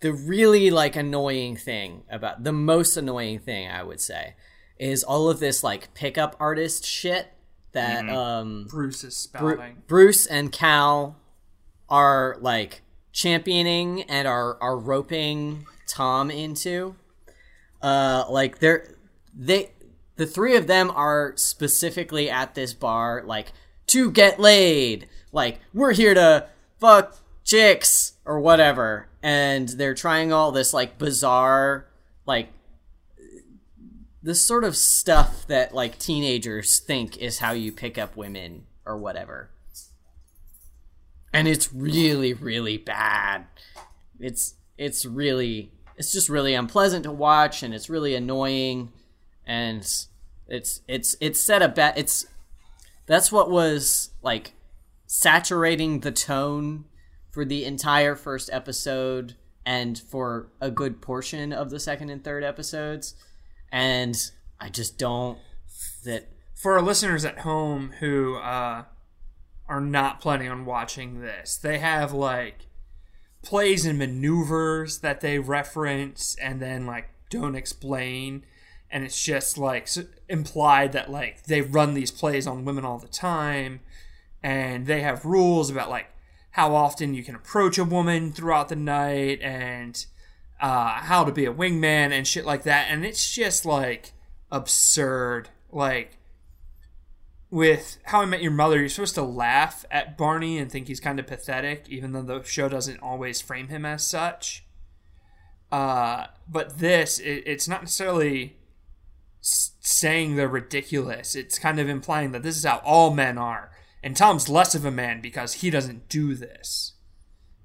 the 0.00 0.12
really 0.12 0.70
like 0.70 0.96
annoying 0.96 1.56
thing 1.56 2.02
about 2.10 2.44
the 2.44 2.52
most 2.52 2.96
annoying 2.96 3.38
thing 3.38 3.70
I 3.70 3.82
would 3.82 4.00
say 4.00 4.34
is 4.78 5.02
all 5.02 5.30
of 5.30 5.40
this 5.40 5.64
like 5.64 5.94
pickup 5.94 6.36
artist 6.38 6.84
shit 6.84 7.28
that 7.72 8.08
um 8.08 8.66
Bruce 8.68 9.04
is 9.04 9.28
Bru- 9.28 9.74
Bruce 9.86 10.26
and 10.26 10.50
Cal 10.50 11.16
are 11.88 12.36
like 12.40 12.82
championing 13.16 14.02
and 14.02 14.28
are 14.28 14.58
are 14.60 14.76
roping 14.76 15.66
Tom 15.88 16.30
into. 16.30 16.94
Uh, 17.82 18.24
like 18.28 18.58
they're 18.58 18.94
they 19.34 19.70
the 20.16 20.26
three 20.26 20.54
of 20.54 20.66
them 20.66 20.90
are 20.94 21.32
specifically 21.36 22.30
at 22.30 22.54
this 22.54 22.74
bar 22.74 23.22
like 23.24 23.52
to 23.88 24.10
get 24.10 24.38
laid. 24.38 25.08
Like 25.32 25.58
we're 25.72 25.94
here 25.94 26.14
to 26.14 26.48
fuck 26.78 27.16
chicks 27.42 28.12
or 28.24 28.38
whatever, 28.38 29.08
and 29.22 29.68
they're 29.70 29.94
trying 29.94 30.32
all 30.32 30.52
this 30.52 30.74
like 30.74 30.98
bizarre 30.98 31.86
like 32.26 32.50
this 34.22 34.42
sort 34.42 34.64
of 34.64 34.76
stuff 34.76 35.46
that 35.46 35.74
like 35.74 35.98
teenagers 35.98 36.80
think 36.80 37.16
is 37.16 37.38
how 37.38 37.52
you 37.52 37.72
pick 37.72 37.96
up 37.96 38.16
women 38.16 38.66
or 38.84 38.98
whatever. 38.98 39.50
And 41.36 41.46
it's 41.46 41.72
really 41.72 42.32
really 42.32 42.78
bad. 42.78 43.46
It's 44.18 44.54
it's 44.78 45.04
really 45.04 45.72
it's 45.96 46.12
just 46.12 46.28
really 46.28 46.54
unpleasant 46.54 47.04
to 47.04 47.12
watch 47.12 47.62
and 47.62 47.74
it's 47.74 47.88
really 47.88 48.14
annoying 48.14 48.92
and 49.46 49.80
it's 50.48 50.80
it's 50.88 51.16
it's 51.20 51.40
set 51.40 51.62
a 51.62 51.68
bet 51.68 51.96
it's 51.96 52.26
that's 53.06 53.32
what 53.32 53.50
was 53.50 54.10
like 54.22 54.52
saturating 55.06 56.00
the 56.00 56.12
tone 56.12 56.84
for 57.30 57.44
the 57.44 57.64
entire 57.64 58.14
first 58.14 58.50
episode 58.52 59.34
and 59.64 59.98
for 59.98 60.48
a 60.60 60.70
good 60.70 61.00
portion 61.00 61.52
of 61.52 61.70
the 61.70 61.80
second 61.80 62.10
and 62.10 62.22
third 62.24 62.44
episodes 62.44 63.14
and 63.72 64.30
i 64.60 64.68
just 64.68 64.98
don't 64.98 65.38
that 66.04 66.28
For 66.54 66.74
our 66.74 66.82
listeners 66.82 67.24
at 67.24 67.40
home 67.40 67.94
who 68.00 68.36
uh, 68.36 68.84
are 69.68 69.80
not 69.80 70.20
planning 70.20 70.48
on 70.48 70.64
watching 70.64 71.20
this, 71.20 71.56
they 71.56 71.78
have 71.78 72.12
like 72.12 72.66
plays 73.42 73.86
and 73.86 73.98
maneuvers 73.98 74.98
that 74.98 75.20
they 75.20 75.38
reference 75.38 76.36
and 76.40 76.60
then 76.60 76.86
like 76.86 77.08
don't 77.30 77.54
explain. 77.54 78.44
And 78.90 79.04
it's 79.04 79.22
just 79.22 79.58
like 79.58 79.88
implied 80.28 80.92
that 80.92 81.10
like 81.10 81.44
they 81.44 81.60
run 81.60 81.94
these 81.94 82.10
plays 82.10 82.46
on 82.46 82.64
women 82.64 82.84
all 82.84 82.98
the 82.98 83.08
time. 83.08 83.80
And 84.42 84.86
they 84.86 85.00
have 85.00 85.24
rules 85.24 85.70
about 85.70 85.90
like 85.90 86.10
how 86.52 86.74
often 86.74 87.14
you 87.14 87.22
can 87.22 87.34
approach 87.34 87.78
a 87.78 87.84
woman 87.84 88.32
throughout 88.32 88.68
the 88.68 88.76
night 88.76 89.40
and 89.42 90.06
uh, 90.60 91.00
how 91.02 91.24
to 91.24 91.32
be 91.32 91.44
a 91.44 91.52
wingman 91.52 92.12
and 92.12 92.26
shit 92.26 92.46
like 92.46 92.62
that. 92.62 92.86
And 92.90 93.04
it's 93.04 93.30
just 93.30 93.66
like 93.66 94.12
absurd. 94.50 95.50
Like, 95.70 96.18
with 97.50 97.98
How 98.04 98.22
I 98.22 98.24
Met 98.24 98.42
Your 98.42 98.52
Mother, 98.52 98.78
you're 98.78 98.88
supposed 98.88 99.14
to 99.14 99.22
laugh 99.22 99.84
at 99.90 100.18
Barney 100.18 100.58
and 100.58 100.70
think 100.70 100.88
he's 100.88 101.00
kind 101.00 101.18
of 101.18 101.26
pathetic, 101.26 101.88
even 101.88 102.12
though 102.12 102.22
the 102.22 102.42
show 102.42 102.68
doesn't 102.68 103.00
always 103.00 103.40
frame 103.40 103.68
him 103.68 103.84
as 103.84 104.06
such. 104.06 104.64
Uh, 105.70 106.26
but 106.48 106.78
this, 106.78 107.18
it, 107.18 107.42
it's 107.46 107.68
not 107.68 107.82
necessarily 107.82 108.56
saying 109.40 110.34
they're 110.34 110.48
ridiculous. 110.48 111.34
It's 111.34 111.58
kind 111.58 111.78
of 111.78 111.88
implying 111.88 112.32
that 112.32 112.42
this 112.42 112.56
is 112.56 112.64
how 112.64 112.80
all 112.84 113.14
men 113.14 113.38
are. 113.38 113.70
And 114.02 114.16
Tom's 114.16 114.48
less 114.48 114.74
of 114.74 114.84
a 114.84 114.90
man 114.90 115.20
because 115.20 115.54
he 115.54 115.70
doesn't 115.70 116.08
do 116.08 116.34
this. 116.34 116.92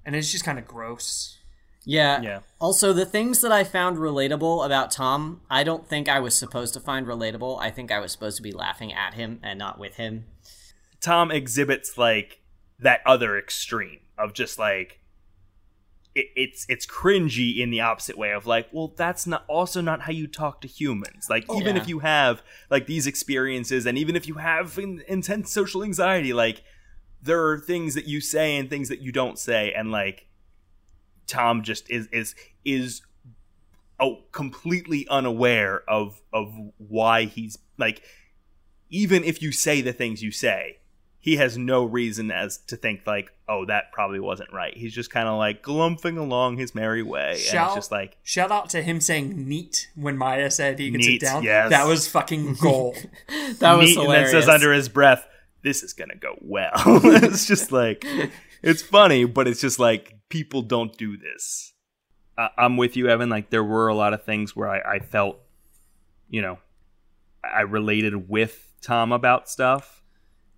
And 0.06 0.16
it's 0.16 0.32
just 0.32 0.44
kind 0.44 0.60
of 0.60 0.68
gross. 0.68 1.38
Yeah 1.86 2.22
Yeah. 2.22 2.40
also 2.60 2.94
the 2.94 3.06
things 3.06 3.42
that 3.42 3.52
i 3.52 3.64
found 3.64 3.98
relatable 3.98 4.66
about 4.66 4.92
tom 4.92 5.42
i 5.50 5.64
don't 5.64 5.88
think 5.88 6.08
i 6.08 6.20
was 6.20 6.36
supposed 6.36 6.74
to 6.76 6.80
find 6.80 7.08
relatable 7.08 7.60
i 7.60 7.70
think 7.72 7.92
i 7.92 8.00
was 8.00 8.12
supposed 8.12 8.38
to 8.38 8.44
be 8.44 8.52
laughing 8.52 8.94
at 8.94 9.16
him 9.16 9.40
and 9.44 9.58
not 9.60 9.80
with 9.80 9.96
him 9.96 10.26
Tom 11.02 11.32
exhibits 11.32 11.98
like 11.98 12.42
that 12.78 13.02
other 13.08 13.36
extreme 13.38 14.02
of 14.20 14.34
just 14.34 14.60
like 14.60 15.00
it, 16.14 16.28
it's 16.36 16.66
it's 16.70 16.86
cringy 16.86 17.58
in 17.58 17.72
the 17.72 17.82
opposite 17.82 18.18
way 18.20 18.32
of 18.34 18.46
like, 18.46 18.68
well, 18.72 18.94
that's 18.96 19.26
not 19.26 19.44
also 19.48 19.82
not 19.82 20.02
how 20.02 20.12
you 20.12 20.28
talk 20.28 20.62
to 20.62 20.68
humans. 20.68 21.26
Like 21.28 21.46
oh, 21.50 21.60
even 21.60 21.76
Yeah. 21.76 21.82
if 21.82 21.88
you 21.88 22.00
have 22.00 22.44
like 22.70 22.86
these 22.86 23.08
experiences, 23.08 23.88
and 23.88 23.98
even 23.98 24.16
if 24.16 24.28
you 24.28 24.36
have 24.36 24.78
in, 24.78 25.02
intense 25.08 25.52
social 25.52 25.84
anxiety, 25.84 26.34
like 26.34 26.64
there 27.20 27.48
are 27.48 27.58
things 27.58 27.96
that 27.96 28.06
you 28.06 28.22
say 28.22 28.56
and 28.58 28.70
things 28.70 28.90
that 28.90 29.00
you 29.02 29.12
don't 29.12 29.40
say, 29.40 29.74
and 29.74 29.90
like 29.92 30.28
Tom 31.32 31.64
just 31.64 31.90
is 31.90 32.08
is 32.12 32.36
is 32.66 33.02
oh 34.00 34.20
completely 34.32 35.08
unaware 35.10 35.84
of 35.88 36.22
of 36.34 36.54
why 36.78 37.26
he's 37.26 37.58
like 37.78 38.02
even 38.90 39.24
if 39.24 39.42
you 39.42 39.52
say 39.52 39.82
the 39.82 39.94
things 39.94 40.22
you 40.22 40.32
say 40.32 40.78
he 41.24 41.36
has 41.38 41.56
no 41.58 41.86
reason 41.86 42.32
as 42.32 42.58
to 42.68 42.76
think 42.76 43.02
like 43.06 43.32
oh 43.48 43.64
that 43.66 43.92
probably 43.94 44.20
wasn't 44.20 44.52
right 44.52 44.76
he's 44.76 44.94
just 44.94 45.10
kind 45.12 45.28
of 45.28 45.38
like 45.38 45.62
glumping 45.64 46.18
along 46.18 46.58
his 46.58 46.74
merry 46.76 47.04
way 47.04 47.32
and 47.32 47.40
Shout- 47.40 47.68
it's 47.68 47.76
just 47.76 47.92
like 47.92 48.18
Shout 48.24 48.52
out 48.52 48.70
to 48.72 48.82
him 48.82 49.00
saying 49.00 49.48
neat 49.48 49.90
when 49.96 50.18
Maya 50.18 50.50
said 50.52 50.80
he 50.80 50.92
could 50.92 51.04
sit 51.04 51.22
down. 51.22 51.44
yes. 51.44 51.70
That 51.70 51.86
was 51.88 52.08
fucking 52.08 52.56
gold. 52.62 52.98
that 53.60 53.74
was 53.74 53.88
neat 53.96 53.98
and 53.98 54.12
then 54.12 54.28
says 54.30 54.50
under 54.50 54.74
his 54.74 54.90
breath 54.90 55.26
this 55.64 55.84
is 55.84 55.94
gonna 55.94 56.16
go 56.16 56.36
well 56.42 56.72
it's 56.86 57.46
just 57.46 57.72
like 57.72 58.04
it's 58.62 58.82
funny 58.82 59.26
but 59.26 59.48
it's 59.48 59.62
just 59.62 59.80
like 59.80 60.16
people 60.30 60.62
don't 60.62 60.98
do 60.98 61.18
this 61.18 61.72
I- 62.38 62.50
I'm 62.58 62.78
with 62.78 62.96
you, 62.96 63.08
Evan. 63.08 63.30
Like 63.30 63.50
there 63.50 63.64
were 63.64 63.88
a 63.88 63.96
lot 63.96 64.14
of 64.14 64.24
things 64.24 64.56
where 64.56 64.70
I, 64.70 64.96
I 64.96 65.00
felt, 65.00 65.40
you 66.30 66.42
know, 66.42 66.60
I 67.44 67.62
related 67.62 68.30
with 68.30 68.68
Tom 68.82 69.12
about 69.12 69.50
stuff, 69.50 70.02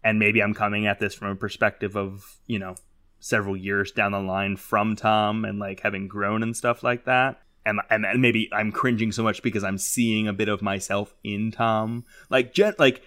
and 0.04 0.20
maybe 0.20 0.42
I'm 0.42 0.54
coming 0.54 0.86
at 0.88 1.00
this 1.00 1.14
from 1.14 1.30
a 1.30 1.36
perspective 1.36 1.96
of 1.96 2.38
you 2.48 2.60
know 2.60 2.76
several 3.20 3.56
years 3.56 3.92
down 3.92 4.12
the 4.12 4.20
line 4.20 4.58
from 4.58 4.96
Tom 4.96 5.46
and 5.46 5.60
like 5.60 5.80
having 5.82 6.08
grown 6.08 6.44
and 6.44 6.56
stuff 6.56 6.84
like 6.84 7.06
that. 7.06 7.40
And, 7.66 7.80
and, 7.90 8.06
and 8.06 8.22
maybe 8.22 8.50
I'm 8.52 8.74
cringing 8.74 9.14
so 9.14 9.24
much 9.24 9.42
because 9.42 9.64
I'm 9.64 9.78
seeing 9.78 10.28
a 10.28 10.34
bit 10.34 10.50
of 10.50 10.62
myself 10.62 11.16
in 11.24 11.50
Tom. 11.50 12.04
Like, 12.30 12.54
Jet, 12.54 12.78
like 12.78 13.02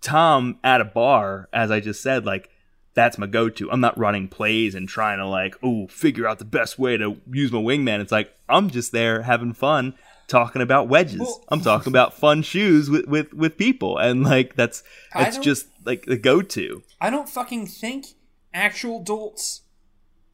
Tom 0.00 0.58
at 0.64 0.80
a 0.80 0.84
bar, 0.84 1.48
as 1.52 1.70
I 1.70 1.78
just 1.78 2.02
said, 2.02 2.26
like 2.26 2.50
that's 2.94 3.18
my 3.18 3.26
go-to. 3.26 3.70
I'm 3.70 3.80
not 3.80 3.98
running 3.98 4.28
plays 4.28 4.74
and 4.74 4.88
trying 4.88 5.18
to 5.18 5.26
like, 5.26 5.56
oh, 5.62 5.88
figure 5.88 6.26
out 6.26 6.38
the 6.38 6.44
best 6.44 6.78
way 6.78 6.96
to 6.96 7.20
use 7.30 7.52
my 7.52 7.58
wingman. 7.58 8.00
It's 8.00 8.12
like 8.12 8.34
I'm 8.48 8.70
just 8.70 8.92
there 8.92 9.22
having 9.22 9.52
fun, 9.52 9.94
talking 10.28 10.62
about 10.62 10.88
wedges. 10.88 11.20
Well- 11.20 11.44
I'm 11.48 11.60
talking 11.60 11.92
about 11.92 12.14
fun 12.14 12.42
shoes 12.42 12.88
with 12.88 13.06
with 13.06 13.34
with 13.34 13.58
people, 13.58 13.98
and 13.98 14.22
like 14.22 14.54
that's 14.54 14.82
that's 15.12 15.38
just 15.38 15.66
like 15.84 16.06
the 16.06 16.16
go-to. 16.16 16.82
I 17.00 17.10
don't 17.10 17.28
fucking 17.28 17.66
think 17.66 18.06
actual 18.52 19.00
adults, 19.00 19.62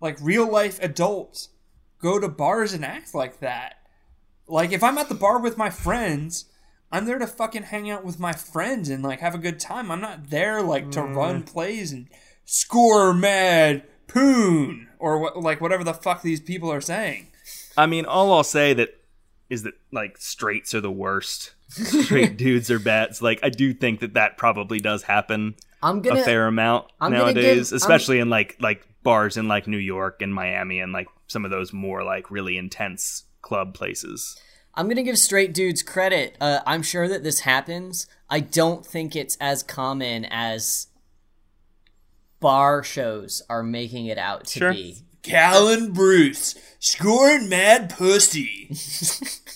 like 0.00 0.18
real 0.20 0.50
life 0.50 0.78
adults, 0.82 1.48
go 2.00 2.18
to 2.18 2.28
bars 2.28 2.72
and 2.72 2.84
act 2.84 3.14
like 3.14 3.40
that. 3.40 3.76
Like 4.46 4.72
if 4.72 4.82
I'm 4.82 4.98
at 4.98 5.08
the 5.08 5.14
bar 5.14 5.40
with 5.40 5.56
my 5.56 5.70
friends, 5.70 6.44
I'm 6.92 7.06
there 7.06 7.18
to 7.18 7.26
fucking 7.26 7.64
hang 7.64 7.88
out 7.88 8.04
with 8.04 8.18
my 8.18 8.32
friends 8.32 8.88
and 8.90 9.02
like 9.02 9.20
have 9.20 9.34
a 9.34 9.38
good 9.38 9.60
time. 9.60 9.90
I'm 9.90 10.00
not 10.00 10.28
there 10.28 10.60
like 10.60 10.90
to 10.92 11.02
run 11.02 11.42
mm. 11.42 11.46
plays 11.46 11.92
and 11.92 12.08
score 12.52 13.14
mad 13.14 13.84
poon 14.08 14.88
or 14.98 15.18
what 15.18 15.36
like 15.40 15.60
whatever 15.60 15.84
the 15.84 15.94
fuck 15.94 16.22
these 16.22 16.40
people 16.40 16.70
are 16.72 16.80
saying. 16.80 17.28
I 17.76 17.86
mean, 17.86 18.04
all 18.04 18.32
I'll 18.32 18.42
say 18.44 18.74
that 18.74 18.90
is 19.48 19.62
that 19.62 19.74
like 19.92 20.18
straights 20.18 20.74
are 20.74 20.80
the 20.80 20.90
worst. 20.90 21.52
Straight 21.68 22.36
dudes 22.36 22.68
are 22.70 22.80
bad. 22.80 23.20
Like 23.22 23.38
I 23.44 23.50
do 23.50 23.72
think 23.72 24.00
that 24.00 24.14
that 24.14 24.36
probably 24.36 24.80
does 24.80 25.04
happen 25.04 25.54
I'm 25.82 26.02
gonna 26.02 26.20
a 26.20 26.24
fair 26.24 26.46
amount 26.48 26.86
I'm 27.00 27.12
nowadays, 27.12 27.70
give- 27.70 27.74
I'm- 27.74 27.76
especially 27.76 28.18
in 28.18 28.28
like 28.30 28.56
like 28.60 28.84
bars 29.04 29.36
in 29.36 29.46
like 29.46 29.68
New 29.68 29.78
York 29.78 30.20
and 30.20 30.34
Miami 30.34 30.80
and 30.80 30.92
like 30.92 31.06
some 31.28 31.44
of 31.44 31.52
those 31.52 31.72
more 31.72 32.02
like 32.02 32.30
really 32.32 32.56
intense 32.58 33.24
club 33.42 33.74
places. 33.74 34.36
I'm 34.74 34.88
gonna 34.88 35.02
give 35.04 35.18
straight 35.18 35.54
dudes 35.54 35.82
credit. 35.84 36.36
Uh, 36.40 36.60
I'm 36.66 36.82
sure 36.82 37.06
that 37.08 37.22
this 37.22 37.40
happens. 37.40 38.08
I 38.28 38.40
don't 38.40 38.84
think 38.84 39.14
it's 39.14 39.36
as 39.40 39.62
common 39.62 40.24
as 40.26 40.88
bar 42.40 42.82
shows 42.82 43.42
are 43.48 43.62
making 43.62 44.06
it 44.06 44.18
out 44.18 44.46
to 44.46 44.58
Sure. 44.58 44.72
be. 44.72 44.96
Cal 45.22 45.68
and 45.68 45.92
Bruce 45.94 46.54
scoring 46.78 47.48
mad 47.48 47.90
pussy, 47.96 48.74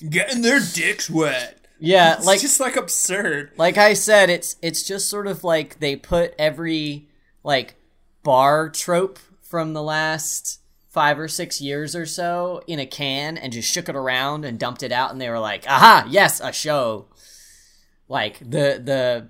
getting 0.09 0.43
their 0.43 0.61
dicks 0.61 1.09
wet. 1.09 1.59
Yeah, 1.81 2.17
It's 2.17 2.27
like 2.27 2.41
just 2.41 2.61
like 2.61 2.77
absurd. 2.77 3.53
like 3.57 3.79
I 3.79 3.95
said, 3.95 4.31
it's 4.31 4.57
it's 4.63 4.83
just 4.83 5.09
sort 5.09 5.27
of 5.27 5.43
like 5.43 5.81
they 5.81 5.97
put 5.97 6.35
every 6.39 7.09
like 7.43 7.77
bar 8.23 8.69
trope 8.69 9.19
from 9.43 9.73
the 9.73 9.83
last 9.83 10.61
five 10.89 11.19
or 11.19 11.29
six 11.29 11.61
years 11.61 11.97
or 11.97 12.07
so 12.07 12.63
in 12.67 12.79
a 12.79 12.87
can 12.87 13.37
and 13.37 13.53
just 13.53 13.73
shook 13.73 13.89
it 13.89 13.97
around 13.97 14.45
and 14.45 14.59
dumped 14.59 14.83
it 14.83 14.93
out, 14.93 15.11
and 15.11 15.21
they 15.21 15.29
were 15.29 15.41
like, 15.41 15.65
"Aha, 15.69 16.07
yes, 16.09 16.41
a 16.41 16.53
show." 16.53 17.07
Like 18.09 18.39
the 18.39 18.81
the 18.85 19.29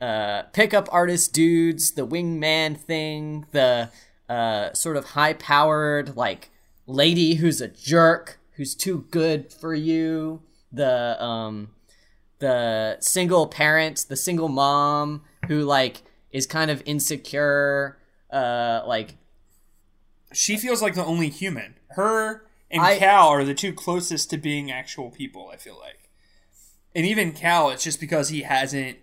uh, 0.00 0.42
pickup 0.52 0.88
artist 0.92 1.32
dudes, 1.32 1.92
the 1.92 2.06
wingman 2.06 2.76
thing, 2.76 3.46
the 3.52 3.90
uh, 4.28 4.72
sort 4.72 4.96
of 4.96 5.04
high 5.06 5.32
powered 5.32 6.16
like 6.16 6.50
lady 6.86 7.34
who's 7.36 7.60
a 7.60 7.68
jerk, 7.68 8.38
who's 8.52 8.74
too 8.74 9.06
good 9.10 9.52
for 9.52 9.74
you, 9.74 10.42
the 10.72 11.22
um 11.22 11.70
the 12.40 12.96
single 13.00 13.46
parent, 13.46 14.06
the 14.08 14.16
single 14.16 14.48
mom 14.48 15.22
who 15.48 15.62
like 15.62 16.02
is 16.30 16.46
kind 16.46 16.70
of 16.70 16.82
insecure, 16.86 17.98
uh 18.30 18.82
like 18.86 19.16
She 20.32 20.56
feels 20.56 20.82
like 20.82 20.94
the 20.94 21.04
only 21.04 21.30
human. 21.30 21.74
Her 21.90 22.44
and 22.70 22.82
I- 22.82 22.98
Cal 22.98 23.28
are 23.28 23.44
the 23.44 23.54
two 23.54 23.72
closest 23.72 24.30
to 24.30 24.36
being 24.36 24.70
actual 24.70 25.10
people, 25.10 25.50
I 25.52 25.56
feel 25.56 25.78
like. 25.78 26.10
And 26.94 27.06
even 27.06 27.32
Cal, 27.32 27.70
it's 27.70 27.84
just 27.84 27.98
because 28.00 28.28
he 28.28 28.42
hasn't 28.42 28.98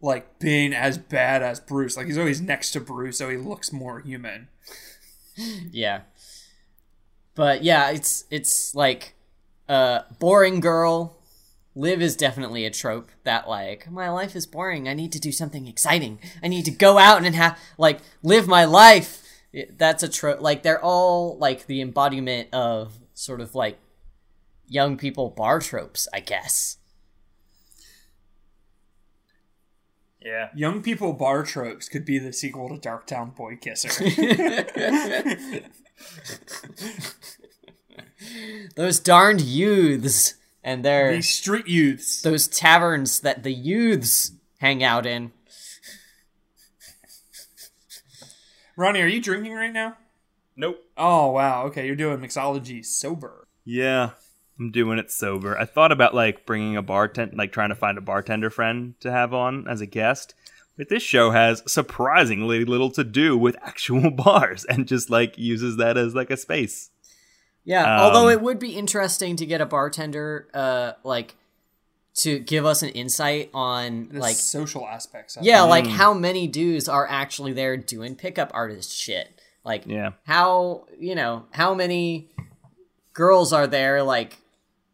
like 0.00 0.38
been 0.38 0.72
as 0.72 0.98
bad 0.98 1.42
as 1.42 1.60
Bruce. 1.60 1.96
Like 1.96 2.06
he's 2.06 2.18
always 2.18 2.40
next 2.40 2.72
to 2.72 2.80
Bruce, 2.80 3.18
so 3.18 3.28
he 3.30 3.36
looks 3.36 3.72
more 3.72 4.00
human. 4.00 4.48
yeah. 5.70 6.02
But 7.34 7.64
yeah, 7.64 7.90
it's 7.90 8.24
it's 8.30 8.74
like 8.74 9.14
uh 9.68 10.00
boring 10.18 10.60
girl. 10.60 11.18
Liv 11.76 12.00
is 12.00 12.14
definitely 12.14 12.64
a 12.64 12.70
trope 12.70 13.10
that 13.24 13.48
like 13.48 13.90
my 13.90 14.08
life 14.08 14.36
is 14.36 14.46
boring. 14.46 14.88
I 14.88 14.94
need 14.94 15.10
to 15.12 15.18
do 15.18 15.32
something 15.32 15.66
exciting. 15.66 16.20
I 16.42 16.46
need 16.48 16.64
to 16.66 16.70
go 16.70 16.98
out 16.98 17.24
and 17.24 17.34
have 17.34 17.58
like 17.78 17.98
live 18.22 18.46
my 18.46 18.64
life. 18.64 19.22
It- 19.52 19.76
That's 19.78 20.02
a 20.04 20.08
trope. 20.08 20.40
Like 20.40 20.62
they're 20.62 20.82
all 20.82 21.36
like 21.38 21.66
the 21.66 21.80
embodiment 21.80 22.48
of 22.52 22.92
sort 23.14 23.40
of 23.40 23.54
like 23.56 23.78
young 24.68 24.96
people 24.96 25.30
bar 25.30 25.58
tropes, 25.60 26.06
I 26.12 26.20
guess. 26.20 26.76
Yeah. 30.24 30.48
Young 30.54 30.82
people 30.82 31.12
bar 31.12 31.42
tropes 31.44 31.88
could 31.88 32.04
be 32.06 32.18
the 32.18 32.32
sequel 32.32 32.68
to 32.70 32.76
Darktown 32.76 33.36
Boy 33.36 33.56
Kisser. 33.56 33.90
Those 38.76 39.00
darned 39.00 39.40
youths 39.42 40.34
and 40.62 40.84
their 40.84 41.12
These 41.16 41.28
street 41.30 41.68
youths. 41.68 42.22
those 42.22 42.48
taverns 42.48 43.20
that 43.20 43.42
the 43.42 43.52
youths 43.52 44.32
hang 44.58 44.82
out 44.82 45.04
in. 45.06 45.32
Ronnie, 48.76 49.02
are 49.02 49.06
you 49.06 49.20
drinking 49.20 49.52
right 49.52 49.72
now? 49.72 49.96
Nope. 50.56 50.78
Oh 50.96 51.30
wow, 51.30 51.64
okay, 51.66 51.86
you're 51.86 51.96
doing 51.96 52.18
mixology 52.18 52.84
sober. 52.84 53.46
Yeah, 53.64 54.10
I'm 54.58 54.70
doing 54.70 54.98
it 54.98 55.10
sober. 55.10 55.58
I 55.58 55.64
thought 55.64 55.90
about 55.92 56.14
like 56.14 56.46
bringing 56.46 56.76
a 56.76 56.82
bartender, 56.82 57.34
like 57.36 57.52
trying 57.52 57.70
to 57.70 57.74
find 57.74 57.98
a 57.98 58.02
bartender 58.02 58.50
friend 58.50 58.94
to 59.00 59.10
have 59.10 59.34
on 59.34 59.66
as 59.68 59.80
a 59.80 59.86
guest. 59.86 60.34
But 60.76 60.88
this 60.88 61.02
show 61.02 61.30
has 61.30 61.62
surprisingly 61.70 62.64
little 62.64 62.90
to 62.92 63.04
do 63.04 63.36
with 63.38 63.56
actual 63.62 64.10
bars 64.10 64.64
and 64.64 64.86
just 64.88 65.10
like 65.10 65.38
uses 65.38 65.76
that 65.78 65.96
as 65.96 66.14
like 66.14 66.30
a 66.30 66.36
space. 66.36 66.90
Yeah, 67.64 67.82
Um, 67.82 68.00
although 68.02 68.28
it 68.28 68.42
would 68.42 68.58
be 68.58 68.76
interesting 68.76 69.36
to 69.36 69.46
get 69.46 69.60
a 69.60 69.66
bartender 69.66 70.48
uh 70.52 70.92
like 71.02 71.34
to 72.16 72.38
give 72.38 72.64
us 72.64 72.82
an 72.82 72.90
insight 72.90 73.50
on 73.52 74.08
The 74.12 74.20
like 74.20 74.36
social 74.36 74.86
aspects. 74.86 75.36
Yeah, 75.40 75.64
it. 75.64 75.68
like 75.68 75.86
how 75.86 76.14
many 76.14 76.46
dudes 76.46 76.88
are 76.88 77.08
actually 77.08 77.52
there 77.54 77.76
doing 77.76 78.14
pickup 78.14 78.50
artist 78.54 78.92
shit. 78.96 79.40
Like 79.64 79.84
Yeah. 79.86 80.12
how, 80.24 80.86
you 80.98 81.14
know, 81.16 81.46
how 81.52 81.74
many 81.74 82.28
girls 83.14 83.52
are 83.52 83.66
there 83.66 84.02
like 84.02 84.38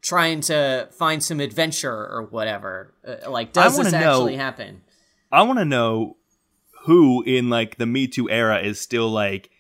trying 0.02 0.40
to 0.42 0.88
find 0.92 1.22
some 1.22 1.40
adventure 1.40 1.92
or 1.92 2.26
whatever? 2.30 2.94
Uh, 3.06 3.30
like 3.30 3.52
does 3.52 3.76
this 3.76 3.92
know- 3.92 3.98
actually 3.98 4.36
happen? 4.36 4.82
I 5.32 5.42
want 5.42 5.58
to 5.58 5.64
know 5.64 6.16
who 6.84 7.22
in 7.22 7.50
like 7.50 7.76
the 7.76 7.86
Me 7.86 8.06
Too 8.08 8.28
era 8.28 8.60
is 8.60 8.80
still 8.80 9.10
like 9.10 9.50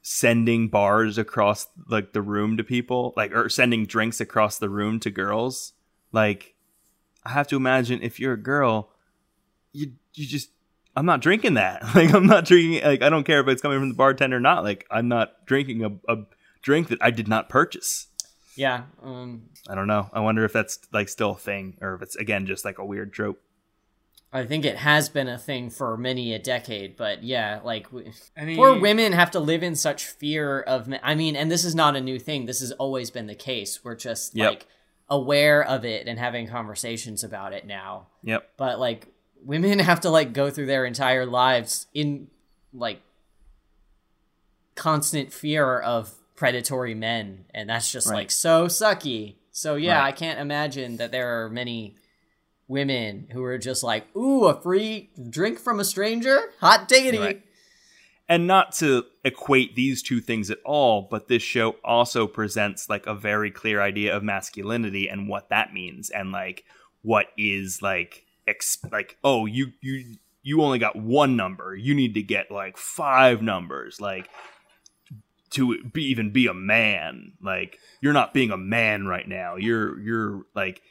sending 0.00 0.68
bars 0.68 1.18
across 1.18 1.66
like 1.88 2.12
the 2.12 2.22
room 2.22 2.56
to 2.56 2.64
people, 2.64 3.12
like 3.16 3.32
or 3.32 3.48
sending 3.48 3.86
drinks 3.86 4.20
across 4.20 4.58
the 4.58 4.68
room 4.70 5.00
to 5.00 5.10
girls. 5.10 5.72
Like, 6.12 6.54
I 7.24 7.30
have 7.30 7.46
to 7.48 7.56
imagine 7.56 8.00
if 8.02 8.18
you're 8.18 8.34
a 8.34 8.42
girl, 8.42 8.90
you 9.72 9.92
you 10.14 10.26
just 10.26 10.50
I'm 10.94 11.06
not 11.06 11.20
drinking 11.20 11.54
that. 11.54 11.82
Like, 11.94 12.12
I'm 12.14 12.26
not 12.26 12.44
drinking. 12.44 12.82
Like, 12.82 13.02
I 13.02 13.10
don't 13.10 13.24
care 13.24 13.40
if 13.40 13.48
it's 13.48 13.62
coming 13.62 13.78
from 13.78 13.88
the 13.88 13.94
bartender 13.94 14.36
or 14.36 14.40
not. 14.40 14.64
Like, 14.64 14.86
I'm 14.90 15.08
not 15.08 15.46
drinking 15.46 15.84
a, 15.84 16.12
a 16.12 16.24
drink 16.62 16.88
that 16.88 16.98
I 17.02 17.10
did 17.10 17.28
not 17.28 17.48
purchase. 17.48 18.08
Yeah. 18.56 18.82
Um 19.02 19.44
I 19.68 19.74
don't 19.74 19.86
know. 19.86 20.08
I 20.12 20.20
wonder 20.20 20.44
if 20.44 20.52
that's 20.52 20.78
like 20.92 21.08
still 21.08 21.30
a 21.32 21.36
thing, 21.38 21.76
or 21.80 21.94
if 21.94 22.02
it's 22.02 22.16
again 22.16 22.46
just 22.46 22.64
like 22.64 22.78
a 22.78 22.84
weird 22.84 23.12
trope. 23.12 23.40
I 24.34 24.46
think 24.46 24.64
it 24.64 24.76
has 24.78 25.10
been 25.10 25.28
a 25.28 25.36
thing 25.36 25.68
for 25.68 25.94
many 25.98 26.32
a 26.32 26.38
decade, 26.38 26.96
but 26.96 27.22
yeah, 27.22 27.60
like 27.62 27.84
w- 27.90 28.10
Any- 28.34 28.56
poor 28.56 28.78
women 28.80 29.12
have 29.12 29.30
to 29.32 29.40
live 29.40 29.62
in 29.62 29.74
such 29.76 30.06
fear 30.06 30.60
of. 30.60 30.88
ma- 30.88 30.96
I 31.02 31.14
mean, 31.14 31.36
and 31.36 31.50
this 31.50 31.66
is 31.66 31.74
not 31.74 31.96
a 31.96 32.00
new 32.00 32.18
thing. 32.18 32.46
This 32.46 32.60
has 32.60 32.72
always 32.72 33.10
been 33.10 33.26
the 33.26 33.34
case. 33.34 33.84
We're 33.84 33.94
just 33.94 34.34
Yep. 34.34 34.48
like 34.50 34.66
aware 35.10 35.62
of 35.62 35.84
it 35.84 36.06
and 36.08 36.18
having 36.18 36.48
conversations 36.48 37.22
about 37.22 37.52
it 37.52 37.66
now. 37.66 38.06
Yep. 38.22 38.52
But 38.56 38.80
like 38.80 39.08
women 39.44 39.78
have 39.90 40.00
to 40.00 40.08
like 40.10 40.32
go 40.32 40.48
through 40.48 40.66
their 40.66 40.86
entire 40.86 41.26
lives 41.26 41.86
in 41.92 42.28
like 42.72 43.02
constant 44.74 45.32
fear 45.32 45.78
of 45.78 46.14
predatory 46.42 46.92
men, 46.94 47.44
and 47.54 47.70
that's 47.70 47.92
just 47.92 48.08
Right. 48.08 48.16
like 48.16 48.30
so 48.32 48.66
sucky. 48.66 49.36
So 49.52 49.76
yeah, 49.76 49.98
Right. 50.00 50.08
I 50.08 50.12
can't 50.12 50.40
imagine 50.40 50.96
that 50.96 51.12
there 51.12 51.44
are 51.44 51.48
many 51.48 51.94
women 52.66 53.28
who 53.32 53.44
are 53.44 53.58
just 53.58 53.84
like, 53.84 54.04
"Ooh, 54.16 54.46
a 54.46 54.60
free 54.60 55.10
drink 55.30 55.60
from 55.60 55.78
a 55.78 55.84
stranger, 55.84 56.52
hot 56.58 56.88
diggity." 56.88 57.18
Right. 57.18 57.42
and 58.28 58.46
not 58.46 58.72
to 58.72 59.04
equate 59.24 59.74
these 59.76 60.02
two 60.02 60.20
things 60.20 60.50
at 60.50 60.58
all, 60.64 61.02
but 61.10 61.28
this 61.28 61.42
show 61.42 61.76
also 61.84 62.26
presents 62.26 62.88
like 62.88 63.06
a 63.06 63.14
very 63.14 63.50
clear 63.50 63.82
idea 63.82 64.16
of 64.16 64.22
masculinity 64.22 65.06
and 65.08 65.28
what 65.28 65.48
that 65.50 65.72
means, 65.74 66.08
and 66.08 66.32
like 66.32 66.64
what 67.02 67.26
is 67.36 67.82
like 67.82 68.24
ex- 68.48 68.78
like 68.90 69.16
oh 69.22 69.44
you 69.46 69.72
you 69.80 70.16
you 70.42 70.62
only 70.62 70.78
got 70.78 70.96
one 70.96 71.36
number, 71.36 71.76
you 71.76 71.94
need 71.94 72.14
to 72.14 72.22
get 72.22 72.50
like 72.50 72.76
five 72.78 73.42
numbers, 73.42 74.00
like 74.00 74.28
to 75.52 75.82
be 75.92 76.02
even 76.04 76.30
be 76.32 76.46
a 76.46 76.54
man. 76.54 77.32
Like 77.42 77.78
you're 78.00 78.12
not 78.12 78.34
being 78.34 78.50
a 78.50 78.56
man 78.56 79.06
right 79.06 79.26
now. 79.28 79.56
You're 79.56 79.98
you're 80.00 80.42
like 80.54 80.82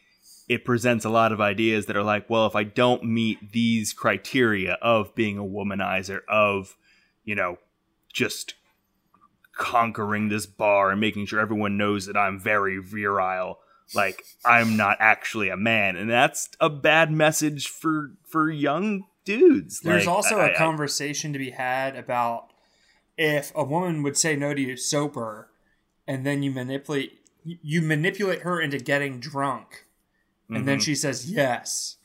it 0.48 0.66
presents 0.66 1.06
a 1.06 1.10
lot 1.10 1.32
of 1.32 1.40
ideas 1.40 1.86
that 1.86 1.96
are 1.96 2.04
like, 2.04 2.30
well, 2.30 2.46
if 2.46 2.56
I 2.56 2.64
don't 2.64 3.04
meet 3.06 3.52
these 3.54 3.94
criteria 3.94 4.74
of 4.82 5.16
being 5.16 5.38
a 5.38 5.44
womanizer, 5.44 6.20
of, 6.28 6.76
you 7.24 7.36
know, 7.36 7.56
just 8.12 8.56
conquering 9.56 10.30
this 10.30 10.46
bar 10.46 10.92
and 10.92 11.00
making 11.00 11.26
sure 11.26 11.40
everyone 11.40 11.78
knows 11.78 12.06
that 12.06 12.18
I'm 12.18 12.40
very 12.40 12.80
virile, 12.80 13.60
like 13.94 14.24
I'm 14.46 14.76
not 14.76 14.98
actually 15.00 15.50
a 15.50 15.58
man. 15.58 15.96
And 15.96 16.10
that's 16.10 16.50
a 16.60 16.70
bad 16.70 17.12
message 17.12 17.68
for 17.70 18.12
for 18.28 18.50
young 18.50 19.06
dudes. 19.24 19.80
There's 19.82 20.06
Like, 20.06 20.16
also 20.16 20.38
I- 20.40 20.50
a 20.50 20.54
I- 20.54 20.58
conversation 20.58 21.32
to 21.34 21.40
be 21.40 21.52
had 21.52 21.96
about 21.96 22.51
if 23.18 23.52
a 23.56 23.64
woman 23.64 24.04
would 24.04 24.18
say 24.18 24.36
no 24.36 24.54
to 24.54 24.62
you 24.62 24.78
sober, 24.78 25.50
and 26.08 26.26
then 26.26 26.44
you 26.44 26.52
manipulate 26.52 27.20
you 27.44 27.82
manipulate 27.82 28.42
her 28.42 28.62
into 28.62 28.78
getting 28.78 29.20
drunk, 29.20 29.86
and 30.50 30.68
then 30.68 30.78
Mhm. 30.78 30.84
she 30.84 30.96
says 30.96 31.32
yes. 31.32 31.98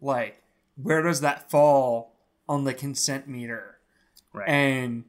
Like, 0.00 0.42
where 0.76 1.00
does 1.02 1.20
that 1.22 1.50
fall 1.50 2.14
on 2.48 2.64
the 2.64 2.74
consent 2.74 3.26
meter? 3.28 3.78
right. 4.32 4.48
And 4.48 5.04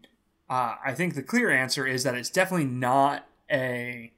uh, 0.49 0.75
I 0.85 0.93
think 0.93 1.15
the 1.15 1.23
clear 1.23 1.49
answer 1.49 1.85
is 1.87 2.03
that 2.03 2.15
it's 2.15 2.29
definitely 2.29 2.67
not 2.67 3.27
a 3.51 4.11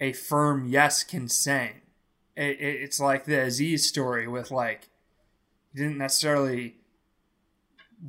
a 0.00 0.12
firm 0.12 0.66
yes 0.66 1.02
consent. 1.04 1.76
It, 2.36 2.58
it, 2.60 2.82
it's 2.82 3.00
like 3.00 3.24
the 3.26 3.40
Aziz 3.40 3.86
story 3.86 4.26
with 4.28 4.50
like 4.50 4.88
he 5.72 5.78
didn't 5.80 5.98
necessarily 5.98 6.76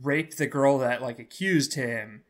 rape 0.01 0.35
the 0.35 0.47
girl 0.47 0.77
that 0.79 1.01
like 1.01 1.19
accused 1.19 1.73
him, 1.73 2.23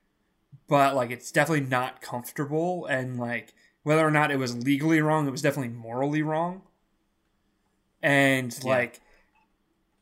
but 0.72 0.96
like 0.96 1.12
it's 1.12 1.34
definitely 1.34 1.68
not 1.68 2.02
comfortable 2.02 2.86
and 2.86 3.20
like 3.20 3.54
whether 3.84 4.08
or 4.08 4.10
not 4.10 4.32
it 4.32 4.38
was 4.40 4.56
legally 4.56 5.02
wrong, 5.02 5.28
it 5.28 5.32
was 5.32 5.42
definitely 5.42 5.74
morally 5.74 6.22
wrong. 6.22 6.62
And 8.02 8.58
Yeah. 8.64 8.70
like 8.70 9.02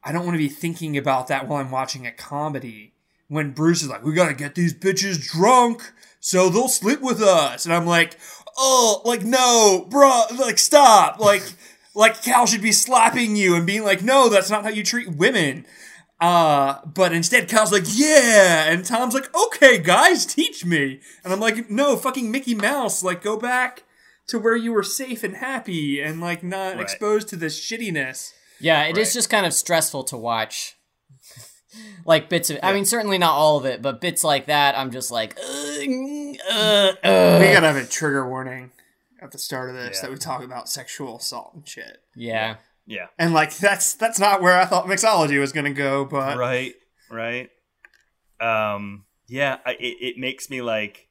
I 0.03 0.11
don't 0.11 0.25
want 0.25 0.35
to 0.35 0.43
be 0.43 0.47
thinking 0.47 0.95
about 0.95 1.25
that 1.27 1.47
while 1.47 1.59
I'm 1.59 1.71
watching 1.71 2.05
a 2.05 2.11
comedy. 2.11 2.93
When 3.29 3.49
Bruce 3.51 3.81
is 3.81 3.89
like, 3.89 4.03
"We 4.05 4.13
gotta 4.13 4.35
get 4.35 4.53
these 4.53 4.73
bitches 4.75 5.19
drunk 5.19 5.91
so 6.19 6.49
they'll 6.49 6.67
sleep 6.67 7.01
with 7.01 7.19
us," 7.19 7.65
and 7.65 7.73
I'm 7.73 7.87
like, 7.87 8.17
"Oh, 8.55 9.01
like 9.05 9.23
no, 9.23 9.87
bruh, 9.89 10.37
like 10.37 10.59
stop, 10.59 11.19
like." 11.19 11.43
Like 11.95 12.21
Cal 12.21 12.45
should 12.45 12.61
be 12.61 12.71
slapping 12.71 13.35
you 13.35 13.55
and 13.55 13.65
being 13.65 13.83
like, 13.83 14.03
"No, 14.03 14.29
that's 14.29 14.49
not 14.49 14.63
how 14.63 14.69
you 14.69 14.83
treat 14.83 15.09
women." 15.09 15.65
Uh, 16.21 16.79
but 16.85 17.13
instead, 17.13 17.47
Cal's 17.47 17.71
like, 17.71 17.85
"Yeah," 17.87 18.69
and 18.69 18.83
Tom's 18.85 19.13
like, 19.13 19.33
"Okay, 19.35 19.77
guys, 19.77 20.25
teach 20.25 20.65
me." 20.65 20.99
And 21.23 21.31
I'm 21.31 21.39
like, 21.39 21.69
"No, 21.69 21.95
fucking 21.95 22.29
Mickey 22.29 22.55
Mouse, 22.55 23.01
like 23.03 23.21
go 23.23 23.37
back 23.37 23.83
to 24.27 24.37
where 24.37 24.55
you 24.55 24.73
were 24.73 24.83
safe 24.83 25.23
and 25.23 25.37
happy 25.37 26.01
and 26.01 26.19
like 26.19 26.43
not 26.43 26.73
Right. 26.75 26.81
exposed 26.81 27.29
to 27.29 27.35
this 27.37 27.59
shittiness." 27.59 28.33
Yeah, 28.59 28.83
it 28.83 28.97
is 28.97 29.07
Right. 29.09 29.13
just 29.13 29.29
kind 29.29 29.45
of 29.45 29.53
stressful 29.53 30.03
to 30.05 30.17
watch. 30.17 30.75
like 32.05 32.27
bits 32.29 32.49
of, 32.49 32.59
I 32.61 32.73
mean, 32.73 32.83
certainly 32.85 33.17
not 33.17 33.31
all 33.33 33.55
of 33.57 33.65
it, 33.65 33.81
but 33.81 34.01
bits 34.01 34.23
like 34.23 34.47
that, 34.47 34.77
I'm 34.77 34.91
just 34.91 35.11
like, 35.11 35.37
"Ugh, 35.39 36.35
uh, 36.51 36.91
uh." 37.03 37.37
We 37.39 37.53
gotta 37.53 37.67
have 37.67 37.77
a 37.77 37.85
trigger 37.85 38.27
warning 38.27 38.71
at 39.21 39.31
the 39.31 39.37
start 39.37 39.69
of 39.69 39.75
this 39.75 39.97
Yeah. 39.97 40.01
that 40.01 40.11
we 40.11 40.17
talk 40.17 40.43
about 40.43 40.67
sexual 40.69 41.17
assault 41.17 41.51
and 41.53 41.67
shit. 41.67 42.01
yeah. 42.15 42.33
yeah. 42.33 42.55
And 43.17 43.33
like 43.33 43.55
that's 43.57 43.93
that's 43.93 44.19
not 44.19 44.41
where 44.41 44.57
I 44.59 44.65
thought 44.65 44.85
mixology 44.87 45.39
was 45.39 45.51
gonna 45.51 45.73
go, 45.73 46.05
but 46.05 46.37
right 46.37 46.73
right 47.11 47.49
um 48.39 49.05
yeah 49.27 49.57
I, 49.65 49.71
it, 49.73 49.97
it 50.01 50.17
makes 50.17 50.49
me 50.49 50.61
like 50.61 51.07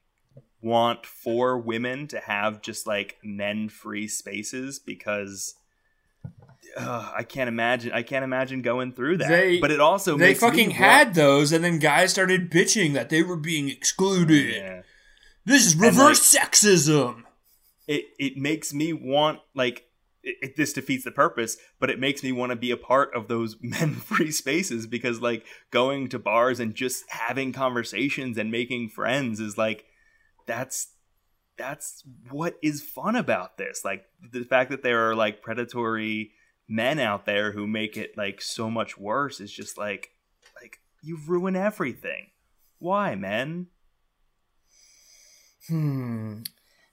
want 0.61 1.05
for 1.05 1.57
women 1.57 2.07
to 2.07 2.19
have 2.19 2.61
just 2.61 2.87
like 2.87 3.17
men 3.23 3.69
free 3.69 4.07
spaces 4.07 4.79
because 4.79 5.55
uh, 6.77 7.11
i 7.15 7.23
can't 7.23 7.47
imagine 7.47 7.91
i 7.93 8.01
can't 8.01 8.23
imagine 8.23 8.61
going 8.61 8.93
through 8.93 9.17
that 9.17 9.29
They- 9.29 9.59
but 9.59 9.71
it 9.71 9.79
also 9.79 10.17
they 10.17 10.29
makes 10.29 10.41
me 10.41 10.49
fucking 10.49 10.71
had 10.71 11.13
those, 11.15 11.51
and 11.51 11.63
then 11.63 11.79
guys 11.79 12.11
started 12.11 12.49
bitching 12.51 12.93
that 12.93 13.09
they 13.09 13.23
were 13.23 13.37
being 13.37 13.69
excluded. 13.69 14.55
yeah 14.55 14.81
This 15.45 15.65
is 15.65 15.75
reverse 15.75 16.35
sexism. 16.35 17.23
it 17.87 18.05
it 18.17 18.37
makes 18.37 18.73
me 18.73 18.91
want 18.93 19.39
like 19.55 19.83
it, 20.23 20.35
it, 20.41 20.55
this 20.57 20.73
defeats 20.73 21.03
the 21.03 21.11
purpose, 21.11 21.57
but 21.79 21.89
it 21.89 21.99
makes 21.99 22.23
me 22.23 22.31
want 22.31 22.51
to 22.51 22.55
be 22.55 22.71
a 22.71 22.77
part 22.77 23.13
of 23.15 23.27
those 23.27 23.55
men 23.61 23.95
free 23.95 24.31
spaces 24.31 24.87
because 24.87 25.21
like 25.21 25.45
going 25.71 26.09
to 26.09 26.19
bars 26.19 26.59
and 26.59 26.75
just 26.75 27.03
having 27.09 27.53
conversations 27.53 28.37
and 28.37 28.51
making 28.51 28.89
friends 28.89 29.39
is 29.39 29.57
like 29.57 29.85
that's 30.45 30.87
that's 31.57 32.03
what 32.29 32.55
is 32.63 32.81
fun 32.81 33.15
about 33.15 33.57
this. 33.57 33.83
Like 33.83 34.05
the 34.31 34.43
fact 34.43 34.71
that 34.71 34.81
there 34.81 35.09
are 35.09 35.15
like 35.15 35.41
predatory 35.41 36.31
men 36.67 36.99
out 36.99 37.25
there 37.25 37.51
who 37.51 37.67
make 37.67 37.97
it 37.97 38.11
like 38.17 38.41
so 38.41 38.69
much 38.69 38.97
worse 38.97 39.39
is 39.39 39.51
just 39.51 39.77
like 39.77 40.11
like 40.61 40.79
you 41.01 41.17
ruin 41.27 41.55
everything. 41.55 42.27
Why, 42.79 43.15
men? 43.15 43.67
Hmm. 45.67 46.39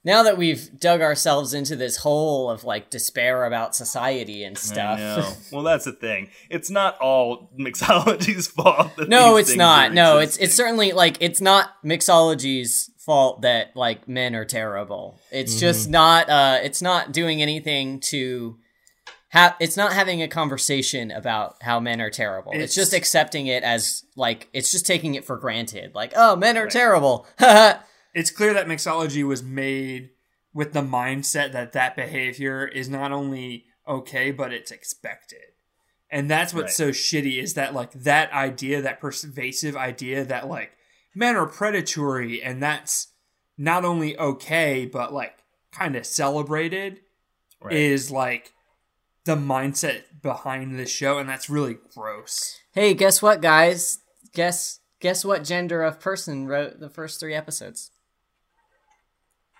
Now 0.07 0.23
that 0.23 0.37
we've 0.37 0.79
dug 0.79 1.01
ourselves 1.01 1.53
into 1.53 1.75
this 1.75 1.97
hole 1.97 2.49
of 2.49 2.63
like 2.63 2.89
despair 2.89 3.43
about 3.45 3.75
society 3.75 4.43
and 4.45 4.55
I 4.55 4.59
stuff. 4.59 4.99
know. 4.99 5.33
well, 5.51 5.63
that's 5.63 5.83
the 5.85 5.91
thing. 5.91 6.29
It's 6.49 6.69
not 6.69 6.97
all 6.99 7.49
mixology's 7.59 8.47
fault. 8.57 8.95
that 8.95 9.09
no, 9.09 9.35
it's 9.35 9.55
not. 9.55 9.93
No, 9.93 10.17
it's 10.19 10.37
existing. 10.37 10.45
it's 10.45 10.55
certainly 10.55 10.91
like 10.93 11.17
it's 11.19 11.41
not 11.41 11.71
mixology's 11.83 12.89
fault 12.97 13.41
that 13.41 13.75
like 13.75 14.07
men 14.07 14.33
are 14.35 14.45
terrible. 14.45 15.19
It's 15.31 15.51
Mm-hmm. 15.53 15.59
just 15.59 15.89
not 15.89 16.29
uh 16.29 16.59
it's 16.63 16.81
not 16.81 17.11
doing 17.11 17.41
anything 17.41 17.99
to 18.11 18.57
have 19.29 19.55
it's 19.59 19.75
not 19.75 19.91
having 19.91 20.21
a 20.21 20.27
conversation 20.29 21.11
about 21.11 21.57
how 21.61 21.79
men 21.81 21.99
are 22.01 22.09
terrible. 22.09 22.51
It's, 22.53 22.59
It's- 22.63 22.75
just 22.75 22.93
accepting 22.93 23.47
it 23.47 23.63
as 23.63 24.03
like 24.15 24.47
it's 24.53 24.71
just 24.71 24.85
taking 24.85 25.15
it 25.15 25.25
for 25.25 25.35
granted. 25.37 25.93
Like, 25.95 26.13
oh, 26.15 26.35
men 26.37 26.57
are 26.57 26.63
Right. 26.63 26.71
terrible. 26.71 27.27
It's 28.17 28.31
clear 28.31 28.53
that 28.53 28.65
mixology 28.67 29.23
was 29.23 29.43
made 29.43 30.09
with 30.53 30.73
the 30.73 30.81
mindset 30.81 31.51
that 31.51 31.73
that 31.73 31.95
behavior 31.95 32.65
is 32.65 32.89
not 32.89 33.11
only 33.11 33.65
okay, 33.87 34.31
but 34.31 34.51
it's 34.51 34.71
expected. 34.71 35.39
And 36.09 36.27
that's 36.27 36.51
what's 36.51 36.75
so 36.75 36.89
shitty 36.89 37.41
is 37.41 37.53
that 37.53 37.75
like 37.75 37.91
that 37.91 38.31
idea, 38.31 38.81
that 38.81 38.99
pervasive 38.99 39.75
idea 39.75 40.23
that 40.25 40.47
like 40.47 40.71
men 41.13 41.35
are 41.35 41.45
predatory 41.45 42.41
and 42.41 42.63
that's 42.63 43.09
not 43.55 43.85
only 43.85 44.17
okay, 44.17 44.85
but 44.85 45.13
like 45.13 45.37
kind 45.71 45.95
of 45.95 46.05
celebrated 46.05 47.01
Right. 47.61 47.73
is 47.73 48.09
like 48.09 48.53
the 49.25 49.35
mindset 49.35 50.03
behind 50.21 50.79
this 50.79 50.89
show, 50.91 51.17
and 51.17 51.27
that's 51.27 51.49
really 51.49 51.77
gross. 51.93 52.59
hey, 52.71 52.93
guess 52.93 53.21
what, 53.21 53.41
guys? 53.41 53.99
Guess 54.33 54.79
guess 54.99 55.25
what 55.25 55.43
gender 55.43 55.83
of 55.83 55.99
person 55.99 56.47
wrote 56.47 56.79
the 56.79 56.89
first 56.89 57.19
three 57.19 57.33
episodes? 57.33 57.91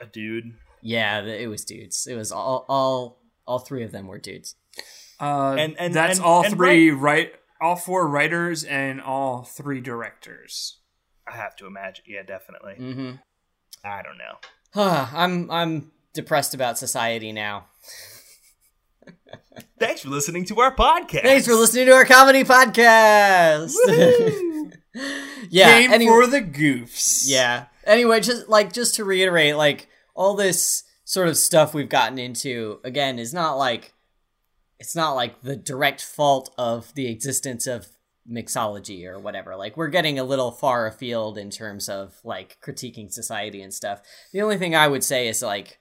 A 0.01 0.05
dude. 0.05 0.53
Yeah, 0.81 1.21
it 1.21 1.47
was 1.47 1.65
dudes. 1.65 2.07
It 2.07 2.15
was 2.15 2.31
all 2.31 2.65
all 2.69 3.19
all 3.45 3.59
three 3.59 3.83
of 3.83 3.91
them 3.91 4.07
were 4.07 4.19
dudes. 4.19 4.55
Uh, 5.19 5.55
And- 5.57 5.75
and- 5.79 5.93
that's 5.93 6.19
and- 6.19 6.25
all 6.25 6.45
and 6.45 6.53
three 6.55 6.91
right, 6.91 7.33
all 7.59 7.75
four 7.75 8.07
writers 8.07 8.63
and 8.63 9.01
all 9.01 9.43
three 9.43 9.81
directors. 9.81 10.77
I 11.27 11.35
have 11.35 11.55
to 11.57 11.65
imagine. 11.65 12.05
Yeah, 12.07 12.23
definitely. 12.23 12.75
Mm-hmm. 12.79 13.11
I 13.83 14.01
don't 14.03 14.17
know. 14.17 14.37
I'm 15.13 15.49
I'm 15.51 15.91
depressed 16.13 16.53
about 16.53 16.77
society 16.77 17.31
now. 17.31 17.65
Thanks 19.79 20.01
for 20.01 20.09
listening 20.09 20.45
to 20.45 20.59
our 20.59 20.75
podcast. 20.75 21.21
Thanks 21.23 21.47
for 21.47 21.53
listening 21.55 21.85
to 21.87 21.93
our 21.93 22.05
comedy 22.05 22.43
podcast. 22.43 23.73
yeah. 25.49 25.79
Game 25.79 25.91
any- 25.93 26.07
for 26.07 26.27
the 26.27 26.41
goofs. 26.41 27.23
yeah. 27.27 27.65
Anyway, 27.87 28.19
just 28.19 28.49
like 28.49 28.73
just 28.73 28.95
to 28.95 29.05
reiterate, 29.05 29.55
like 29.55 29.87
all 30.13 30.35
this 30.35 30.83
sort 31.05 31.29
of 31.29 31.37
stuff 31.37 31.73
we've 31.73 31.89
gotten 31.89 32.19
into 32.19 32.79
again 32.83 33.17
is 33.17 33.33
not 33.33 33.53
like 33.53 33.93
it's 34.79 34.95
not 34.95 35.13
like 35.13 35.41
the 35.41 35.55
direct 35.55 36.03
fault 36.03 36.53
of 36.57 36.93
the 36.93 37.07
existence 37.07 37.65
of 37.65 37.87
mixology 38.29 39.05
or 39.05 39.17
whatever. 39.17 39.55
Like 39.55 39.77
we're 39.77 39.87
getting 39.87 40.19
a 40.19 40.23
little 40.23 40.51
far 40.51 40.85
afield 40.85 41.37
in 41.37 41.49
terms 41.49 41.87
of 41.87 42.19
like 42.23 42.57
critiquing 42.61 43.11
society 43.11 43.61
and 43.61 43.73
stuff. 43.73 44.01
The 44.33 44.41
only 44.41 44.57
thing 44.57 44.75
I 44.75 44.87
would 44.87 45.03
say 45.03 45.27
is 45.27 45.41
like 45.41 45.79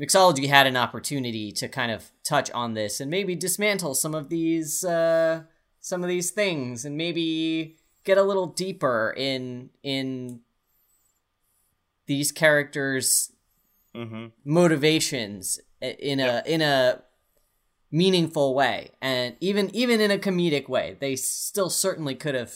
mixology 0.00 0.48
had 0.48 0.66
an 0.66 0.76
opportunity 0.76 1.52
to 1.52 1.68
kind 1.68 1.90
of 1.90 2.10
touch 2.24 2.50
on 2.52 2.74
this 2.74 3.00
and 3.00 3.10
maybe 3.10 3.34
dismantle 3.34 3.94
some 3.94 4.14
of 4.14 4.28
these 4.28 4.84
uh 4.84 5.42
some 5.80 6.02
of 6.02 6.08
these 6.08 6.30
things 6.30 6.84
and 6.84 6.96
maybe 6.96 7.76
get 8.04 8.16
a 8.16 8.22
little 8.22 8.46
deeper 8.46 9.12
in 9.16 9.70
in 9.82 10.40
these 12.06 12.32
characters' 12.32 13.32
hmm 13.94 14.26
motivations 14.44 15.60
in 15.80 16.20
a 16.20 16.42
in 16.46 16.62
a 16.62 17.02
meaningful 17.90 18.54
way 18.54 18.90
and 19.02 19.36
even 19.40 19.74
even 19.74 20.00
in 20.00 20.10
a 20.10 20.16
comedic 20.16 20.68
way 20.68 20.96
they 20.98 21.14
still 21.14 21.68
certainly 21.68 22.14
could 22.14 22.34
have 22.34 22.54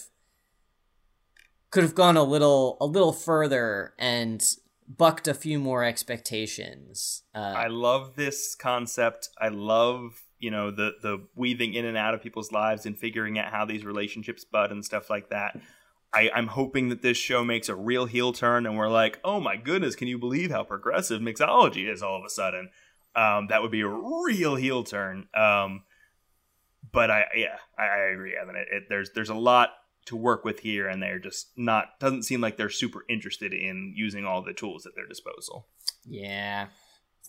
could 1.71 1.83
have 1.83 1.95
gone 1.95 2.17
a 2.17 2.23
little 2.23 2.79
a 2.81 2.87
little 2.87 3.13
further 3.13 3.93
and 3.99 4.57
bucked 4.89 5.29
a 5.29 5.35
few 5.35 5.59
more 5.59 5.85
expectations 5.85 7.25
uh, 7.35 7.39
I 7.39 7.67
love 7.67 8.15
this 8.17 8.55
concept. 8.55 9.29
I 9.39 9.49
love 9.49 10.23
you 10.39 10.51
know 10.51 10.71
the 10.71 10.93
the 11.03 11.27
weaving 11.35 11.75
in 11.75 11.85
and 11.85 11.97
out 11.97 12.15
of 12.15 12.23
people's 12.23 12.53
lives 12.53 12.87
and 12.87 12.97
figuring 12.97 13.39
out 13.39 13.53
how 13.53 13.65
these 13.65 13.85
relationships 13.85 14.45
bud 14.45 14.71
and 14.71 14.85
stuff 14.85 15.11
like 15.11 15.31
that. 15.31 15.59
I, 16.13 16.31
I'm 16.35 16.47
hoping 16.47 16.89
that 16.89 17.03
this 17.03 17.17
show 17.19 17.45
makes 17.45 17.69
a 17.69 17.75
real 17.75 18.07
heel 18.07 18.33
turn 18.33 18.65
and 18.67 18.77
we're 18.77 18.89
like, 18.89 19.21
oh 19.25 19.41
my 19.41 19.57
goodness, 19.57 19.95
can 19.97 20.09
you 20.09 20.19
believe 20.19 20.51
how 20.51 20.65
progressive 20.65 21.21
mixology 21.21 21.91
is 21.93 22.03
all 22.03 22.17
of 22.19 22.25
a 22.25 22.31
sudden? 22.31 22.71
Um, 23.15 23.49
that 23.49 23.63
would 23.63 23.71
be 23.71 23.81
a 23.83 23.89
real 23.89 24.55
heel 24.57 24.85
turn. 24.85 25.29
Um, 25.35 25.83
but 26.93 27.11
I 27.11 27.25
yeah, 27.35 27.57
I, 27.79 27.83
I 27.85 27.99
agree, 28.13 28.35
Evan. 28.41 28.57
It, 28.57 28.69
it, 28.71 28.83
there's 28.89 29.11
there's 29.15 29.29
a 29.31 29.35
lot 29.35 29.71
to 30.07 30.17
work 30.17 30.45
with 30.45 30.61
here, 30.61 30.87
and 30.89 31.03
they're 31.03 31.19
just 31.19 31.49
not 31.57 31.99
doesn't 31.99 32.23
seem 32.23 32.41
like 32.41 32.57
they're 32.57 32.71
super 32.71 33.05
interested 33.09 33.53
in 33.53 33.93
using 33.97 34.25
all 34.25 34.43
the 34.43 34.53
tools 34.53 34.87
at 34.87 34.95
their 34.95 35.07
disposal. 35.07 35.67
yeah 36.05 36.67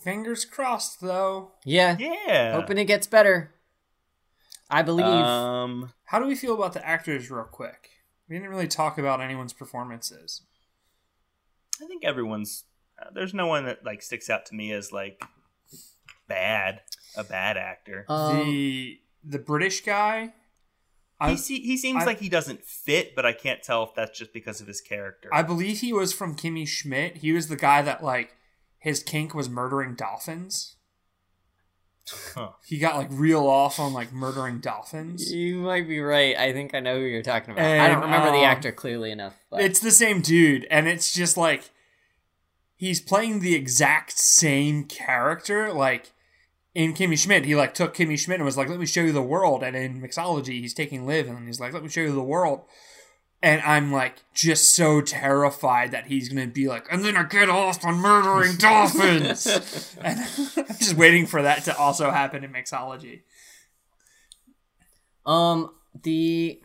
Fingers 0.03 0.45
crossed, 0.45 1.01
though. 1.01 1.53
yeah 1.65 1.97
Yeah, 1.99 2.53
hoping 2.53 2.77
it 2.77 2.85
gets 2.85 3.07
better 3.07 3.55
i 4.69 4.83
believe 4.83 5.05
Um, 5.07 5.91
How 6.05 6.19
do 6.19 6.27
we 6.27 6.35
feel 6.35 6.53
about 6.53 6.73
the 6.73 6.87
actors, 6.87 7.31
real 7.31 7.45
quick? 7.45 7.89
We 8.29 8.35
didn't 8.35 8.49
really 8.49 8.67
talk 8.67 8.97
about 8.97 9.21
anyone's 9.21 9.53
performances. 9.53 10.41
I 11.81 11.87
think 11.87 12.03
everyone's. 12.03 12.65
Uh, 12.99 13.09
there's 13.13 13.33
no 13.33 13.47
one 13.47 13.65
that 13.65 13.85
like 13.85 14.01
sticks 14.01 14.29
out 14.29 14.45
to 14.47 14.55
me 14.55 14.71
as 14.71 14.91
like 14.91 15.23
bad, 16.27 16.81
a 17.15 17.23
bad 17.23 17.57
actor. 17.57 18.05
um, 18.09 18.37
the 18.37 18.99
the 19.23 19.39
British 19.39 19.81
guy, 19.81 20.33
I, 21.19 21.31
he 21.31 21.37
se- 21.37 21.61
he 21.61 21.77
seems 21.77 22.03
I- 22.03 22.05
like 22.05 22.19
he 22.19 22.29
doesn't 22.29 22.63
fit, 22.63 23.15
but 23.15 23.25
I 23.25 23.33
can't 23.33 23.61
tell 23.61 23.83
if 23.83 23.89
that's 23.95 24.17
just 24.17 24.33
because 24.33 24.61
of 24.61 24.67
his 24.67 24.81
character. 24.81 25.29
I 25.33 25.43
believe 25.43 25.79
he 25.79 25.93
was 25.93 26.13
from 26.13 26.35
Kimmy 26.35 26.67
Schmidt. 26.67 27.17
He 27.17 27.31
was 27.33 27.47
the 27.47 27.55
guy 27.55 27.81
that 27.83 28.03
like 28.03 28.35
his 28.79 29.03
kink 29.03 29.33
was 29.33 29.49
murdering 29.49 29.95
dolphins. 29.95 30.76
Huh. 32.35 32.49
He 32.65 32.77
got 32.77 32.95
like 32.95 33.09
real 33.11 33.47
off 33.47 33.79
on 33.79 33.93
like 33.93 34.13
murdering 34.13 34.59
dolphins. 34.59 35.31
you 35.31 35.57
might 35.57 35.87
be 35.87 35.99
right 35.99 36.37
i 36.37 36.53
think 36.53 36.73
i 36.73 36.79
know 36.79 36.97
who 36.99 37.05
you're 37.05 37.21
talking 37.21 37.53
about 37.53 37.65
i 37.65 37.87
don't 37.87 38.01
remember 38.01 38.31
the 38.31 38.37
um, 38.37 38.43
actor 38.45 38.71
clearly 38.71 39.11
enough 39.11 39.35
but 39.51 39.61
It's 39.61 39.79
the 39.79 39.91
same 39.91 40.21
dude, 40.21 40.65
and 40.71 40.87
it's 40.87 41.13
just 41.13 41.35
like 41.37 41.69
he's 42.75 43.01
playing 43.01 43.39
the 43.39 43.55
exact 43.55 44.11
same 44.17 44.83
character. 44.85 45.73
Like 45.73 46.11
in 46.75 46.93
Kimmy 46.93 47.17
Schmidt, 47.17 47.45
he 47.45 47.55
like 47.55 47.73
took 47.73 47.95
Kimmy 47.95 48.17
Schmidt 48.19 48.35
and 48.39 48.45
was 48.45 48.57
like, 48.57 48.69
"Let 48.69 48.79
me 48.79 48.85
show 48.85 49.01
you 49.01 49.11
the 49.11 49.21
world." 49.21 49.63
And 49.63 49.75
in 49.75 50.01
Mixology, 50.01 50.61
he's 50.61 50.73
taking 50.73 51.05
Liv 51.07 51.27
and 51.27 51.47
he's 51.47 51.59
like, 51.59 51.73
"Let 51.73 51.83
me 51.83 51.89
show 51.89 52.01
you 52.01 52.13
the 52.13 52.21
world." 52.21 52.61
And 53.41 53.61
I'm 53.61 53.91
like 53.91 54.23
just 54.33 54.75
so 54.75 54.99
terrified 54.99 55.91
that 55.91 56.07
he's 56.07 56.27
gonna 56.29 56.47
be 56.47 56.67
like, 56.67 56.87
and 56.91 57.05
then 57.05 57.15
I 57.15 57.23
get 57.23 57.49
off 57.49 57.85
on 57.85 57.95
murdering 57.95 58.55
dolphins. 58.57 59.95
and 60.01 60.19
I'm 60.57 60.77
just 60.77 60.95
waiting 60.95 61.27
for 61.27 61.41
that 61.43 61.63
to 61.65 61.77
also 61.77 62.09
happen 62.09 62.43
in 62.43 62.51
Mixology. 62.51 63.21
Um, 65.25 65.71
the 66.03 66.61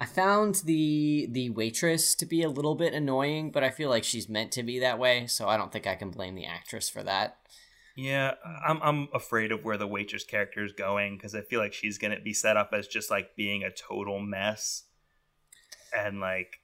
I 0.00 0.06
found 0.06 0.56
the 0.66 1.26
the 1.30 1.50
waitress 1.50 2.14
to 2.16 2.26
be 2.26 2.42
a 2.42 2.48
little 2.50 2.74
bit 2.74 2.92
annoying, 2.92 3.50
but 3.50 3.64
I 3.64 3.70
feel 3.70 3.88
like 3.88 4.04
she's 4.04 4.28
meant 4.28 4.52
to 4.52 4.62
be 4.62 4.78
that 4.80 4.98
way, 4.98 5.26
so 5.26 5.48
I 5.48 5.56
don't 5.56 5.72
think 5.72 5.86
I 5.86 5.94
can 5.94 6.10
blame 6.10 6.34
the 6.34 6.44
actress 6.44 6.90
for 6.90 7.02
that. 7.04 7.38
Yeah, 7.96 8.34
I'm 8.66 8.80
I'm 8.82 9.08
afraid 9.14 9.52
of 9.52 9.64
where 9.64 9.76
the 9.76 9.86
waitress 9.86 10.24
character 10.24 10.64
is 10.64 10.72
going 10.72 11.16
because 11.16 11.34
I 11.34 11.42
feel 11.42 11.60
like 11.60 11.72
she's 11.72 11.98
gonna 11.98 12.20
be 12.20 12.32
set 12.32 12.56
up 12.56 12.70
as 12.72 12.88
just 12.88 13.10
like 13.10 13.36
being 13.36 13.62
a 13.62 13.70
total 13.70 14.20
mess, 14.20 14.84
and 15.96 16.20
like 16.20 16.60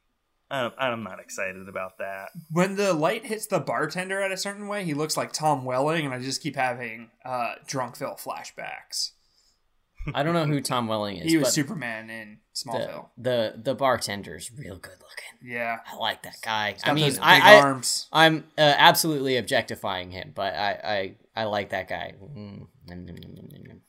I'm, 0.50 0.72
I'm 0.76 1.02
not 1.04 1.20
excited 1.20 1.68
about 1.68 1.98
that. 1.98 2.30
When 2.50 2.74
the 2.76 2.92
light 2.92 3.26
hits 3.26 3.46
the 3.46 3.60
bartender 3.60 4.20
at 4.20 4.32
a 4.32 4.36
certain 4.36 4.66
way, 4.66 4.84
he 4.84 4.94
looks 4.94 5.16
like 5.16 5.32
Tom 5.32 5.64
Welling, 5.64 6.04
and 6.04 6.12
I 6.12 6.18
just 6.18 6.42
keep 6.42 6.56
having 6.56 7.10
uh, 7.24 7.54
Drunkville 7.66 8.20
flashbacks. 8.20 9.12
I 10.14 10.22
don't 10.22 10.34
know 10.34 10.46
who 10.46 10.60
Tom 10.60 10.88
Welling 10.88 11.18
is. 11.18 11.30
He 11.30 11.36
was 11.36 11.48
but 11.48 11.52
Superman 11.52 12.10
in 12.10 12.38
Smallville. 12.54 13.08
the 13.18 13.54
the 13.62 13.74
bartender's 13.74 14.50
real 14.56 14.76
good 14.76 14.92
looking. 14.92 15.52
Yeah, 15.52 15.78
I 15.90 15.96
like 15.96 16.22
that 16.22 16.36
guy. 16.42 16.72
He's 16.72 16.82
I 16.82 16.86
got 16.88 16.94
mean, 16.94 17.04
those 17.04 17.14
big 17.14 17.22
I, 17.24 17.56
I 17.56 17.60
arms. 17.60 18.08
I'm 18.12 18.44
uh, 18.58 18.74
absolutely 18.76 19.36
objectifying 19.36 20.10
him, 20.10 20.32
but 20.34 20.54
I 20.54 21.14
I, 21.36 21.42
I 21.42 21.44
like 21.44 21.70
that 21.70 21.88
guy. 21.88 22.14
Mm. 22.22 22.66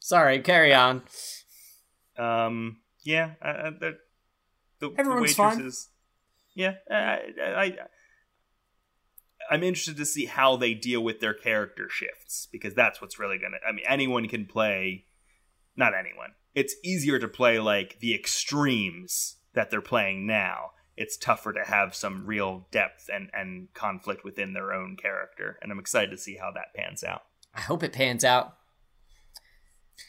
Sorry, 0.00 0.40
carry 0.40 0.74
on. 0.74 1.02
Um, 2.18 2.78
yeah, 3.02 3.32
I, 3.40 3.48
I, 3.50 3.70
the, 3.70 3.98
the 4.80 4.90
Everyone's 4.98 5.30
the 5.30 5.34
fine. 5.36 5.56
waitresses, 5.56 5.88
Yeah, 6.54 6.74
I, 6.90 6.94
I, 6.94 7.62
I, 7.62 7.76
I'm 9.50 9.64
interested 9.64 9.96
to 9.96 10.06
see 10.06 10.26
how 10.26 10.56
they 10.56 10.74
deal 10.74 11.02
with 11.02 11.18
their 11.18 11.34
character 11.34 11.88
shifts 11.90 12.46
because 12.52 12.74
that's 12.74 13.00
what's 13.00 13.18
really 13.18 13.36
gonna. 13.36 13.56
I 13.68 13.72
mean, 13.72 13.84
anyone 13.88 14.28
can 14.28 14.46
play, 14.46 15.06
not 15.76 15.92
anyone. 15.92 16.30
It's 16.54 16.76
easier 16.84 17.18
to 17.18 17.28
play 17.28 17.58
like 17.58 17.98
the 17.98 18.14
extremes 18.14 19.36
that 19.54 19.70
they're 19.70 19.80
playing 19.80 20.26
now. 20.26 20.70
It's 20.96 21.16
tougher 21.16 21.52
to 21.52 21.64
have 21.64 21.94
some 21.94 22.26
real 22.26 22.68
depth 22.70 23.10
and 23.12 23.28
and 23.32 23.68
conflict 23.74 24.24
within 24.24 24.52
their 24.52 24.72
own 24.72 24.96
character, 24.96 25.58
and 25.60 25.72
I'm 25.72 25.80
excited 25.80 26.10
to 26.12 26.18
see 26.18 26.36
how 26.36 26.52
that 26.52 26.74
pans 26.74 27.02
out. 27.02 27.22
I 27.52 27.62
hope 27.62 27.82
it 27.82 27.92
pans 27.92 28.24
out. 28.24 28.56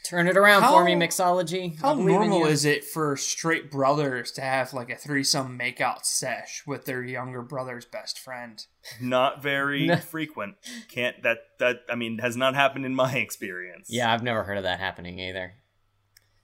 Turn 0.03 0.27
it 0.27 0.35
around 0.35 0.63
for 0.67 0.83
me, 0.83 0.93
mixology. 0.93 1.79
How 1.79 1.93
normal 1.93 2.45
is 2.45 2.65
it 2.65 2.83
for 2.83 3.15
straight 3.15 3.71
brothers 3.71 4.31
to 4.33 4.41
have 4.41 4.73
like 4.73 4.89
a 4.89 4.95
threesome 4.95 5.57
makeout 5.57 6.05
sesh 6.05 6.63
with 6.65 6.85
their 6.85 7.03
younger 7.03 7.41
brother's 7.41 7.85
best 7.85 8.19
friend? 8.19 8.65
Not 8.99 9.41
very 9.41 9.85
No. 9.87 9.97
frequent. 9.97 10.55
Can't 10.89 11.21
that 11.23 11.37
that 11.59 11.81
I 11.89 11.95
mean 11.95 12.17
has 12.17 12.35
not 12.35 12.55
happened 12.55 12.85
in 12.85 12.95
my 12.95 13.13
experience. 13.15 13.87
Yeah, 13.89 14.11
I've 14.13 14.23
never 14.23 14.43
heard 14.43 14.57
of 14.57 14.63
that 14.63 14.79
happening 14.79 15.19
either. 15.19 15.53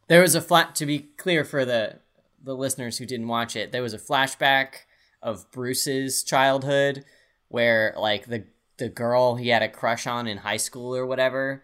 There 0.08 0.22
was 0.22 0.36
a 0.36 0.42
flat 0.42 0.76
to 0.76 0.86
be 0.86 1.00
clear 1.00 1.44
for 1.44 1.66
the 1.66 2.00
the 2.42 2.56
listeners 2.56 2.98
who 3.00 3.06
didn't 3.06 3.28
watch 3.28 3.56
it. 3.56 3.72
There 3.72 3.82
was 3.82 3.94
a 3.94 3.98
flashback 4.00 4.86
of 5.22 5.52
Bruce's 5.52 6.24
childhood 6.24 7.04
where 7.50 7.94
like 7.98 8.28
the 8.28 8.46
the 8.78 8.88
girl 8.90 9.36
he 9.36 9.50
had 9.50 9.64
a 9.64 9.68
crush 9.70 10.06
on 10.06 10.28
in 10.28 10.38
high 10.38 10.58
school 10.58 10.96
or 10.96 11.06
whatever 11.06 11.64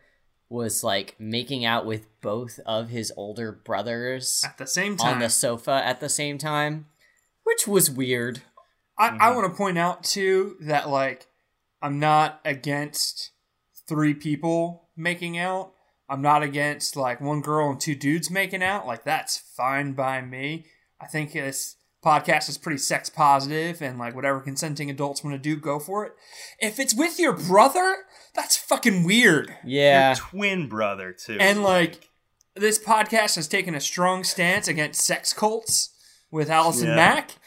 was 0.53 0.83
like 0.83 1.15
making 1.19 1.65
out 1.65 1.85
with 1.85 2.05
both 2.21 2.59
of 2.65 2.89
his 2.89 3.11
older 3.17 3.51
brothers 3.51 4.43
At 4.45 4.57
the 4.59 4.67
same 4.67 4.95
time, 4.95 5.15
on 5.15 5.19
the 5.19 5.29
sofa 5.29 5.81
at 5.83 5.99
the 5.99 6.07
same 6.09 6.37
time, 6.37 6.85
which 7.43 7.67
was 7.67 7.89
weird. 7.89 8.43
I, 8.97 9.07
I 9.07 9.09
Mm-hmm. 9.11 9.35
want 9.35 9.51
to 9.51 9.57
point 9.57 9.77
out 9.79 10.03
too 10.03 10.55
that 10.61 10.87
like 10.89 11.25
I'm 11.81 11.99
not 11.99 12.39
against 12.45 13.31
three 13.89 14.13
people 14.13 14.87
making 14.95 15.37
out. 15.37 15.73
I'm 16.07 16.21
not 16.21 16.43
against 16.43 16.95
like 16.95 17.19
one 17.19 17.41
girl 17.41 17.71
and 17.71 17.79
two 17.81 17.95
dudes 17.95 18.29
making 18.29 18.61
out. 18.61 18.85
Like 18.85 19.03
that's 19.03 19.37
fine 19.37 19.93
by 19.93 20.21
me. 20.21 20.65
I 21.01 21.07
think 21.07 21.33
this 21.33 21.75
podcast 22.03 22.49
is 22.49 22.57
pretty 22.57 22.77
sex 22.77 23.09
positive 23.09 23.81
and 23.81 23.97
like 23.97 24.15
whatever 24.15 24.39
consenting 24.39 24.89
adults 24.89 25.23
want 25.23 25.33
to 25.35 25.39
do, 25.39 25.55
go 25.59 25.79
for 25.79 26.05
it. 26.05 26.13
If 26.59 26.79
it's 26.79 26.93
with 26.95 27.19
your 27.19 27.33
brother, 27.33 27.95
that's 28.35 28.57
fucking 28.57 29.03
weird. 29.05 29.53
Yeah. 29.65 30.09
Your 30.09 30.15
twin 30.17 30.67
brother 30.69 31.13
too. 31.13 31.37
And 31.39 31.63
like 31.63 32.09
this 32.55 32.77
podcast 32.77 33.35
has 33.35 33.47
taken 33.47 33.73
a 33.75 33.79
strong 33.79 34.23
stance 34.23 34.67
against 34.67 35.01
sex 35.01 35.33
cults 35.33 35.89
with 36.31 36.49
Allison 36.49 36.89
Yeah. 36.89 36.95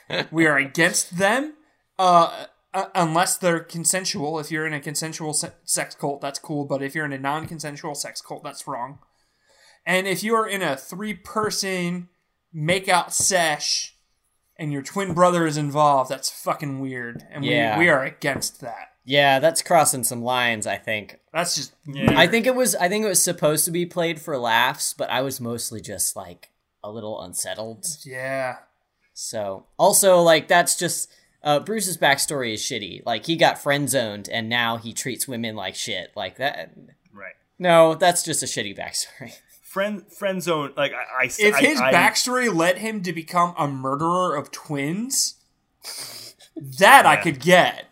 Mack. 0.08 0.28
we 0.32 0.46
are 0.46 0.56
against 0.56 1.18
them, 1.18 1.54
uh, 1.98 2.46
uh, 2.72 2.86
unless 2.94 3.36
they're 3.36 3.60
consensual. 3.60 4.38
If 4.38 4.50
you're 4.50 4.66
in 4.66 4.72
a 4.72 4.80
consensual 4.80 5.32
se- 5.34 5.52
sex 5.64 5.94
cult, 5.94 6.20
that's 6.20 6.38
cool. 6.38 6.64
But 6.64 6.82
if 6.82 6.94
you're 6.94 7.04
in 7.04 7.12
a 7.12 7.18
non-consensual 7.18 7.94
sex 7.96 8.20
cult, 8.20 8.44
that's 8.44 8.66
wrong. 8.68 8.98
And 9.84 10.06
if 10.06 10.22
you 10.22 10.34
are 10.34 10.46
in 10.46 10.62
a 10.62 10.76
three-person 10.76 12.08
makeout 12.54 13.12
sesh 13.12 13.95
and 14.58 14.72
your 14.72 14.82
twin 14.82 15.12
brother 15.14 15.46
is 15.46 15.56
involved, 15.56 16.10
that's 16.10 16.30
fucking 16.30 16.80
weird. 16.80 17.24
And 17.30 17.44
Yeah. 17.44 17.78
we, 17.78 17.84
we 17.84 17.90
are 17.90 18.04
against 18.04 18.60
that. 18.60 18.92
Yeah, 19.04 19.38
that's 19.38 19.62
crossing 19.62 20.02
some 20.02 20.22
lines, 20.22 20.66
I 20.66 20.76
think. 20.78 21.20
That's 21.32 21.54
just 21.54 21.72
Yeah. 21.86 22.18
I 22.18 22.26
think 22.26 22.46
it 22.46 22.54
was 22.56 22.74
I 22.74 22.88
think 22.88 23.04
it 23.04 23.08
was 23.08 23.22
supposed 23.22 23.64
to 23.66 23.70
be 23.70 23.86
played 23.86 24.20
for 24.20 24.36
laughs, 24.36 24.92
but 24.94 25.10
I 25.10 25.22
was 25.22 25.40
mostly 25.40 25.80
just 25.80 26.16
like 26.16 26.50
a 26.82 26.90
little 26.90 27.20
unsettled. 27.22 27.86
yeah. 28.04 28.56
So 29.14 29.66
also 29.78 30.20
like 30.20 30.48
that's 30.48 30.76
just 30.76 31.10
uh, 31.42 31.60
Bruce's 31.60 31.96
backstory 31.96 32.52
is 32.54 32.60
shitty. 32.60 33.02
Like 33.06 33.26
he 33.26 33.36
got 33.36 33.58
friend 33.62 33.88
zoned 33.88 34.28
and 34.28 34.48
now 34.48 34.78
he 34.78 34.92
treats 34.92 35.28
women 35.28 35.54
like 35.54 35.74
shit. 35.76 36.10
Like 36.16 36.38
that. 36.38 36.72
right. 37.12 37.34
No, 37.58 37.94
that's 37.94 38.22
just 38.24 38.42
a 38.42 38.46
shitty 38.46 38.76
backstory. 38.76 39.32
friend 39.76 40.10
friend 40.10 40.42
zone. 40.42 40.72
Like 40.74 40.92
I, 40.94 41.24
I 41.24 41.30
If 41.38 41.54
I- 41.54 41.60
his 41.60 41.78
I- 41.80 41.92
backstory 41.92 42.52
led 42.52 42.78
him 42.78 43.02
to 43.02 43.12
become 43.12 43.54
a 43.58 43.68
murderer 43.68 44.34
of 44.34 44.50
twins, 44.50 45.34
that 46.56 47.04
I 47.04 47.16
could 47.16 47.40
get. 47.40 47.84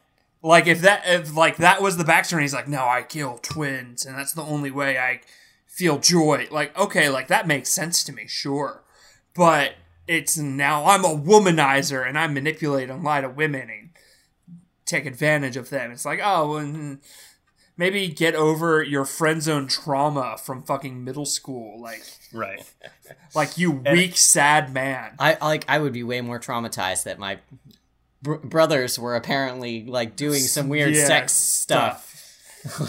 Like 0.42 0.66
if 0.66 0.80
that 0.80 1.02
if 1.06 1.36
like 1.36 1.58
that 1.58 1.82
was 1.82 1.98
the 1.98 2.04
backstory, 2.04 2.32
and 2.34 2.42
he's 2.42 2.54
like, 2.54 2.68
no, 2.68 2.86
I 2.86 3.02
kill 3.02 3.38
twins, 3.42 4.06
and 4.06 4.16
that's 4.18 4.32
the 4.32 4.42
only 4.42 4.70
way 4.70 4.96
I 4.98 5.20
feel 5.66 5.98
joy. 5.98 6.48
Like 6.50 6.76
okay, 6.78 7.10
like 7.10 7.28
that 7.28 7.46
makes 7.46 7.68
sense 7.68 8.02
to 8.04 8.12
me, 8.14 8.24
sure, 8.26 8.82
but 9.34 9.74
it's 10.08 10.36
now 10.38 10.86
I'm 10.86 11.04
a 11.04 11.08
womanizer 11.16 12.06
and 12.06 12.18
I 12.18 12.26
manipulate 12.26 12.88
and 12.90 13.02
lie 13.02 13.20
to 13.22 13.28
women 13.28 13.68
and 13.70 13.90
take 14.86 15.04
advantage 15.06 15.56
of 15.58 15.68
them. 15.70 15.90
It's 15.92 16.04
like 16.06 16.20
oh, 16.22 16.56
and 16.56 16.76
mm, 16.76 16.98
maybe 17.76 18.08
get 18.08 18.34
over 18.34 18.82
your 18.82 19.04
friend 19.04 19.42
zone 19.42 19.66
trauma 19.68 20.36
from 20.38 20.62
fucking 20.62 21.02
middle 21.04 21.26
school, 21.26 21.80
like. 21.80 22.02
right. 22.32 22.62
Like 23.34 23.58
you 23.58 23.70
weak, 23.72 24.16
sad 24.16 24.72
man. 24.72 25.14
I 25.18 25.36
like. 25.40 25.64
I 25.68 25.78
would 25.78 25.92
be 25.92 26.02
way 26.02 26.20
more 26.20 26.38
traumatized 26.40 27.04
that 27.04 27.18
my 27.18 27.38
br- 28.22 28.34
brothers 28.36 28.98
were 28.98 29.14
apparently 29.16 29.84
like 29.84 30.16
doing 30.16 30.40
some 30.40 30.68
weird 30.68 30.94
Yeah, 30.94 31.06
sex 31.06 31.32
stuff. 31.32 32.10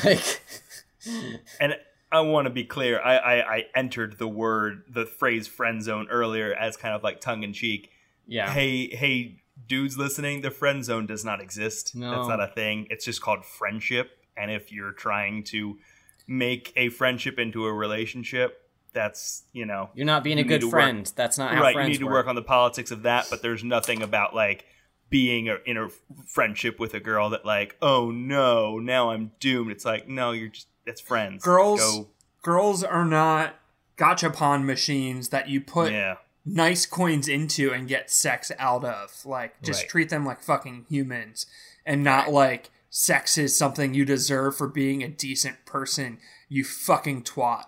like, 0.06 0.42
And 1.60 1.76
I 2.12 2.22
want 2.22 2.46
to 2.46 2.50
be 2.50 2.64
clear. 2.64 3.00
I, 3.02 3.18
I 3.18 3.56
I 3.56 3.66
entered 3.76 4.18
the 4.18 4.28
word, 4.28 4.84
the 4.88 5.06
phrase 5.06 5.48
"friend 5.48 5.84
zone" 5.84 6.08
earlier 6.10 6.54
as 6.54 6.78
kind 6.78 6.96
of 6.96 7.04
like 7.04 7.20
tongue 7.22 7.44
in 7.44 7.52
cheek. 7.54 7.92
yeah, 8.28 8.50
Hey, 8.50 8.88
hey, 8.96 9.38
dudes 9.68 9.98
listening, 9.98 10.42
the 10.42 10.52
friend 10.52 10.86
zone 10.86 11.06
does 11.08 11.26
not 11.26 11.42
exist. 11.42 11.96
No. 11.96 12.12
That's 12.12 12.28
not 12.30 12.40
a 12.40 12.48
thing. 12.48 12.88
It's 12.90 13.04
just 13.06 13.22
called 13.22 13.46
friendship. 13.46 14.12
And 14.38 14.52
if 14.52 14.72
you're 14.72 14.92
trying 14.92 15.44
to 15.46 15.78
make 16.28 16.74
a 16.76 16.90
friendship 16.90 17.38
into 17.40 17.66
a 17.66 17.74
relationship, 17.74 18.62
that's 18.94 19.44
you 19.52 19.66
know 19.66 19.90
you're 19.94 20.06
not 20.06 20.24
being 20.24 20.38
you 20.38 20.46
a 20.46 20.48
good 20.48 20.62
to 20.62 20.68
work- 20.68 20.72
friend. 20.74 21.12
That's 21.16 21.38
not 21.38 21.54
how 21.54 21.62
right. 21.62 21.70
You 21.70 21.74
friends 21.76 21.90
need 21.90 21.98
to 22.00 22.06
work. 22.06 22.14
work 22.14 22.28
on 22.28 22.36
the 22.36 22.42
politics 22.42 22.92
of 22.92 23.04
that, 23.04 23.28
but 23.30 23.42
there's 23.42 23.64
nothing 23.64 24.02
about 24.02 24.34
like 24.36 24.66
being 25.10 25.48
a, 25.50 25.58
in 25.66 25.78
a 25.78 25.88
friendship 26.26 26.80
with 26.80 26.94
a 26.94 27.00
girl 27.00 27.30
that 27.30 27.46
like, 27.46 27.76
oh 27.82 28.10
no, 28.12 28.80
now 28.80 29.12
I'm 29.12 29.32
doomed. 29.40 29.72
It's 29.72 29.86
like, 29.86 30.08
no, 30.08 30.32
you're 30.32 30.50
just 30.50 30.68
that's 30.86 31.02
friends. 31.02 31.44
Girls, 31.44 31.80
Go, 31.80 32.08
girls 32.44 32.84
are 32.84 33.06
not 33.06 33.56
gachapon 33.98 34.64
machines 34.66 35.30
that 35.30 35.48
you 35.50 35.62
put 35.62 35.92
yeah, 35.92 36.16
nice 36.46 36.86
coins 36.86 37.28
into 37.28 37.72
and 37.72 37.88
get 37.88 38.10
sex 38.10 38.52
out 38.60 38.84
of. 38.84 39.26
Like, 39.26 39.62
just 39.62 39.84
Right. 39.84 39.90
treat 39.90 40.10
them 40.10 40.26
like 40.26 40.42
fucking 40.42 40.86
humans, 40.90 41.46
and 41.86 42.04
not 42.04 42.32
like 42.32 42.70
sex 42.98 43.38
is 43.38 43.58
something 43.58 43.94
you 43.94 44.06
deserve 44.06 44.56
for 44.56 44.70
being 44.70 45.04
a 45.04 45.08
decent 45.10 45.66
person. 45.66 46.18
You 46.48 46.64
fucking 46.64 47.24
twat. 47.24 47.66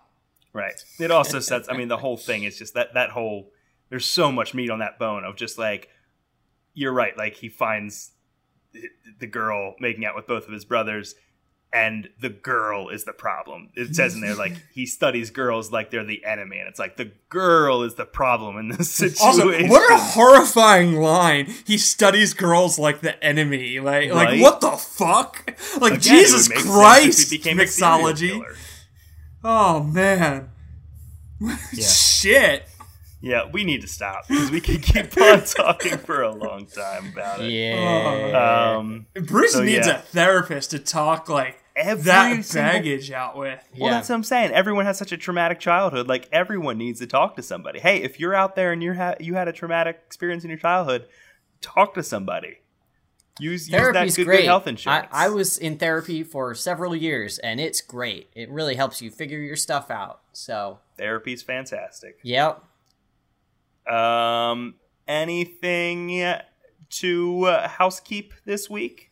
right. 0.54 0.82
It 1.00 1.12
also 1.12 1.42
sets. 1.42 1.68
I 1.70 1.76
mean, 1.76 1.90
the 1.90 1.98
whole 1.98 2.16
thing 2.16 2.44
is 2.46 2.58
just 2.58 2.74
that 2.76 2.94
that 2.94 3.10
whole. 3.10 3.52
There's 3.90 4.06
so 4.06 4.32
much 4.32 4.54
meat 4.54 4.70
on 4.70 4.80
that 4.80 4.98
bone 4.98 5.26
of 5.26 5.36
just 5.36 5.58
like, 5.58 5.90
you're 6.74 6.94
right. 6.94 7.18
Like 7.18 7.36
he 7.36 7.50
finds 7.50 8.12
the- 8.72 8.90
the 9.20 9.28
girl 9.28 9.76
making 9.82 10.06
out 10.06 10.16
with 10.16 10.28
both 10.28 10.46
of 10.48 10.54
his 10.54 10.64
brothers. 10.66 11.16
And 11.74 12.10
the 12.22 12.30
girl 12.30 12.88
is 12.90 13.04
the 13.04 13.12
problem. 13.14 13.70
It 13.76 13.94
says 13.94 14.16
in 14.16 14.22
there 14.22 14.36
like 14.36 14.54
he 14.74 14.86
studies 14.86 15.30
girls 15.32 15.70
like 15.72 15.92
they're 15.92 16.06
the 16.06 16.24
enemy, 16.24 16.60
and 16.60 16.68
it's 16.68 16.80
like 16.80 16.96
the 16.96 17.12
girl 17.30 17.84
is 17.84 17.96
the 17.96 18.06
problem 18.06 18.58
in 18.58 18.70
this 18.70 18.92
situation. 18.92 19.26
Also, 19.26 19.68
what 19.68 19.92
a 19.92 19.98
horrifying 19.98 20.96
line! 20.96 21.54
He 21.66 21.78
studies 21.78 22.34
girls 22.34 22.80
like 22.80 23.02
the 23.02 23.22
enemy. 23.24 23.80
Like, 23.82 24.12
like 24.12 24.40
what 24.42 24.62
the 24.62 24.72
fuck? 24.72 25.54
Like 25.82 25.94
Again, 25.94 26.00
Jesus 26.00 26.48
would 26.48 26.56
make 26.56 26.64
sense 26.64 26.70
if 26.70 26.72
Christ! 26.74 27.32
he 27.32 27.38
became 27.38 27.60
a 27.60 27.64
mixology. 27.64 28.30
killer. 28.30 28.56
Oh 29.44 29.84
man. 29.84 30.50
Yeah. 31.74 31.86
Shit. 31.86 32.67
Yeah, 33.20 33.50
we 33.52 33.64
need 33.64 33.82
to 33.82 33.88
stop 33.88 34.28
because 34.28 34.52
we 34.52 34.62
could 34.62 34.84
keep 34.84 35.18
on 35.22 35.44
talking 35.44 35.98
for 35.98 36.22
a 36.22 36.32
long 36.34 36.68
time 36.68 37.12
about 37.14 37.42
it. 37.42 37.50
Yeah. 37.52 38.76
Um, 38.78 39.08
Bruce 39.26 39.54
So, 39.54 39.64
needs 39.64 39.88
yeah. 39.88 39.98
a 39.98 40.02
therapist 40.02 40.72
to 40.72 40.80
talk 40.80 41.28
like 41.30 41.58
Every 41.76 42.04
that 42.04 42.46
single- 42.46 42.72
baggage 42.74 43.12
out 43.12 43.36
with. 43.38 43.60
well, 43.78 43.90
Yeah. 43.92 43.98
that's 43.98 44.10
what 44.10 44.16
I'm 44.16 44.24
saying. 44.24 44.52
Everyone 44.52 44.86
has 44.86 44.98
such 44.98 45.12
a 45.12 45.18
traumatic 45.18 45.60
childhood. 45.60 46.08
Like 46.08 46.28
everyone 46.32 46.78
needs 46.78 47.00
to 47.00 47.08
talk 47.08 47.36
to 47.38 47.44
somebody. 47.44 47.80
Hey, 47.80 48.04
if 48.04 48.20
you're 48.20 48.36
out 48.36 48.56
there 48.56 48.72
and 48.72 48.82
you're 48.84 48.94
ha- 48.96 49.16
you 49.20 49.34
had 49.36 49.48
a 49.48 49.54
traumatic 49.54 50.00
experience 50.06 50.44
in 50.44 50.50
your 50.52 50.60
childhood, 50.60 51.08
talk 51.62 51.94
to 51.96 52.04
somebody. 52.04 52.58
Use, 53.40 53.68
use 53.68 53.70
that 53.70 53.78
Therapy's 53.94 54.16
good, 54.16 54.26
great. 54.26 54.38
good 54.38 54.46
health 54.46 54.64
I, 54.66 54.70
insurance. 54.72 55.08
I 55.12 55.30
was 55.30 55.58
in 55.60 55.78
therapy 55.78 56.24
for 56.24 56.56
several 56.56 56.96
years, 56.96 57.38
and 57.38 57.60
it's 57.60 57.82
great. 57.82 58.30
It 58.34 58.50
really 58.50 58.74
helps 58.74 59.00
you 59.00 59.12
figure 59.12 59.38
your 59.40 59.56
stuff 59.56 59.92
out. 59.92 60.22
So, 60.34 60.80
Therapy's 60.98 61.44
fantastic. 61.44 62.18
yep. 62.24 62.64
Um, 63.90 64.76
anything 65.08 66.36
to 66.90 67.44
uh, 67.44 67.68
housekeep 67.68 68.34
this 68.46 68.70
week? 68.70 69.12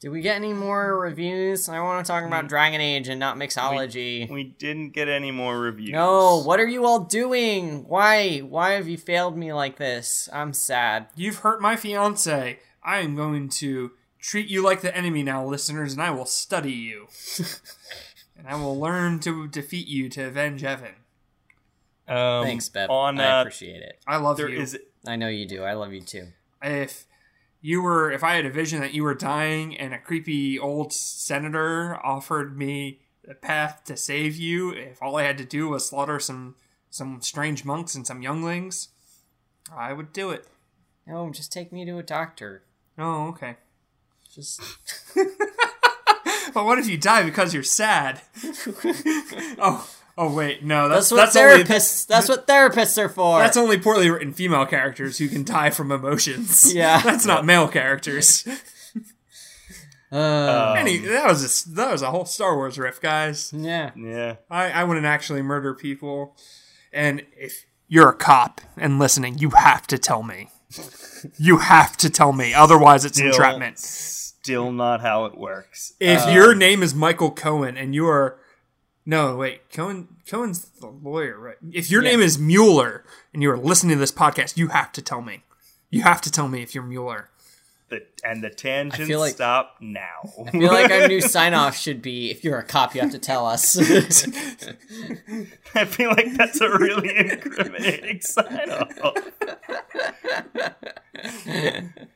Did 0.00 0.10
we 0.10 0.20
get 0.20 0.36
any 0.36 0.52
more 0.52 0.96
reviews? 0.96 1.68
I 1.68 1.80
want 1.80 2.06
to 2.06 2.12
talk 2.12 2.24
about 2.24 2.46
Dragon 2.48 2.80
Age 2.80 3.08
and 3.08 3.18
not 3.18 3.36
mixology. 3.36 4.30
We 4.30 4.44
didn't 4.44 4.90
get 4.90 5.08
any 5.08 5.32
more 5.32 5.58
reviews. 5.58 5.90
no, 5.90 6.40
what 6.40 6.60
are 6.60 6.68
you 6.68 6.86
all 6.86 7.00
doing? 7.00 7.84
Why? 7.88 8.38
Why 8.38 8.72
have 8.72 8.86
you 8.86 8.96
failed 8.96 9.36
me 9.36 9.52
like 9.52 9.76
this? 9.76 10.28
I'm 10.32 10.52
sad. 10.52 11.08
You've 11.16 11.38
hurt 11.38 11.60
my 11.60 11.74
fiance. 11.74 12.60
I 12.80 12.98
am 12.98 13.16
going 13.16 13.48
to 13.48 13.90
treat 14.20 14.48
you 14.48 14.62
like 14.62 14.82
the 14.82 14.96
enemy 14.96 15.24
now, 15.24 15.44
listeners, 15.44 15.94
and 15.94 16.02
I 16.02 16.10
will 16.12 16.26
study 16.26 16.72
you. 16.72 17.08
and 18.36 18.46
I 18.46 18.54
will 18.54 18.78
learn 18.78 19.18
to 19.20 19.48
defeat 19.48 19.88
you 19.88 20.08
to 20.10 20.26
avenge 20.26 20.62
Evan. 20.62 20.94
Um, 22.08 22.44
Thanks, 22.44 22.68
Beb. 22.68 22.88
On 22.88 23.20
I 23.20 23.38
uh, 23.38 23.40
appreciate 23.42 23.82
it. 23.82 23.98
I 24.06 24.16
love 24.16 24.36
there 24.36 24.48
you. 24.48 24.60
is 24.60 24.78
I 25.06 25.16
know 25.16 25.28
you 25.28 25.46
do. 25.46 25.62
I 25.62 25.74
love 25.74 25.92
you 25.92 26.00
too. 26.00 26.28
if 26.62 27.06
you 27.60 27.82
were 27.82 28.10
if 28.10 28.24
I 28.24 28.34
had 28.34 28.46
a 28.46 28.50
vision 28.50 28.80
that 28.80 28.94
you 28.94 29.02
were 29.02 29.14
dying 29.14 29.76
and 29.76 29.92
a 29.92 29.98
creepy 29.98 30.58
old 30.58 30.92
senator 30.92 31.98
offered 32.04 32.56
me 32.56 33.00
a 33.28 33.34
path 33.34 33.82
to 33.84 33.96
save 33.96 34.36
you, 34.36 34.70
if 34.72 35.02
all 35.02 35.16
I 35.16 35.24
had 35.24 35.38
to 35.38 35.44
do 35.44 35.68
was 35.68 35.86
slaughter 35.86 36.18
some 36.18 36.56
some 36.90 37.20
strange 37.20 37.64
monks 37.64 37.94
and 37.94 38.06
some 38.06 38.22
younglings, 38.22 38.88
I 39.74 39.92
would 39.92 40.12
do 40.12 40.30
it. 40.30 40.46
No, 41.06 41.30
just 41.30 41.52
take 41.52 41.72
me 41.72 41.84
to 41.84 41.98
a 41.98 42.02
doctor. 42.02 42.62
Oh, 42.96 43.28
okay. 43.28 43.56
Just 44.34 44.60
But 46.54 46.64
what 46.64 46.78
if 46.78 46.88
you 46.88 46.96
die 46.96 47.22
because 47.22 47.52
you're 47.54 47.62
sad? 47.62 48.22
oh, 49.58 49.88
oh 50.18 50.34
wait, 50.34 50.62
no, 50.62 50.88
that's 50.88 51.08
that's 51.08 51.12
what 51.12 51.16
that's 51.16 51.36
only 51.36 51.64
therapists. 51.64 52.06
that's 52.06 52.28
what 52.28 52.46
therapists 52.46 52.98
are 53.02 53.08
for. 53.08 53.38
that's 53.38 53.56
only 53.56 53.78
poorly 53.78 54.10
written 54.10 54.32
female 54.34 54.66
characters 54.66 55.16
who 55.18 55.28
can 55.28 55.44
die 55.44 55.70
from 55.70 55.90
emotions. 55.90 56.74
Yeah. 56.74 57.00
that's 57.00 57.24
not 57.24 57.46
male 57.46 57.68
characters. 57.68 58.46
Uh, 60.10 60.70
um, 60.70 60.78
Any, 60.78 60.96
that 60.98 61.26
was 61.26 61.66
a, 61.66 61.70
that 61.74 61.92
was 61.92 62.00
a 62.00 62.10
whole 62.10 62.24
Star 62.24 62.56
Wars 62.56 62.78
riff, 62.78 62.98
guys. 62.98 63.52
yeah. 63.54 63.90
yeah. 63.94 64.36
I, 64.50 64.70
I 64.70 64.84
wouldn't 64.84 65.04
actually 65.04 65.42
murder 65.42 65.74
people. 65.74 66.34
And 66.94 67.26
if 67.36 67.66
you're 67.88 68.08
a 68.08 68.16
cop 68.16 68.62
and 68.78 68.98
listening, 68.98 69.36
you 69.36 69.50
have 69.50 69.86
to 69.88 69.98
tell 69.98 70.22
me. 70.22 70.48
You 71.36 71.58
have 71.58 71.96
to 71.96 72.08
tell 72.10 72.32
me. 72.32 72.54
Otherwise, 72.54 73.04
it's 73.04 73.18
Still- 73.18 73.32
entrapment. 73.32 73.78
Still 73.80 74.70
not 74.70 75.00
how 75.00 75.24
it 75.24 75.36
works. 75.36 75.92
If 75.98 76.22
Um, 76.22 76.32
your 76.32 76.54
name 76.54 76.80
is 76.84 76.94
Michael 76.94 77.32
Cohen 77.32 77.76
and 77.76 77.92
you 77.92 78.06
are. 78.08 78.38
No, 79.08 79.36
wait. 79.36 79.70
Cohen 79.72 80.06
Cohen's 80.28 80.66
the 80.80 80.86
lawyer, 80.88 81.38
right? 81.38 81.56
If 81.72 81.90
your 81.90 82.04
Yeah. 82.04 82.10
name 82.10 82.20
is 82.20 82.38
Mueller 82.38 83.04
and 83.32 83.42
you 83.42 83.50
are 83.50 83.56
listening 83.56 83.96
to 83.96 84.00
this 84.00 84.12
podcast, 84.12 84.58
you 84.58 84.68
have 84.68 84.92
to 84.92 85.00
tell 85.00 85.22
me. 85.22 85.44
You 85.88 86.02
have 86.02 86.20
to 86.20 86.30
tell 86.30 86.46
me 86.46 86.60
if 86.62 86.74
you're 86.74 86.84
Mueller. 86.84 87.30
the, 87.88 88.02
and 88.22 88.44
the 88.44 88.50
tangents 88.50 89.10
like- 89.10 89.34
stop 89.34 89.76
now. 89.80 90.20
I 90.46 90.50
feel 90.50 90.66
like 90.70 90.90
our 90.90 91.08
new 91.08 91.20
sign 91.36 91.54
off 91.54 91.74
should 91.74 92.02
be 92.02 92.30
if 92.30 92.44
you're 92.44 92.58
a 92.58 92.62
cop, 92.62 92.94
you 92.94 93.00
have 93.00 93.12
to 93.12 93.18
tell 93.18 93.46
us. 93.46 93.78
I 95.74 95.86
feel 95.86 96.10
like 96.10 96.34
that's 96.34 96.60
a 96.60 96.68
really 96.68 97.16
incriminating 97.16 98.20
sign 98.20 98.68
off. 98.70 98.92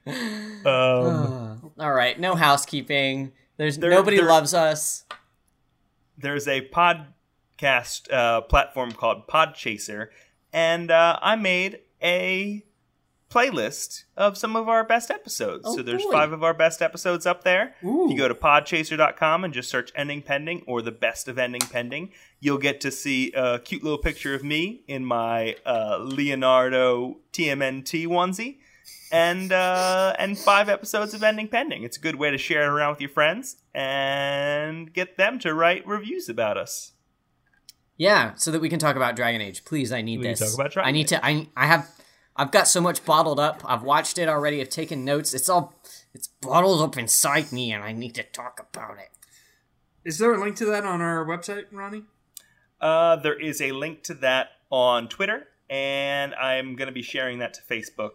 um, 0.67 1.71
All 1.79 1.93
right, 1.95 2.21
no 2.21 2.35
housekeeping. 2.35 3.33
There's 3.57 3.79
There- 3.79 3.89
nobody 3.91 4.19
there- 4.19 4.27
loves 4.29 4.53
us. 4.53 5.05
There's 6.17 6.49
a 6.49 6.69
podcast 6.69 8.13
uh, 8.13 8.43
platform 8.43 8.93
called 8.93 9.27
Podchaser, 9.29 10.09
and 10.53 10.91
uh, 10.91 11.19
I 11.21 11.37
made 11.37 11.81
a 12.03 12.65
playlist 13.33 14.05
of 14.17 14.37
some 14.37 14.57
of 14.57 14.69
our 14.69 14.85
best 14.85 15.11
episodes. 15.11 15.65
Oh, 15.67 15.77
so 15.77 15.83
there's 15.83 16.05
boy. 16.05 16.13
five 16.13 16.33
of 16.33 16.45
our 16.45 16.53
best 16.53 16.83
episodes 16.83 17.25
up 17.25 17.45
there. 17.45 17.75
Ooh. 17.83 18.05
If 18.05 18.13
you 18.13 18.19
go 18.19 18.29
to 18.29 18.35
podchaser.com 18.35 19.45
and 19.45 19.55
just 19.55 19.71
search 19.71 19.91
Ending 19.95 20.21
Pending 20.23 20.63
or 20.67 20.83
the 20.83 20.93
best 20.93 21.29
of 21.29 21.39
Ending 21.39 21.63
Pending, 21.63 22.11
you'll 22.41 22.59
get 22.59 22.81
to 22.83 22.91
see 22.91 23.33
a 23.33 23.59
cute 23.59 23.83
little 23.83 23.99
picture 23.99 24.35
of 24.35 24.45
me 24.45 24.83
in 24.87 25.05
my 25.05 25.57
uh, 25.65 25.99
Leonardo 26.01 27.21
TMNT 27.33 28.07
onesie. 28.07 28.59
And 29.13 29.53
uh, 29.53 30.17
and 30.19 30.39
five 30.39 30.71
episodes 30.71 31.13
of 31.13 31.23
Ending 31.23 31.47
Pending. 31.47 31.83
It's 31.83 31.99
a 31.99 32.01
good 32.01 32.17
way 32.17 32.31
to 32.31 32.39
share 32.39 32.63
it 32.63 32.69
around 32.69 32.93
with 32.93 33.01
your 33.03 33.11
friends 33.11 33.57
and 33.75 34.91
get 34.93 35.19
them 35.19 35.39
to 35.41 35.53
write 35.53 35.87
reviews 35.87 36.31
about 36.31 36.57
us. 36.57 36.93
Yeah, 37.99 38.33
so 38.37 38.51
that 38.51 38.61
we 38.63 38.71
can 38.71 38.79
talk 38.79 38.97
about 38.97 39.15
Dragon 39.15 39.43
Age. 39.43 39.67
Please, 39.67 39.93
I 39.93 40.01
need 40.01 40.19
We 40.21 40.25
can 40.25 40.33
this. 40.33 40.41
talk 40.41 40.55
about 40.59 40.73
Dragon 40.73 40.89
I 40.89 40.93
need 40.93 41.09
to. 41.09 41.25
I 41.25 41.47
I 41.55 41.67
have. 41.67 41.91
I've 42.35 42.51
got 42.51 42.67
so 42.67 42.81
much 42.81 43.05
bottled 43.05 43.39
up. 43.39 43.63
I've 43.67 43.83
watched 43.83 44.17
it 44.17 44.31
already. 44.31 44.63
I've 44.63 44.71
taken 44.71 45.05
notes. 45.05 45.35
It's 45.35 45.51
all. 45.51 45.75
It's 46.15 46.29
bottled 46.41 46.81
up 46.81 46.97
inside 46.97 47.53
me, 47.53 47.71
and 47.71 47.85
I 47.85 47.93
need 47.93 48.15
to 48.15 48.23
talk 48.23 48.67
about 48.73 48.99
it. 48.99 49.11
Is 50.07 50.19
there 50.19 50.33
a 50.33 50.41
link 50.41 50.57
to 50.57 50.65
that 50.65 50.85
on 50.85 51.03
our 51.03 51.25
website, 51.27 51.65
Ronnie? 51.71 52.05
Uh, 52.81 53.17
there 53.17 53.39
is 53.39 53.61
a 53.61 53.73
link 53.73 54.03
to 54.05 54.15
that 54.15 54.49
on 54.71 55.09
Twitter, 55.09 55.49
and 55.69 56.35
I'm 56.35 56.77
going 56.77 56.87
to 56.89 56.93
be 56.93 57.03
sharing 57.03 57.39
that 57.41 57.53
to 57.55 57.61
Facebook 57.63 58.13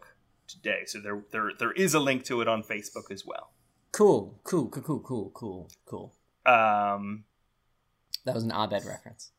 today. 0.48 0.84
So 0.86 1.00
there, 1.00 1.22
there, 1.32 1.52
there 1.58 1.72
is 1.72 1.94
a 1.94 2.00
link 2.00 2.24
to 2.26 2.42
it 2.42 2.48
on 2.48 2.64
Facebook 2.64 3.12
as 3.12 3.26
well. 3.26 3.52
Cool, 3.92 4.40
cool, 4.44 4.68
cool, 4.70 4.82
cool, 4.84 5.00
cool, 5.00 5.32
cool, 5.34 5.70
cool. 5.86 6.14
Um, 6.46 7.24
That 8.26 8.36
was 8.36 8.44
an 8.44 8.52
Abed 8.52 8.86
reference. 8.86 9.32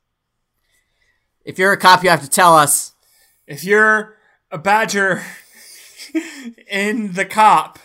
If 1.44 1.58
you're 1.58 1.72
a 1.72 1.76
cop, 1.76 2.02
you 2.02 2.10
have 2.10 2.22
to 2.22 2.28
tell 2.30 2.54
us. 2.56 2.92
If 3.46 3.64
you're 3.64 4.16
a 4.50 4.58
badger 4.58 5.22
in 6.70 7.12
the 7.12 7.24
cop, 7.24 7.78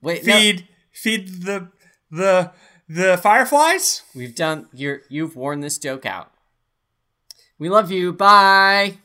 Wait, 0.00 0.24
no, 0.24 0.32
feed 0.32 0.68
feed 0.92 1.42
the 1.42 1.68
the 2.10 2.52
the 2.88 3.16
fireflies. 3.16 4.02
we've 4.14 4.34
done. 4.34 4.68
You're 4.72 5.00
you've 5.08 5.34
worn 5.34 5.60
this 5.60 5.78
joke 5.78 6.06
out. 6.06 6.30
We 7.58 7.68
love 7.68 7.90
you. 7.90 8.12
Bye. 8.12 8.98